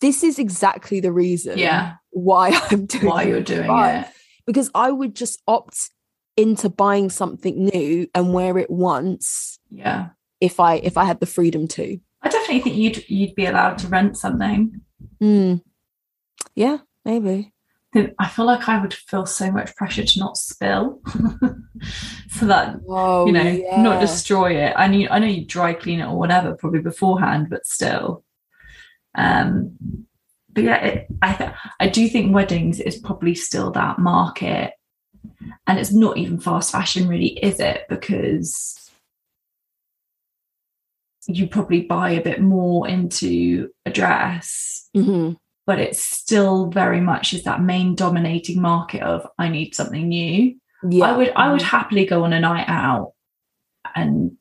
this 0.00 0.22
is 0.22 0.38
exactly 0.38 1.00
the 1.00 1.12
reason 1.12 1.58
yeah. 1.58 1.94
why 2.10 2.58
I'm 2.70 2.86
doing 2.86 3.06
why 3.06 3.24
you're 3.24 3.40
doing 3.40 3.70
it. 3.70 4.08
Because 4.46 4.70
I 4.74 4.90
would 4.90 5.14
just 5.14 5.42
opt 5.48 5.90
into 6.36 6.68
buying 6.68 7.10
something 7.10 7.66
new 7.66 8.08
and 8.14 8.34
wear 8.34 8.58
it 8.58 8.70
once. 8.70 9.58
Yeah. 9.70 10.08
If 10.40 10.60
I 10.60 10.76
if 10.76 10.96
I 10.96 11.04
had 11.04 11.20
the 11.20 11.26
freedom 11.26 11.68
to. 11.68 11.98
I 12.22 12.28
definitely 12.28 12.60
think 12.60 12.76
you'd 12.76 13.08
you'd 13.08 13.34
be 13.34 13.46
allowed 13.46 13.78
to 13.78 13.88
rent 13.88 14.16
something. 14.16 14.80
Mm. 15.22 15.62
Yeah, 16.54 16.78
maybe. 17.04 17.52
I 18.18 18.28
feel 18.28 18.44
like 18.44 18.68
I 18.68 18.80
would 18.80 18.92
feel 18.92 19.24
so 19.24 19.52
much 19.52 19.74
pressure 19.76 20.04
to 20.04 20.18
not 20.18 20.36
spill, 20.36 21.00
so 22.28 22.46
that 22.46 22.80
oh, 22.88 23.26
you 23.26 23.32
know, 23.32 23.42
yeah. 23.42 23.80
not 23.80 24.00
destroy 24.00 24.56
it. 24.56 24.74
I 24.76 24.88
know, 24.88 25.06
I 25.10 25.20
know 25.20 25.28
you 25.28 25.44
dry 25.46 25.74
clean 25.74 26.00
it 26.00 26.06
or 26.06 26.18
whatever, 26.18 26.56
probably 26.56 26.80
beforehand, 26.80 27.48
but 27.50 27.64
still. 27.64 28.24
Um, 29.14 29.76
but 30.52 30.64
yeah, 30.64 30.84
it, 30.84 31.06
I 31.22 31.34
th- 31.34 31.50
I 31.80 31.88
do 31.88 32.08
think 32.08 32.34
weddings 32.34 32.80
is 32.80 32.98
probably 32.98 33.34
still 33.34 33.70
that 33.72 33.98
market, 33.98 34.72
and 35.66 35.78
it's 35.78 35.92
not 35.92 36.16
even 36.16 36.38
fast 36.38 36.72
fashion, 36.72 37.08
really, 37.08 37.38
is 37.42 37.60
it? 37.60 37.86
Because 37.88 38.80
you 41.26 41.48
probably 41.48 41.82
buy 41.82 42.10
a 42.10 42.22
bit 42.22 42.40
more 42.40 42.86
into 42.86 43.70
a 43.86 43.90
dress. 43.90 44.88
Mm-hmm 44.96 45.32
but 45.66 45.80
it's 45.80 46.04
still 46.04 46.66
very 46.66 47.00
much 47.00 47.32
is 47.32 47.44
that 47.44 47.62
main 47.62 47.94
dominating 47.94 48.60
market 48.60 49.02
of 49.02 49.26
I 49.38 49.48
need 49.48 49.74
something 49.74 50.08
new. 50.08 50.56
Yeah. 50.88 51.06
I 51.06 51.16
would 51.16 51.32
I 51.34 51.52
would 51.52 51.62
happily 51.62 52.04
go 52.04 52.24
on 52.24 52.32
a 52.32 52.40
night 52.40 52.68
out 52.68 53.12
and 53.94 54.32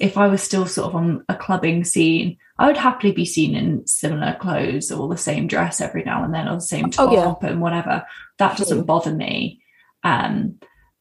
if 0.00 0.16
I 0.16 0.26
was 0.28 0.42
still 0.42 0.66
sort 0.66 0.88
of 0.88 0.96
on 0.96 1.24
a 1.28 1.34
clubbing 1.34 1.84
scene, 1.84 2.38
I 2.58 2.66
would 2.66 2.76
happily 2.76 3.12
be 3.12 3.24
seen 3.24 3.54
in 3.54 3.86
similar 3.86 4.36
clothes 4.40 4.90
or 4.90 5.08
the 5.08 5.16
same 5.16 5.46
dress 5.46 5.80
every 5.80 6.02
now 6.04 6.24
and 6.24 6.32
then 6.32 6.48
or 6.48 6.56
the 6.56 6.60
same 6.60 6.90
top 6.90 7.10
oh, 7.10 7.38
yeah. 7.42 7.48
and 7.48 7.60
whatever. 7.60 8.04
That 8.38 8.56
doesn't 8.56 8.84
bother 8.84 9.12
me. 9.12 9.60
Um, 10.02 10.58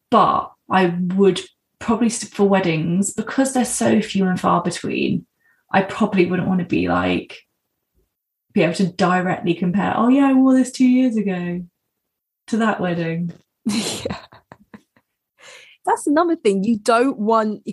but 0.10 0.52
I 0.70 0.88
would 1.16 1.42
probably 1.80 2.10
for 2.10 2.48
weddings 2.48 3.14
because 3.14 3.54
they're 3.54 3.66
so 3.66 4.02
few 4.02 4.26
and 4.26 4.40
far 4.40 4.62
between. 4.64 5.26
I 5.72 5.82
probably 5.82 6.26
wouldn't 6.26 6.48
want 6.48 6.60
to 6.60 6.66
be 6.66 6.88
like 6.88 7.40
be 8.54 8.62
able 8.62 8.76
to 8.76 8.92
directly 8.94 9.56
compare, 9.56 9.94
oh 9.96 10.08
yeah, 10.08 10.28
I 10.28 10.34
wore 10.34 10.54
this 10.54 10.72
two 10.72 10.88
years 10.88 11.18
ago 11.18 11.66
to 12.48 12.58
that 12.58 12.80
wedding. 12.80 13.34
yeah. 13.66 14.20
That's 15.86 16.08
another 16.08 16.36
thing. 16.36 16.64
You 16.64 16.78
don't 16.78 17.18
want 17.18 17.68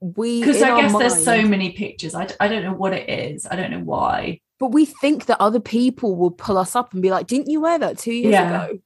we 0.00 0.40
because 0.40 0.62
I 0.62 0.80
guess 0.80 0.92
mind, 0.92 1.02
there's 1.02 1.24
so 1.24 1.42
many 1.42 1.72
pictures. 1.72 2.14
I, 2.14 2.28
I 2.40 2.48
don't 2.48 2.62
know 2.62 2.72
what 2.72 2.92
it 2.92 3.08
is. 3.08 3.46
I 3.50 3.56
don't 3.56 3.70
know 3.70 3.80
why. 3.80 4.40
But 4.58 4.72
we 4.72 4.84
think 4.84 5.26
that 5.26 5.40
other 5.40 5.60
people 5.60 6.16
will 6.16 6.30
pull 6.30 6.58
us 6.58 6.74
up 6.74 6.92
and 6.92 7.02
be 7.02 7.10
like, 7.10 7.26
"Didn't 7.26 7.50
you 7.50 7.60
wear 7.60 7.78
that 7.78 7.98
two 7.98 8.12
years 8.12 8.32
yeah. 8.32 8.64
ago?" 8.64 8.78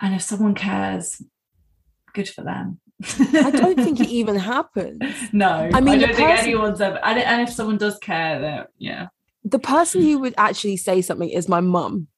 And 0.00 0.14
if 0.14 0.22
someone 0.22 0.54
cares, 0.54 1.22
good 2.12 2.28
for 2.28 2.42
them. 2.42 2.80
I 3.18 3.50
don't 3.50 3.76
think 3.76 4.00
it 4.00 4.08
even 4.10 4.36
happens. 4.36 5.02
No, 5.32 5.70
I 5.72 5.80
mean, 5.80 5.94
I 5.94 6.06
don't 6.06 6.16
think 6.16 6.28
anyone's 6.28 6.80
ever. 6.80 7.04
And 7.04 7.42
if 7.42 7.52
someone 7.52 7.78
does 7.78 7.98
care, 7.98 8.40
then 8.40 8.64
yeah, 8.78 9.08
the 9.44 9.58
person 9.58 10.02
who 10.02 10.18
would 10.18 10.34
actually 10.36 10.76
say 10.76 11.00
something 11.02 11.28
is 11.28 11.48
my 11.48 11.60
mum. 11.60 12.08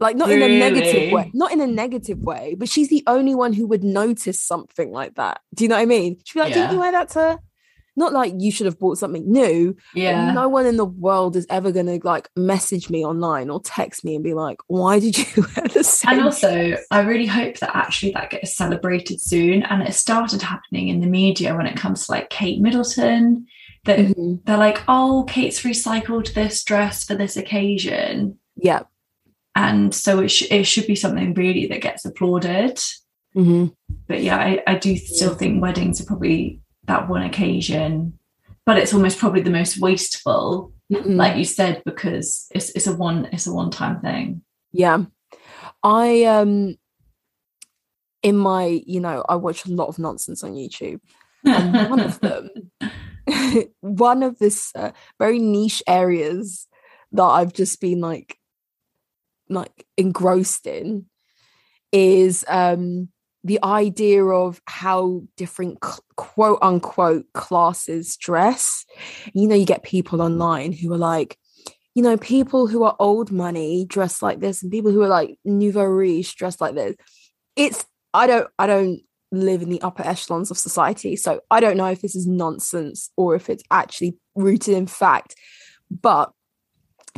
Like 0.00 0.16
not 0.16 0.28
really? 0.28 0.44
in 0.44 0.52
a 0.52 0.58
negative 0.58 1.12
way, 1.12 1.30
not 1.34 1.52
in 1.52 1.60
a 1.60 1.66
negative 1.66 2.18
way, 2.18 2.56
but 2.58 2.70
she's 2.70 2.88
the 2.88 3.04
only 3.06 3.34
one 3.34 3.52
who 3.52 3.66
would 3.66 3.84
notice 3.84 4.40
something 4.40 4.90
like 4.90 5.16
that. 5.16 5.42
Do 5.54 5.64
you 5.64 5.68
know 5.68 5.76
what 5.76 5.82
I 5.82 5.86
mean? 5.86 6.18
She'd 6.24 6.34
be 6.34 6.40
like, 6.40 6.50
yeah. 6.50 6.62
"Didn't 6.62 6.72
you 6.72 6.80
wear 6.80 6.92
that 6.92 7.10
to?" 7.10 7.38
Not 7.96 8.14
like 8.14 8.32
you 8.38 8.50
should 8.50 8.64
have 8.64 8.78
bought 8.78 8.96
something 8.96 9.30
new. 9.30 9.76
Yeah. 9.94 10.32
No 10.32 10.48
one 10.48 10.64
in 10.64 10.78
the 10.78 10.86
world 10.86 11.36
is 11.36 11.46
ever 11.50 11.70
gonna 11.70 11.98
like 12.02 12.30
message 12.34 12.88
me 12.88 13.04
online 13.04 13.50
or 13.50 13.60
text 13.60 14.02
me 14.02 14.14
and 14.14 14.24
be 14.24 14.32
like, 14.32 14.58
"Why 14.68 15.00
did 15.00 15.18
you 15.18 15.26
wear 15.56 15.68
the 15.68 15.84
same?" 15.84 16.14
And 16.14 16.22
also, 16.22 16.76
I 16.90 17.00
really 17.00 17.26
hope 17.26 17.58
that 17.58 17.76
actually 17.76 18.12
that 18.12 18.30
gets 18.30 18.56
celebrated 18.56 19.20
soon. 19.20 19.64
And 19.64 19.82
it 19.82 19.92
started 19.92 20.40
happening 20.40 20.88
in 20.88 21.00
the 21.00 21.06
media 21.06 21.54
when 21.54 21.66
it 21.66 21.76
comes 21.76 22.06
to 22.06 22.12
like 22.12 22.30
Kate 22.30 22.60
Middleton 22.60 23.46
that 23.84 23.98
mm-hmm. 23.98 24.36
they're 24.44 24.56
like, 24.56 24.82
oh, 24.88 25.24
Kate's 25.28 25.62
recycled 25.62 26.34
this 26.34 26.62
dress 26.64 27.04
for 27.04 27.14
this 27.14 27.36
occasion. 27.36 28.38
Yeah. 28.56 28.82
And 29.54 29.94
so 29.94 30.20
it, 30.20 30.28
sh- 30.28 30.50
it 30.50 30.64
should 30.64 30.86
be 30.86 30.94
something 30.94 31.34
really 31.34 31.66
that 31.66 31.82
gets 31.82 32.04
applauded. 32.04 32.76
Mm-hmm. 33.36 33.66
But 34.06 34.22
yeah, 34.22 34.36
I, 34.36 34.62
I 34.66 34.74
do 34.76 34.96
still 34.96 35.32
yeah. 35.32 35.36
think 35.36 35.62
weddings 35.62 36.00
are 36.00 36.06
probably 36.06 36.60
that 36.84 37.08
one 37.08 37.22
occasion, 37.22 38.18
but 38.66 38.78
it's 38.78 38.94
almost 38.94 39.18
probably 39.18 39.42
the 39.42 39.50
most 39.50 39.78
wasteful, 39.80 40.72
mm-hmm. 40.92 41.14
like 41.14 41.36
you 41.36 41.44
said, 41.44 41.82
because 41.84 42.48
it's 42.52 42.70
it's 42.70 42.86
a 42.86 42.94
one 42.94 43.28
it's 43.32 43.46
a 43.46 43.52
one 43.52 43.70
time 43.70 44.00
thing. 44.00 44.42
Yeah, 44.72 45.04
I 45.82 46.24
um 46.24 46.76
in 48.22 48.36
my 48.36 48.82
you 48.84 49.00
know 49.00 49.24
I 49.28 49.36
watch 49.36 49.64
a 49.64 49.70
lot 49.72 49.88
of 49.88 49.98
nonsense 49.98 50.42
on 50.42 50.54
YouTube, 50.54 51.00
and 51.44 51.90
one 51.90 52.00
of 52.00 52.18
them 52.20 52.48
one 53.80 54.22
of 54.22 54.38
this 54.38 54.72
uh, 54.74 54.92
very 55.18 55.38
niche 55.38 55.82
areas 55.86 56.66
that 57.12 57.22
I've 57.22 57.52
just 57.52 57.80
been 57.80 58.00
like 58.00 58.36
like 59.50 59.86
engrossed 59.96 60.66
in 60.66 61.06
is 61.92 62.44
um 62.48 63.08
the 63.42 63.58
idea 63.64 64.24
of 64.24 64.60
how 64.66 65.22
different 65.36 65.80
quote 66.16 66.58
unquote 66.62 67.24
classes 67.32 68.16
dress. 68.16 68.84
You 69.32 69.48
know, 69.48 69.54
you 69.54 69.64
get 69.64 69.82
people 69.82 70.20
online 70.20 70.72
who 70.72 70.92
are 70.92 70.98
like, 70.98 71.38
you 71.94 72.02
know, 72.02 72.16
people 72.16 72.66
who 72.66 72.82
are 72.84 72.96
old 72.98 73.32
money 73.32 73.86
dress 73.86 74.22
like 74.22 74.40
this, 74.40 74.62
and 74.62 74.70
people 74.70 74.92
who 74.92 75.02
are 75.02 75.08
like 75.08 75.38
nouveau 75.44 75.84
riche 75.84 76.34
dress 76.36 76.60
like 76.60 76.74
this. 76.74 76.96
It's 77.56 77.84
I 78.12 78.26
don't 78.26 78.48
I 78.58 78.66
don't 78.66 79.00
live 79.32 79.62
in 79.62 79.70
the 79.70 79.80
upper 79.80 80.04
echelons 80.06 80.50
of 80.50 80.58
society. 80.58 81.16
So 81.16 81.40
I 81.50 81.60
don't 81.60 81.76
know 81.76 81.86
if 81.86 82.02
this 82.02 82.14
is 82.16 82.26
nonsense 82.26 83.10
or 83.16 83.36
if 83.36 83.48
it's 83.48 83.62
actually 83.70 84.16
rooted 84.34 84.74
in 84.74 84.86
fact, 84.86 85.34
but 85.90 86.32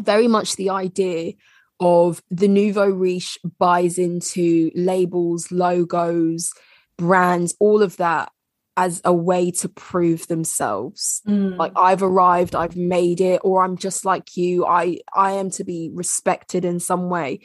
very 0.01 0.29
much 0.29 0.57
the 0.57 0.71
idea 0.71 1.33
of 1.81 2.23
the 2.31 2.49
nouveau 2.49 2.89
riche 2.89 3.39
buys 3.59 3.99
into 3.99 4.71
labels, 4.75 5.51
logos, 5.51 6.53
brands, 6.97 7.55
all 7.59 7.83
of 7.83 7.97
that 7.97 8.31
as 8.77 9.03
a 9.05 9.13
way 9.13 9.51
to 9.51 9.69
prove 9.69 10.27
themselves 10.29 11.21
Mm. 11.27 11.59
like 11.59 11.73
i've 11.77 12.03
arrived 12.03 12.55
i've 12.55 12.75
made 12.75 13.21
it 13.21 13.39
or 13.45 13.63
i'm 13.63 13.77
just 13.77 14.07
like 14.07 14.35
you 14.35 14.65
i 14.65 14.97
i 15.15 15.33
am 15.33 15.51
to 15.51 15.65
be 15.65 15.91
respected 15.93 16.65
in 16.65 16.81
some 16.81 17.11
way 17.11 17.41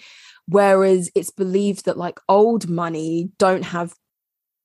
whereas 0.48 1.12
it's 1.16 1.30
believed 1.30 1.84
that 1.84 1.98
like 1.98 2.20
old 2.30 2.70
money 2.70 3.30
don't 3.38 3.64
have 3.64 3.94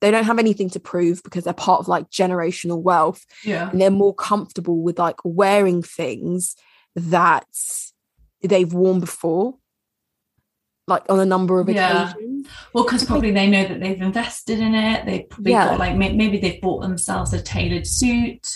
they 0.01 0.13
don't 0.13 0.25
have 0.25 0.39
anything 0.39 0.71
to 0.71 0.79
prove 0.81 1.21
because 1.25 1.43
they're 1.43 1.53
part 1.53 1.81
of 1.81 1.89
like 1.89 2.09
generational 2.11 2.81
wealth 2.81 3.25
yeah. 3.45 3.69
and 3.71 3.81
they're 3.81 3.91
more 3.91 4.15
comfortable 4.15 4.81
with 4.83 5.01
like 5.01 5.17
wearing 5.25 5.83
things 5.83 6.55
that 6.95 7.47
they've 8.43 8.72
worn 8.72 9.01
before 9.01 9.55
like 10.88 11.05
on 11.09 11.20
a 11.20 11.24
number 11.24 11.61
of 11.61 11.68
Yeah. 11.68 12.11
occasions 12.11 12.49
Well, 12.74 12.84
because 12.84 13.05
probably 13.05 13.30
they 13.30 13.49
know 13.49 13.66
that 13.68 13.80
they've 13.80 14.03
invested 14.03 14.59
in 14.59 14.74
it. 14.74 15.07
They've 15.07 15.28
probably 15.28 15.53
Yeah. 15.53 15.68
got 15.68 15.78
like 15.78 15.97
maybe 15.97 16.38
they've 16.38 16.61
bought 16.61 16.82
themselves 16.82 17.32
a 17.32 17.40
tailored 17.40 17.86
suit. 17.86 18.47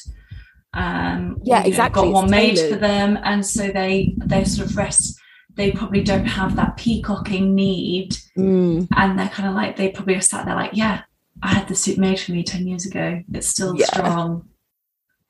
Um, 0.74 1.38
Yeah, 1.44 1.58
you 1.58 1.62
know, 1.62 1.68
exactly, 1.68 2.02
Got 2.02 2.12
one 2.12 2.30
made 2.30 2.58
for 2.58 2.76
them, 2.76 3.18
and 3.22 3.46
so 3.46 3.68
they 3.68 4.14
they 4.18 4.44
sort 4.44 4.68
of 4.68 4.76
rest. 4.76 5.16
They 5.54 5.70
probably 5.70 6.02
don't 6.02 6.26
have 6.26 6.56
that 6.56 6.76
peacocking 6.76 7.54
need, 7.54 8.16
Mm, 8.36 8.88
and 8.94 9.18
they're 9.18 9.28
kind 9.30 9.48
of 9.48 9.54
like 9.54 9.76
they 9.76 9.88
probably 9.90 10.16
are 10.16 10.20
sat 10.20 10.44
there 10.44 10.54
like, 10.54 10.72
yeah, 10.74 11.02
I 11.42 11.48
had 11.54 11.68
the 11.68 11.74
suit 11.74 11.96
made 11.96 12.18
for 12.20 12.32
me 12.32 12.42
ten 12.42 12.66
years 12.66 12.84
ago. 12.84 13.22
It's 13.32 13.46
still 13.48 13.74
Yeah. 13.78 13.86
strong. 13.86 14.48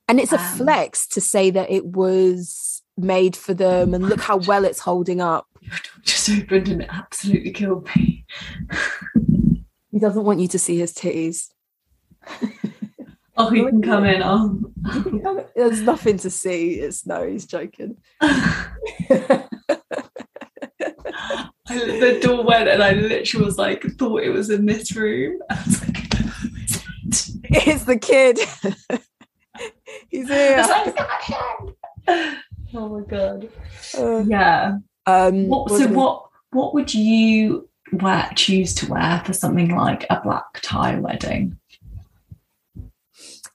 and 0.09 0.21
it's 0.21 0.33
a 0.33 0.39
Um, 0.39 0.57
flex 0.59 1.07
to 1.09 1.21
say 1.21 1.51
that 1.51 1.69
it 1.71 1.85
was 1.85 2.66
made 2.97 3.37
for 3.37 3.55
them 3.55 3.95
and 3.95 4.09
look 4.09 4.21
how 4.21 4.37
well 4.39 4.65
it's 4.65 4.81
holding 4.81 5.21
up 5.21 5.47
Your 5.61 5.75
just 6.03 6.31
opened 6.31 6.69
and 6.69 6.83
it 6.83 6.89
absolutely 6.91 7.53
killed 7.53 7.89
me. 7.95 8.25
he 9.91 9.99
doesn't 9.99 10.25
want 10.25 10.41
you 10.41 10.49
to 10.49 10.59
see 10.59 10.79
his 10.79 10.95
titties 10.95 11.49
Oh, 13.39 13.51
he 13.51 13.61
can 13.61 13.83
come 13.83 14.05
in. 14.05 14.23
Oh. 14.23 14.59
there's 15.57 15.83
nothing 15.83 16.17
to 16.19 16.31
see 16.31 16.75
it's 16.75 17.07
no 17.07 17.27
he's 17.27 17.45
joking 17.45 17.97
I, 21.69 21.79
the 21.79 22.21
door 22.23 22.45
went 22.45 22.69
and 22.69 22.83
I 22.83 22.93
literally 22.93 23.45
was 23.45 23.59
like, 23.59 23.83
thought 23.99 24.23
it 24.23 24.31
was 24.31 24.51
in 24.51 24.67
this 24.67 24.95
room. 24.95 25.41
I 25.51 25.63
was 25.67 25.83
like, 25.83 25.97
it's 27.67 27.85
the 27.85 27.99
kid 27.99 28.39
he's 30.09 30.29
here 30.29 30.65
oh 32.77 32.89
my 32.89 33.05
god. 33.07 33.49
Uh, 33.97 34.25
Yeah. 34.27 34.79
um 35.07 35.49
What, 35.49 35.71
so 35.71 35.89
what 35.89 36.23
what 36.51 36.75
would 36.75 36.93
you 36.95 37.69
wear 37.93 38.31
choose 38.35 38.75
to 38.75 38.91
wear 38.91 39.23
for 39.25 39.33
something 39.33 39.71
like 39.75 40.07
a 40.11 40.21
black 40.23 40.61
tie 40.63 40.99
wedding? 40.99 41.59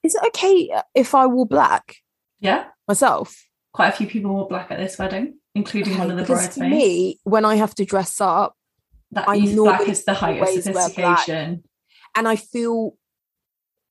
is 0.03 0.15
it 0.15 0.23
okay 0.27 0.69
if 0.95 1.13
i 1.13 1.25
wore 1.27 1.45
black 1.45 1.97
Yeah. 2.39 2.65
myself 2.87 3.47
Quite 3.73 3.89
a 3.89 3.91
few 3.93 4.07
people 4.07 4.33
wore 4.33 4.47
black 4.49 4.69
at 4.71 4.79
this 4.79 4.97
wedding, 4.97 5.35
including 5.55 5.97
one 5.97 6.11
of 6.11 6.17
the 6.17 6.23
bridesmaids. 6.25 6.75
me 6.75 7.19
when 7.23 7.45
i 7.45 7.55
have 7.55 7.73
to 7.75 7.85
dress 7.85 8.19
up 8.19 8.55
that 9.11 9.27
I 9.29 9.39
black 9.39 9.87
is 9.87 10.03
the 10.05 10.13
height 10.13 10.41
of 10.41 10.47
always 10.47 10.65
wear 10.65 10.73
black. 10.73 10.91
sophistication. 10.91 11.63
and 12.15 12.27
I 12.27 12.35
feel 12.37 12.95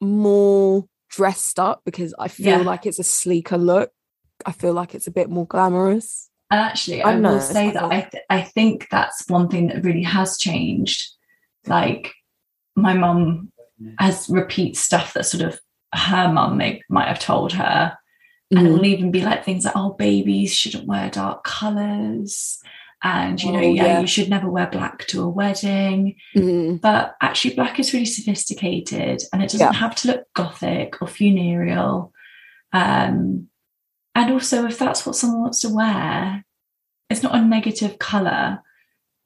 more 0.01 0.87
dressed 1.11 1.59
up 1.59 1.83
because 1.85 2.14
I 2.18 2.28
feel 2.28 2.47
Yeah. 2.47 2.62
like 2.62 2.87
it's 2.87 2.99
a 2.99 3.05
sleeker 3.05 3.59
look. 3.59 3.91
I 4.47 4.53
feel 4.53 4.72
like 4.72 4.95
it's 4.95 5.07
a 5.07 5.11
bit 5.12 5.28
more 5.30 5.47
glamorous. 5.47 6.28
And 6.51 6.61
actually, 6.61 7.03
I 7.03 7.12
I, 7.12 7.16
will 7.20 7.41
say 7.41 7.70
that 7.70 7.82
I, 7.84 8.01
th- 8.11 8.24
I 8.28 8.43
think 8.43 8.88
that's 8.91 9.24
one 9.28 9.49
thing 9.49 9.68
that 9.68 9.84
really 9.84 10.03
has 10.03 10.36
changed. 10.36 11.09
Like, 11.66 12.12
my 12.74 12.93
mum 12.95 13.53
has 13.99 14.28
repeat 14.28 14.76
stuff 14.76 15.14
that 15.14 15.26
sort 15.26 15.43
of 15.45 15.61
her 15.95 16.32
mum 16.32 16.57
may, 16.57 16.82
might 16.88 17.09
have 17.09 17.20
told 17.20 17.53
her. 17.53 17.97
And 18.51 18.66
it 18.66 18.70
Mm. 18.70 18.72
will 18.78 18.84
even 18.84 19.11
be 19.12 19.22
like 19.22 19.45
things 19.45 19.64
like, 19.64 19.76
oh, 19.76 19.93
babies 19.93 20.53
shouldn't 20.53 20.88
wear 20.88 21.09
dark 21.09 21.45
colours. 21.45 22.59
And, 23.03 23.41
you 23.41 23.53
know, 23.53 23.61
Oh, 23.61 23.62
yeah, 23.62 23.84
yeah. 23.86 24.01
you 24.01 24.07
should 24.09 24.28
never 24.28 24.51
wear 24.51 24.66
black 24.66 25.07
to 25.07 25.22
a 25.22 25.28
wedding. 25.28 26.16
Mm. 26.36 26.80
But 26.80 27.14
actually, 27.22 27.55
black 27.55 27.78
is 27.78 27.93
really 27.93 28.07
sophisticated 28.07 29.22
and 29.32 29.41
it 29.43 29.51
doesn't 29.51 29.61
Yeah. 29.61 29.72
have 29.72 29.95
to 29.97 30.09
look 30.09 30.24
gothic 30.34 31.01
or 31.01 31.07
funereal. 31.07 32.12
Um, 32.72 33.49
and 34.14 34.32
also, 34.32 34.66
if 34.66 34.78
that's 34.78 35.04
what 35.06 35.16
someone 35.16 35.42
wants 35.42 35.61
to 35.61 35.68
wear, 35.74 36.44
it's 37.08 37.22
not 37.22 37.34
a 37.34 37.40
negative 37.40 37.98
colour. 37.98 38.61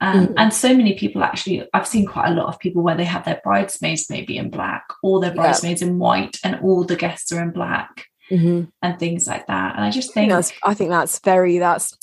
Um, 0.01 0.27
Mhm. 0.29 0.35
And 0.37 0.53
so 0.53 0.77
many 0.77 0.95
people 0.95 1.23
actually, 1.23 1.67
I've 1.73 1.87
seen 1.87 2.05
quite 2.07 2.29
a 2.31 2.35
lot 2.35 2.47
of 2.47 2.59
people 2.59 2.83
where 2.83 2.97
they 2.97 3.05
have 3.05 3.25
their 3.25 3.41
bridesmaids 3.45 4.11
maybe 4.11 4.37
in 4.37 4.51
black 4.51 4.85
or 5.03 5.21
their 5.21 5.31
Yeah. 5.31 5.37
bridesmaids 5.43 5.83
in 5.83 5.99
white 5.99 6.39
and 6.45 6.57
all 6.57 6.85
the 6.85 6.97
guests 6.97 7.33
are 7.33 7.41
in 7.43 7.51
black 7.53 8.07
Mhm. 8.31 8.71
and 8.83 8.99
things 8.99 9.27
like 9.27 9.47
that. 9.47 9.77
And 9.77 9.85
I 9.85 9.91
just 9.91 10.13
think 10.13 10.31
think, 10.31 10.33
that's 10.33 10.53
I 10.63 10.75
think 10.75 10.91
that's 10.91 11.19
very 11.21 11.59
that's 11.59 11.97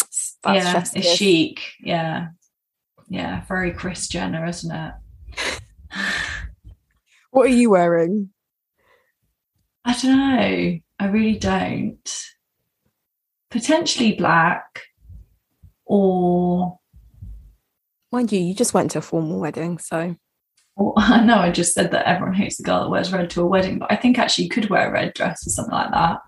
that's 0.43 0.65
yeah, 0.65 0.79
it's 0.79 0.91
kiss. 0.91 1.15
chic. 1.17 1.61
Yeah. 1.81 2.29
Yeah. 3.09 3.41
Very 3.47 3.71
Kris 3.71 4.07
Jenner, 4.07 4.45
isn't 4.45 4.71
it? 4.73 4.93
What 7.31 7.45
are 7.47 7.49
you 7.53 7.69
wearing? 7.69 8.29
I 9.85 9.93
don't 9.97 10.17
know. 10.17 10.79
I 10.99 11.05
really 11.07 11.37
don't. 11.37 12.25
Potentially 13.51 14.13
black 14.13 14.81
or, 15.85 16.79
Mind 18.11 18.31
you, 18.31 18.39
you 18.39 18.53
just 18.53 18.73
went 18.73 18.91
to 18.91 18.97
a 18.99 19.01
formal 19.01 19.39
wedding, 19.39 19.77
so 19.77 20.15
or 20.75 20.93
I 20.97 21.23
know 21.23 21.37
I 21.37 21.51
just 21.51 21.73
said 21.73 21.91
that 21.91 22.07
everyone 22.07 22.33
hates 22.33 22.57
the 22.57 22.63
girl 22.63 22.81
that 22.83 22.89
wears 22.89 23.11
red 23.11 23.29
to 23.31 23.41
a 23.41 23.45
wedding, 23.45 23.79
but 23.79 23.91
I 23.91 23.95
think 23.95 24.17
actually 24.19 24.45
you 24.45 24.49
could 24.49 24.69
wear 24.69 24.89
a 24.89 24.91
red 24.91 25.13
dress 25.13 25.45
or 25.45 25.49
something 25.49 25.73
like 25.73 25.91
that. 25.91 26.19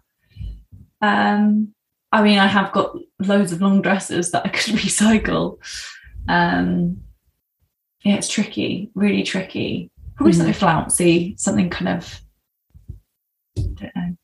Um, 1.02 1.74
I 2.12 2.22
mean, 2.24 2.40
I 2.40 2.48
have 2.48 2.72
got 2.72 2.96
loads 3.20 3.52
of 3.52 3.62
long 3.62 3.82
dresses 3.82 4.32
that 4.32 4.46
I 4.46 4.50
could 4.50 4.76
recycle. 4.76 5.58
Um, 6.30 7.02
yeah, 8.04 8.16
it's 8.16 8.30
tricky, 8.30 8.92
really 8.96 9.24
tricky. 9.24 9.90
Probably 10.16 10.34
Mhm. 10.34 10.38
something 10.38 10.54
flouncy, 10.54 11.36
something 11.38 11.70
kind 11.70 11.90
of. 11.98 12.22
I 13.58 13.62
don't 13.62 13.96
know. 13.96 14.18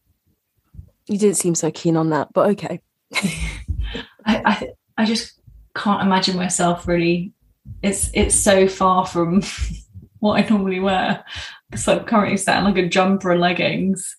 you 1.08 1.18
didn't 1.18 1.38
seem 1.38 1.56
so 1.56 1.72
keen 1.72 1.98
on 1.98 2.10
that, 2.12 2.32
but 2.34 2.50
okay. 2.52 2.82
I, 3.14 3.54
I 4.26 4.68
I 4.98 5.06
just 5.06 5.40
can't 5.76 6.02
imagine 6.02 6.36
myself 6.36 6.88
really. 6.88 7.34
It's 7.82 8.10
it's 8.14 8.36
so 8.36 8.68
far 8.68 9.06
from 9.06 9.42
what 10.20 10.44
I 10.44 10.48
normally 10.50 10.80
wear. 10.80 11.24
Because 11.70 11.88
I'm 11.88 12.04
currently 12.06 12.38
sat 12.38 12.60
in 12.60 12.66
like 12.66 12.78
a 12.78 12.88
jumper 12.88 13.32
and 13.32 13.42
leggings. 13.42 14.16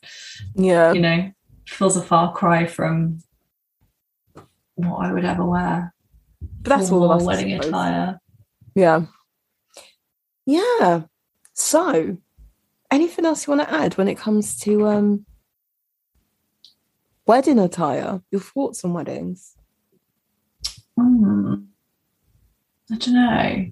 Yeah. 0.54 0.92
You 0.92 1.00
know, 1.00 1.30
feels 1.66 1.96
a 1.96 2.02
far 2.02 2.32
cry 2.32 2.66
from 2.66 3.22
what 4.74 5.04
I 5.04 5.12
would 5.12 5.24
ever 5.24 5.44
wear. 5.44 5.94
But 6.62 6.70
that's 6.70 6.90
all 6.90 7.10
us. 7.10 7.22
Wedding 7.22 7.52
attire. 7.52 8.20
Yeah. 8.74 9.06
Yeah. 10.46 11.02
So, 11.54 12.16
anything 12.90 13.26
else 13.26 13.46
you 13.46 13.54
want 13.54 13.68
to 13.68 13.74
add 13.74 13.96
when 13.98 14.08
it 14.08 14.16
comes 14.16 14.58
to 14.60 14.86
um 14.86 15.26
wedding 17.30 17.60
attire? 17.60 18.20
Your 18.32 18.40
thoughts 18.40 18.84
on 18.84 18.92
weddings? 18.92 19.54
Hmm. 20.98 21.54
I 22.92 22.96
don't 22.96 23.14
know. 23.14 23.66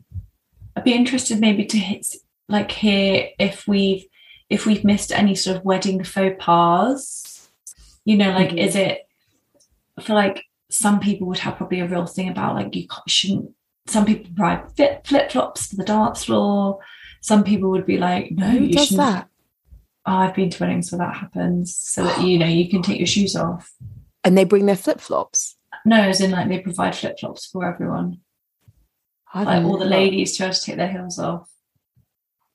I'd 0.76 0.84
be 0.84 0.92
interested 0.92 1.40
maybe 1.40 1.64
to 1.66 1.76
hit, 1.76 2.06
like 2.48 2.70
hear 2.70 3.30
if 3.38 3.66
we've 3.66 4.04
if 4.48 4.64
we've 4.64 4.84
missed 4.84 5.10
any 5.12 5.34
sort 5.34 5.56
of 5.56 5.64
wedding 5.64 6.04
faux 6.04 6.36
pas. 6.38 7.50
You 8.04 8.16
know, 8.16 8.30
like 8.30 8.50
Mhm. 8.50 8.58
is 8.66 8.76
it? 8.76 9.08
I 9.98 10.02
feel 10.02 10.14
like 10.16 10.44
some 10.70 11.00
people 11.00 11.26
would 11.26 11.38
have 11.40 11.56
probably 11.56 11.80
a 11.80 11.88
real 11.88 12.06
thing 12.06 12.28
about 12.28 12.54
like 12.54 12.74
you 12.76 12.86
shouldn't. 13.08 13.50
Some 13.88 14.04
people 14.06 14.30
ride 14.36 14.70
flip 14.76 15.04
flip 15.06 15.32
flops 15.32 15.68
to 15.68 15.76
the 15.76 15.84
dance 15.84 16.24
floor. 16.24 16.78
Some 17.20 17.42
people 17.42 17.70
would 17.70 17.84
be 17.86 17.98
like, 17.98 18.30
no, 18.30 18.46
Who 18.50 18.64
you 18.66 18.72
does 18.74 18.86
shouldn't. 18.88 19.06
that? 19.14 19.28
Oh, 20.08 20.16
I've 20.16 20.34
been 20.34 20.48
to 20.48 20.62
weddings 20.62 20.90
where 20.90 21.00
that 21.00 21.16
happens, 21.16 21.76
so 21.76 22.02
that 22.02 22.22
you 22.22 22.38
know 22.38 22.46
you 22.46 22.70
can 22.70 22.80
take 22.80 22.98
your 22.98 23.06
shoes 23.06 23.36
off. 23.36 23.70
And 24.24 24.38
they 24.38 24.44
bring 24.44 24.64
their 24.64 24.74
flip 24.74 25.00
flops. 25.00 25.56
No, 25.84 26.00
as 26.00 26.22
in 26.22 26.30
like 26.30 26.48
they 26.48 26.60
provide 26.60 26.96
flip 26.96 27.18
flops 27.20 27.46
for 27.46 27.66
everyone. 27.66 28.20
I 29.34 29.42
like 29.42 29.64
all 29.64 29.76
the 29.76 29.84
ladies 29.84 30.34
to 30.38 30.44
able 30.44 30.54
to 30.54 30.60
take 30.62 30.76
their 30.76 30.90
heels 30.90 31.18
off. 31.18 31.50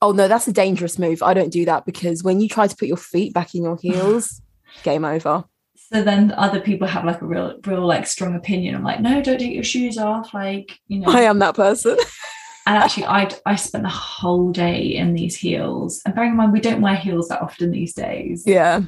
Oh 0.01 0.13
no, 0.13 0.27
that's 0.27 0.47
a 0.47 0.51
dangerous 0.51 0.97
move. 0.97 1.21
I 1.21 1.35
don't 1.35 1.51
do 1.51 1.63
that 1.65 1.85
because 1.85 2.23
when 2.23 2.41
you 2.41 2.49
try 2.49 2.65
to 2.65 2.75
put 2.75 2.87
your 2.87 2.97
feet 2.97 3.35
back 3.35 3.53
in 3.53 3.61
your 3.61 3.77
heels, 3.77 4.41
game 4.83 5.05
over. 5.05 5.43
So 5.75 6.01
then 6.01 6.31
other 6.31 6.59
people 6.59 6.87
have 6.87 7.05
like 7.05 7.21
a 7.21 7.25
real, 7.25 7.59
real 7.67 7.85
like 7.85 8.07
strong 8.07 8.35
opinion. 8.35 8.73
I'm 8.73 8.83
like, 8.83 8.99
no, 8.99 9.21
don't 9.21 9.37
take 9.37 9.53
your 9.53 9.63
shoes 9.63 9.99
off. 9.99 10.33
Like, 10.33 10.79
you 10.87 11.01
know. 11.01 11.11
I 11.11 11.21
am 11.21 11.37
that 11.37 11.55
person. 11.55 11.97
And 12.65 12.77
actually, 12.77 13.05
I 13.05 13.29
I 13.45 13.55
spent 13.55 13.83
the 13.83 13.89
whole 13.89 14.51
day 14.51 14.81
in 14.95 15.13
these 15.13 15.35
heels. 15.35 16.01
And 16.05 16.15
bearing 16.15 16.31
in 16.31 16.37
mind, 16.37 16.53
we 16.53 16.61
don't 16.61 16.81
wear 16.81 16.95
heels 16.95 17.27
that 17.27 17.41
often 17.41 17.71
these 17.71 17.93
days. 17.93 18.43
yeah. 18.45 18.81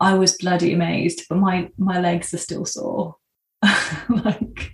I 0.00 0.14
was 0.14 0.36
bloody 0.36 0.72
amazed, 0.74 1.22
but 1.28 1.38
my 1.38 1.70
my 1.78 2.00
legs 2.00 2.34
are 2.34 2.38
still 2.38 2.64
sore. 2.64 3.16
like, 4.08 4.72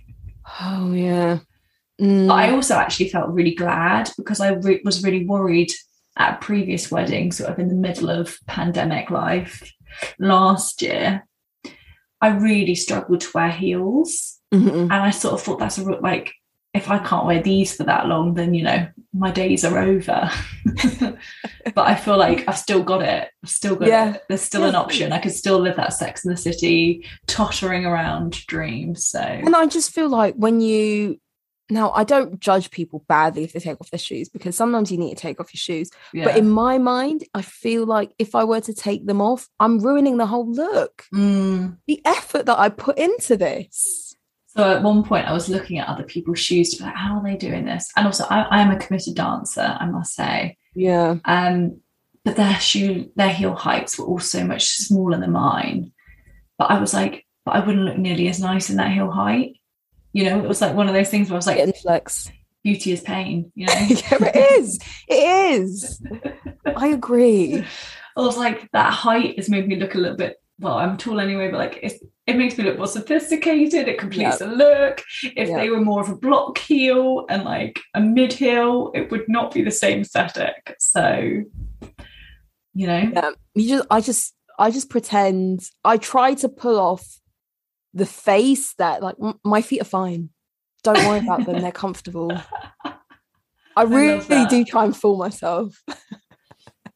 Oh 0.59 0.91
yeah. 0.93 1.39
Mm. 2.01 2.27
but 2.27 2.33
I 2.33 2.51
also 2.51 2.75
actually 2.75 3.09
felt 3.09 3.29
really 3.29 3.53
glad 3.53 4.09
because 4.17 4.41
I 4.41 4.53
re- 4.53 4.81
was 4.83 5.03
really 5.03 5.23
worried 5.25 5.71
at 6.17 6.33
a 6.33 6.37
previous 6.39 6.89
weddings, 6.91 7.37
sort 7.37 7.51
of 7.51 7.59
in 7.59 7.67
the 7.67 7.75
middle 7.75 8.09
of 8.09 8.37
pandemic 8.47 9.11
life 9.11 9.71
last 10.19 10.81
year, 10.81 11.25
I 12.19 12.29
really 12.29 12.75
struggled 12.75 13.21
to 13.21 13.29
wear 13.33 13.51
heels. 13.51 14.39
Mhm. 14.53 14.81
And 14.83 14.91
I 14.93 15.11
sort 15.11 15.35
of 15.35 15.41
thought 15.41 15.59
that's 15.59 15.77
a 15.77 15.85
real- 15.85 16.01
like, 16.01 16.33
if 16.73 16.89
I 16.89 16.99
can't 16.99 17.25
wear 17.25 17.41
these 17.41 17.75
for 17.75 17.83
that 17.83 18.07
long, 18.07 18.33
then 18.33 18.53
you 18.53 18.63
know 18.63 18.87
my 19.13 19.29
days 19.31 19.65
are 19.65 19.77
over. 19.77 20.31
but 20.99 21.77
I 21.87 21.95
feel 21.95 22.17
like 22.17 22.47
I've 22.47 22.57
still 22.57 22.81
got 22.83 23.01
it. 23.01 23.29
I've 23.43 23.49
still 23.49 23.75
got 23.75 23.87
Yeah. 23.87 24.13
it. 24.13 24.23
There's 24.29 24.41
still 24.41 24.63
an 24.63 24.75
option. 24.75 25.11
I 25.11 25.19
could 25.19 25.33
still 25.33 25.59
live 25.59 25.75
that 25.75 25.93
Sex 25.93 26.23
in 26.23 26.31
the 26.31 26.37
City, 26.37 27.05
tottering 27.27 27.85
around 27.85 28.45
dream. 28.47 28.95
So 28.95 29.19
And 29.19 29.55
I 29.55 29.65
just 29.67 29.91
feel 29.91 30.09
like 30.09 30.35
when 30.35 30.61
you 30.61 31.19
now 31.69 31.91
I 31.91 32.03
don't 32.03 32.39
judge 32.39 32.69
people 32.71 33.03
badly 33.07 33.43
if 33.45 33.53
they 33.53 33.59
take 33.61 33.79
off 33.79 33.89
their 33.91 33.97
shoes 33.97 34.27
because 34.27 34.55
sometimes 34.57 34.91
you 34.91 34.97
need 34.97 35.15
to 35.15 35.21
take 35.21 35.39
off 35.39 35.53
your 35.53 35.59
shoes. 35.59 35.89
yeah. 36.13 36.25
But 36.25 36.37
in 36.37 36.49
my 36.49 36.77
mind, 36.77 37.23
I 37.33 37.41
feel 37.41 37.85
like 37.85 38.11
if 38.19 38.35
I 38.35 38.43
were 38.43 38.61
to 38.61 38.73
take 38.73 39.05
them 39.05 39.21
off, 39.21 39.47
I'm 39.59 39.79
ruining 39.79 40.17
the 40.17 40.25
whole 40.25 40.49
look. 40.51 41.05
Mm. 41.13 41.77
The 41.87 42.01
effort 42.05 42.45
that 42.47 42.59
I 42.59 42.69
put 42.69 42.97
into 42.97 43.37
this. 43.37 44.10
So 44.55 44.69
at 44.69 44.83
one 44.83 45.03
point, 45.03 45.27
I 45.27 45.33
was 45.33 45.47
looking 45.47 45.79
at 45.79 45.87
other 45.87 46.03
people's 46.03 46.39
shoes 46.39 46.71
to 46.71 46.77
be 46.77 46.83
like, 46.83 46.95
how 46.95 47.17
are 47.17 47.23
they 47.23 47.37
doing 47.37 47.63
this? 47.63 47.89
And 47.95 48.05
also, 48.05 48.25
I, 48.29 48.41
I 48.41 48.61
am 48.61 48.71
a 48.71 48.77
committed 48.77 49.15
dancer, 49.15 49.77
I 49.79 49.85
must 49.85 50.13
say. 50.13 50.57
Yeah. 50.75 51.17
Um, 51.23 51.79
but 52.25 52.35
their 52.35 52.59
shoe, 52.59 53.09
their 53.15 53.29
heel 53.29 53.55
heights 53.55 53.97
were 53.97 54.05
all 54.05 54.19
so 54.19 54.43
much 54.43 54.67
smaller 54.67 55.17
than 55.17 55.31
mine. 55.31 55.93
But 56.57 56.69
I 56.69 56.79
was 56.79 56.93
like, 56.93 57.25
but 57.45 57.55
I 57.55 57.65
wouldn't 57.65 57.85
look 57.85 57.97
nearly 57.97 58.27
as 58.27 58.41
nice 58.41 58.69
in 58.69 58.75
that 58.75 58.91
heel 58.91 59.09
height. 59.09 59.53
You 60.11 60.25
know, 60.25 60.43
it 60.43 60.47
was 60.47 60.59
like 60.59 60.75
one 60.75 60.89
of 60.89 60.93
those 60.93 61.09
things 61.09 61.29
where 61.29 61.35
I 61.35 61.37
was 61.37 61.47
like, 61.47 61.75
flex. 61.77 62.29
beauty 62.61 62.91
is 62.91 63.01
pain. 63.01 63.53
You 63.55 63.67
know, 63.67 63.73
yeah, 63.87 64.17
it 64.19 64.59
is. 64.59 64.79
It 65.07 65.53
is. 65.53 66.01
I 66.65 66.87
agree. 66.87 67.65
I 68.17 68.19
was 68.19 68.37
like, 68.37 68.69
that 68.73 68.91
height 68.91 69.37
has 69.37 69.49
made 69.49 69.67
me 69.67 69.77
look 69.77 69.95
a 69.95 69.97
little 69.97 70.17
bit. 70.17 70.35
Well, 70.59 70.77
I'm 70.77 70.97
tall 70.97 71.21
anyway, 71.21 71.49
but 71.49 71.57
like 71.57 71.79
it's, 71.81 72.03
it 72.31 72.37
makes 72.37 72.57
me 72.57 72.63
look 72.63 72.77
more 72.77 72.87
sophisticated. 72.87 73.87
It 73.87 73.97
completes 73.99 74.37
the 74.39 74.47
look. 74.47 75.03
If 75.35 75.49
Yeah. 75.49 75.57
they 75.57 75.69
were 75.69 75.81
more 75.81 76.01
of 76.01 76.09
a 76.09 76.15
block 76.15 76.57
heel 76.57 77.25
and 77.29 77.43
like 77.43 77.79
a 77.93 78.01
mid 78.01 78.33
heel, 78.33 78.91
it 78.95 79.11
would 79.11 79.25
not 79.27 79.53
be 79.53 79.61
the 79.63 79.71
same 79.71 80.01
aesthetic. 80.01 80.75
So, 80.79 81.43
you 82.73 82.87
know, 82.87 83.11
Yeah. 83.13 83.29
You 83.55 83.67
just 83.69 83.87
I 83.91 84.01
just 84.01 84.33
I 84.59 84.71
just 84.71 84.89
pretend 84.89 85.61
I 85.83 85.97
try 85.97 86.33
to 86.35 86.49
pull 86.49 86.79
off 86.79 87.05
the 87.93 88.05
face 88.05 88.73
that 88.75 89.01
like 89.03 89.15
"M- 89.21 89.39
my 89.43 89.61
feet 89.61 89.81
are 89.81 89.85
fine. 89.85 90.29
Don't 90.83 91.05
worry 91.07 91.19
about 91.19 91.45
them. 91.45 91.61
They're 91.61 91.71
comfortable. 91.71 92.31
I 93.75 93.83
really 93.83 94.19
that. 94.25 94.49
do 94.49 94.63
try 94.65 94.85
and 94.85 94.95
fool 94.95 95.17
myself. 95.17 95.81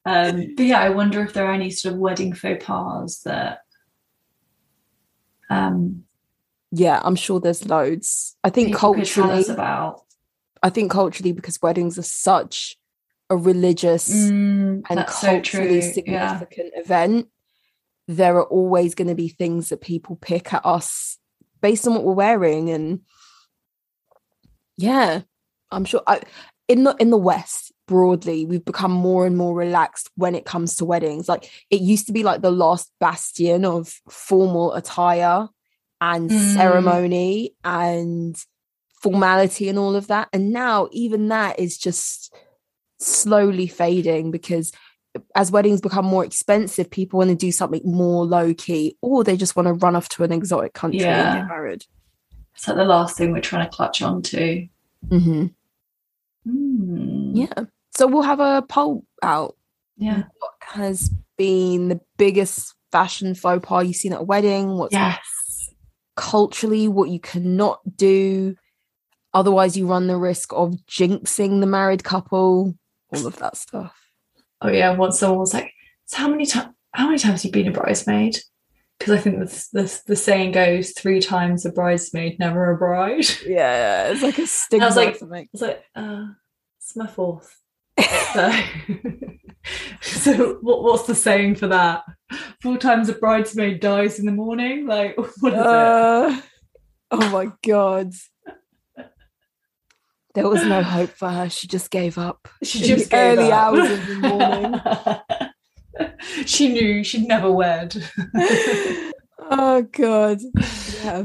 Um, 0.06 0.54
but 0.56 0.66
yeah, 0.66 0.80
I 0.82 0.90
wonder 0.90 1.24
if 1.24 1.34
there 1.34 1.46
are 1.48 1.54
any 1.54 1.70
sort 1.72 1.94
of 1.96 2.00
wedding 2.00 2.34
faux 2.34 2.64
pas 2.66 3.22
that. 3.26 3.60
Um, 5.50 6.04
Yeah, 6.72 7.00
I'm 7.04 7.16
sure 7.16 7.40
there's 7.40 7.66
loads. 7.68 8.36
I 8.44 8.50
think 8.50 8.70
people 8.70 8.96
could 8.96 9.06
tell 9.06 9.24
culturally, 9.24 9.46
about. 9.50 10.04
I 10.64 10.70
think 10.70 10.92
culturally 10.92 11.32
because 11.32 11.62
weddings 11.62 11.98
are 11.98 12.04
such 12.04 12.78
a 13.30 13.38
religious 13.38 14.10
Mm, 14.10 14.84
and 14.90 15.00
that's 15.00 15.20
so 15.20 15.28
culturally. 15.28 15.76
Yeah. 15.76 15.92
significant 15.92 16.74
event, 16.76 17.28
there 18.08 18.36
are 18.36 18.46
always 18.46 18.94
going 18.94 19.08
to 19.08 19.16
be 19.16 19.30
things 19.30 19.70
that 19.70 19.82
people 19.82 20.16
pick 20.16 20.54
at 20.54 20.66
us 20.66 21.18
based 21.62 21.88
on 21.88 21.94
what 21.96 22.04
we're 22.04 22.14
wearing, 22.14 22.70
and 22.70 23.02
yeah, 24.78 25.22
I'm 25.72 25.86
sure. 25.86 26.02
I, 26.06 26.22
in 26.68 26.84
the 26.84 26.96
in 27.00 27.10
the 27.10 27.18
West 27.18 27.72
broadly, 27.88 28.46
we've 28.46 28.66
become 28.66 28.92
more 28.92 29.26
and 29.26 29.38
more 29.38 29.56
relaxed 29.56 30.10
when 30.16 30.36
it 30.36 30.46
comes 30.46 30.76
to 30.76 30.86
weddings. 30.86 31.28
Like 31.30 31.50
it 31.70 31.82
used 31.82 32.08
to 32.08 32.14
be 32.14 32.24
like 32.24 32.42
the 32.42 32.52
last 32.52 32.92
bastion 33.00 33.66
of 33.66 33.94
formal 34.10 34.74
attire 34.74 35.48
and 36.02 36.30
Mm. 36.30 36.54
ceremony 36.54 37.56
and 37.64 38.36
formality 39.02 39.70
and 39.70 39.78
all 39.80 39.96
of 39.96 40.08
that, 40.08 40.28
and 40.34 40.52
now 40.52 40.88
even 40.92 41.28
that 41.30 41.60
is 41.60 41.78
just 41.78 42.34
slowly 43.00 43.68
fading 43.68 44.32
because 44.32 44.72
as 45.36 45.52
weddings 45.52 45.80
become 45.80 46.06
more 46.06 46.26
expensive, 46.26 46.90
people 46.90 47.20
want 47.20 47.30
to 47.30 47.36
do 47.36 47.52
something 47.52 47.82
more 47.86 48.26
low 48.26 48.54
key, 48.54 48.98
or 49.02 49.24
they 49.24 49.38
just 49.38 49.56
want 49.56 49.68
to 49.68 49.74
run 49.74 49.96
off 49.96 50.10
to 50.10 50.24
an 50.24 50.32
exotic 50.34 50.74
country 50.74 51.00
Yeah. 51.02 51.32
and 51.36 51.40
get 51.42 51.48
married. 51.48 51.86
It's 52.54 52.68
like 52.68 52.76
the 52.78 52.84
last 52.86 53.16
thing 53.18 53.32
we're 53.32 53.42
trying 53.42 53.70
to 53.70 53.74
clutch 53.74 54.02
onto. 54.02 54.68
Mm-hmm. 55.08 55.46
Mm, 56.48 57.32
Yeah. 57.34 57.66
So 57.96 58.08
we'll 58.08 58.24
have 58.24 58.40
a 58.40 58.62
poll 58.68 59.04
out. 59.24 59.56
Yeah. 59.98 60.24
What 60.40 60.52
has 60.62 61.10
been 61.38 61.88
the 61.88 62.02
biggest 62.18 62.74
fashion 62.92 63.36
faux 63.36 63.66
pas 63.66 63.86
you've 63.86 63.96
seen 63.96 64.14
at 64.14 64.22
a 64.22 64.24
wedding? 64.24 64.78
What's 64.78 64.94
Yes. 64.94 65.20
culturally 66.16 66.88
what 66.88 67.10
you 67.10 67.20
cannot 67.20 67.80
do? 67.98 68.56
Otherwise, 69.34 69.76
you 69.78 69.88
run 69.88 70.08
the 70.08 70.18
risk 70.18 70.54
of 70.54 70.76
jinxing 70.90 71.60
the 71.60 71.66
married 71.68 72.04
couple. 72.04 72.76
All 73.14 73.28
of 73.28 73.38
that 73.38 73.58
stuff. 73.58 73.94
Oh 74.62 74.70
yeah. 74.70 74.92
Once 74.96 75.20
someone 75.20 75.40
was 75.40 75.54
like, 75.54 75.72
"So 76.06 76.18
how 76.18 76.28
many 76.30 76.46
times? 76.46 76.74
How 76.94 77.08
many 77.08 77.18
times 77.20 77.44
have 77.44 77.46
you 77.46 77.52
been 77.64 77.68
a 77.68 77.72
bridesmaid?" 77.78 78.38
Because 78.98 79.14
I 79.14 79.18
think 79.22 79.40
the, 79.40 79.68
the 79.74 80.02
the 80.08 80.16
saying 80.16 80.54
goes, 80.54 80.92
three 80.92 81.20
times 81.20 81.66
a 81.66 81.72
bridesmaid, 81.72 82.40
never 82.40 82.72
a 82.72 82.78
bride. 82.78 83.26
Yeah, 83.46 84.10
it's 84.10 84.22
like 84.24 84.38
a 84.38 84.48
stigma. 84.60 84.86
was 84.88 84.96
like-. 84.96 85.22
I 85.22 85.46
was 85.52 85.62
like, 85.62 85.84
uh, 85.96 86.26
it's 86.80 86.96
my 86.96 87.08
fourth. 87.08 87.62
So, 88.36 88.52
so 90.02 90.58
what, 90.62 90.84
what's 90.84 91.08
the 91.08 91.16
saying 91.16 91.56
for 91.56 91.68
that? 91.68 92.04
Four 92.62 92.78
times 92.78 93.08
a 93.10 93.14
bridesmaid 93.14 93.80
dies 93.80 94.20
in 94.20 94.26
the 94.26 94.32
morning? 94.32 94.86
Like, 94.86 95.18
what 95.40 95.54
is 95.54 95.60
it? 95.60 95.66
Uh, 95.66 96.42
oh 97.12 97.30
my 97.30 97.52
god. 97.66 98.12
There 100.34 100.50
was 100.50 100.66
no 100.66 100.84
hope 100.84 101.12
for 101.12 101.30
her. 101.30 101.50
She 101.50 101.66
just 101.68 101.90
gave 101.90 102.18
up. 102.18 102.50
She 102.62 102.80
just 102.82 103.10
gave 103.10 103.38
early 103.38 103.54
up. 103.54 103.74
hours 103.74 103.90
of 103.90 104.08
the 104.08 104.16
morning. 104.16 104.82
she 106.46 106.74
knew 106.74 107.06
she'd 107.06 107.26
never 107.26 107.50
wed. 107.50 107.96
oh 109.40 109.82
god. 109.94 110.42
Yeah. 111.04 111.24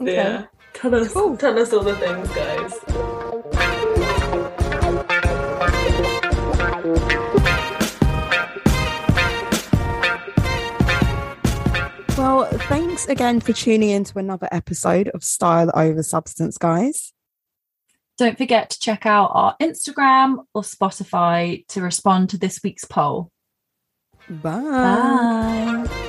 Okay. 0.00 0.14
Yeah. 0.14 0.44
Tell 0.74 0.94
us, 0.94 1.12
Cool. 1.12 1.36
tell 1.36 1.58
us 1.58 1.72
all 1.72 1.82
the 1.82 1.96
things, 1.96 2.28
guys. 2.28 3.28
Thanks 12.58 13.06
again 13.06 13.40
for 13.40 13.52
tuning 13.52 13.90
in 13.90 14.04
to 14.04 14.18
another 14.18 14.48
episode 14.52 15.08
of 15.08 15.24
Style 15.24 15.70
Over 15.74 16.02
Substance, 16.02 16.58
guys. 16.58 17.12
Don't 18.18 18.36
forget 18.36 18.70
to 18.70 18.78
check 18.78 19.06
out 19.06 19.30
our 19.34 19.56
Instagram 19.60 20.44
or 20.54 20.62
Spotify 20.62 21.66
to 21.68 21.80
respond 21.80 22.30
to 22.30 22.38
this 22.38 22.60
week's 22.62 22.84
poll. 22.84 23.30
Bye. 24.28 24.60
Bye. 24.60 26.08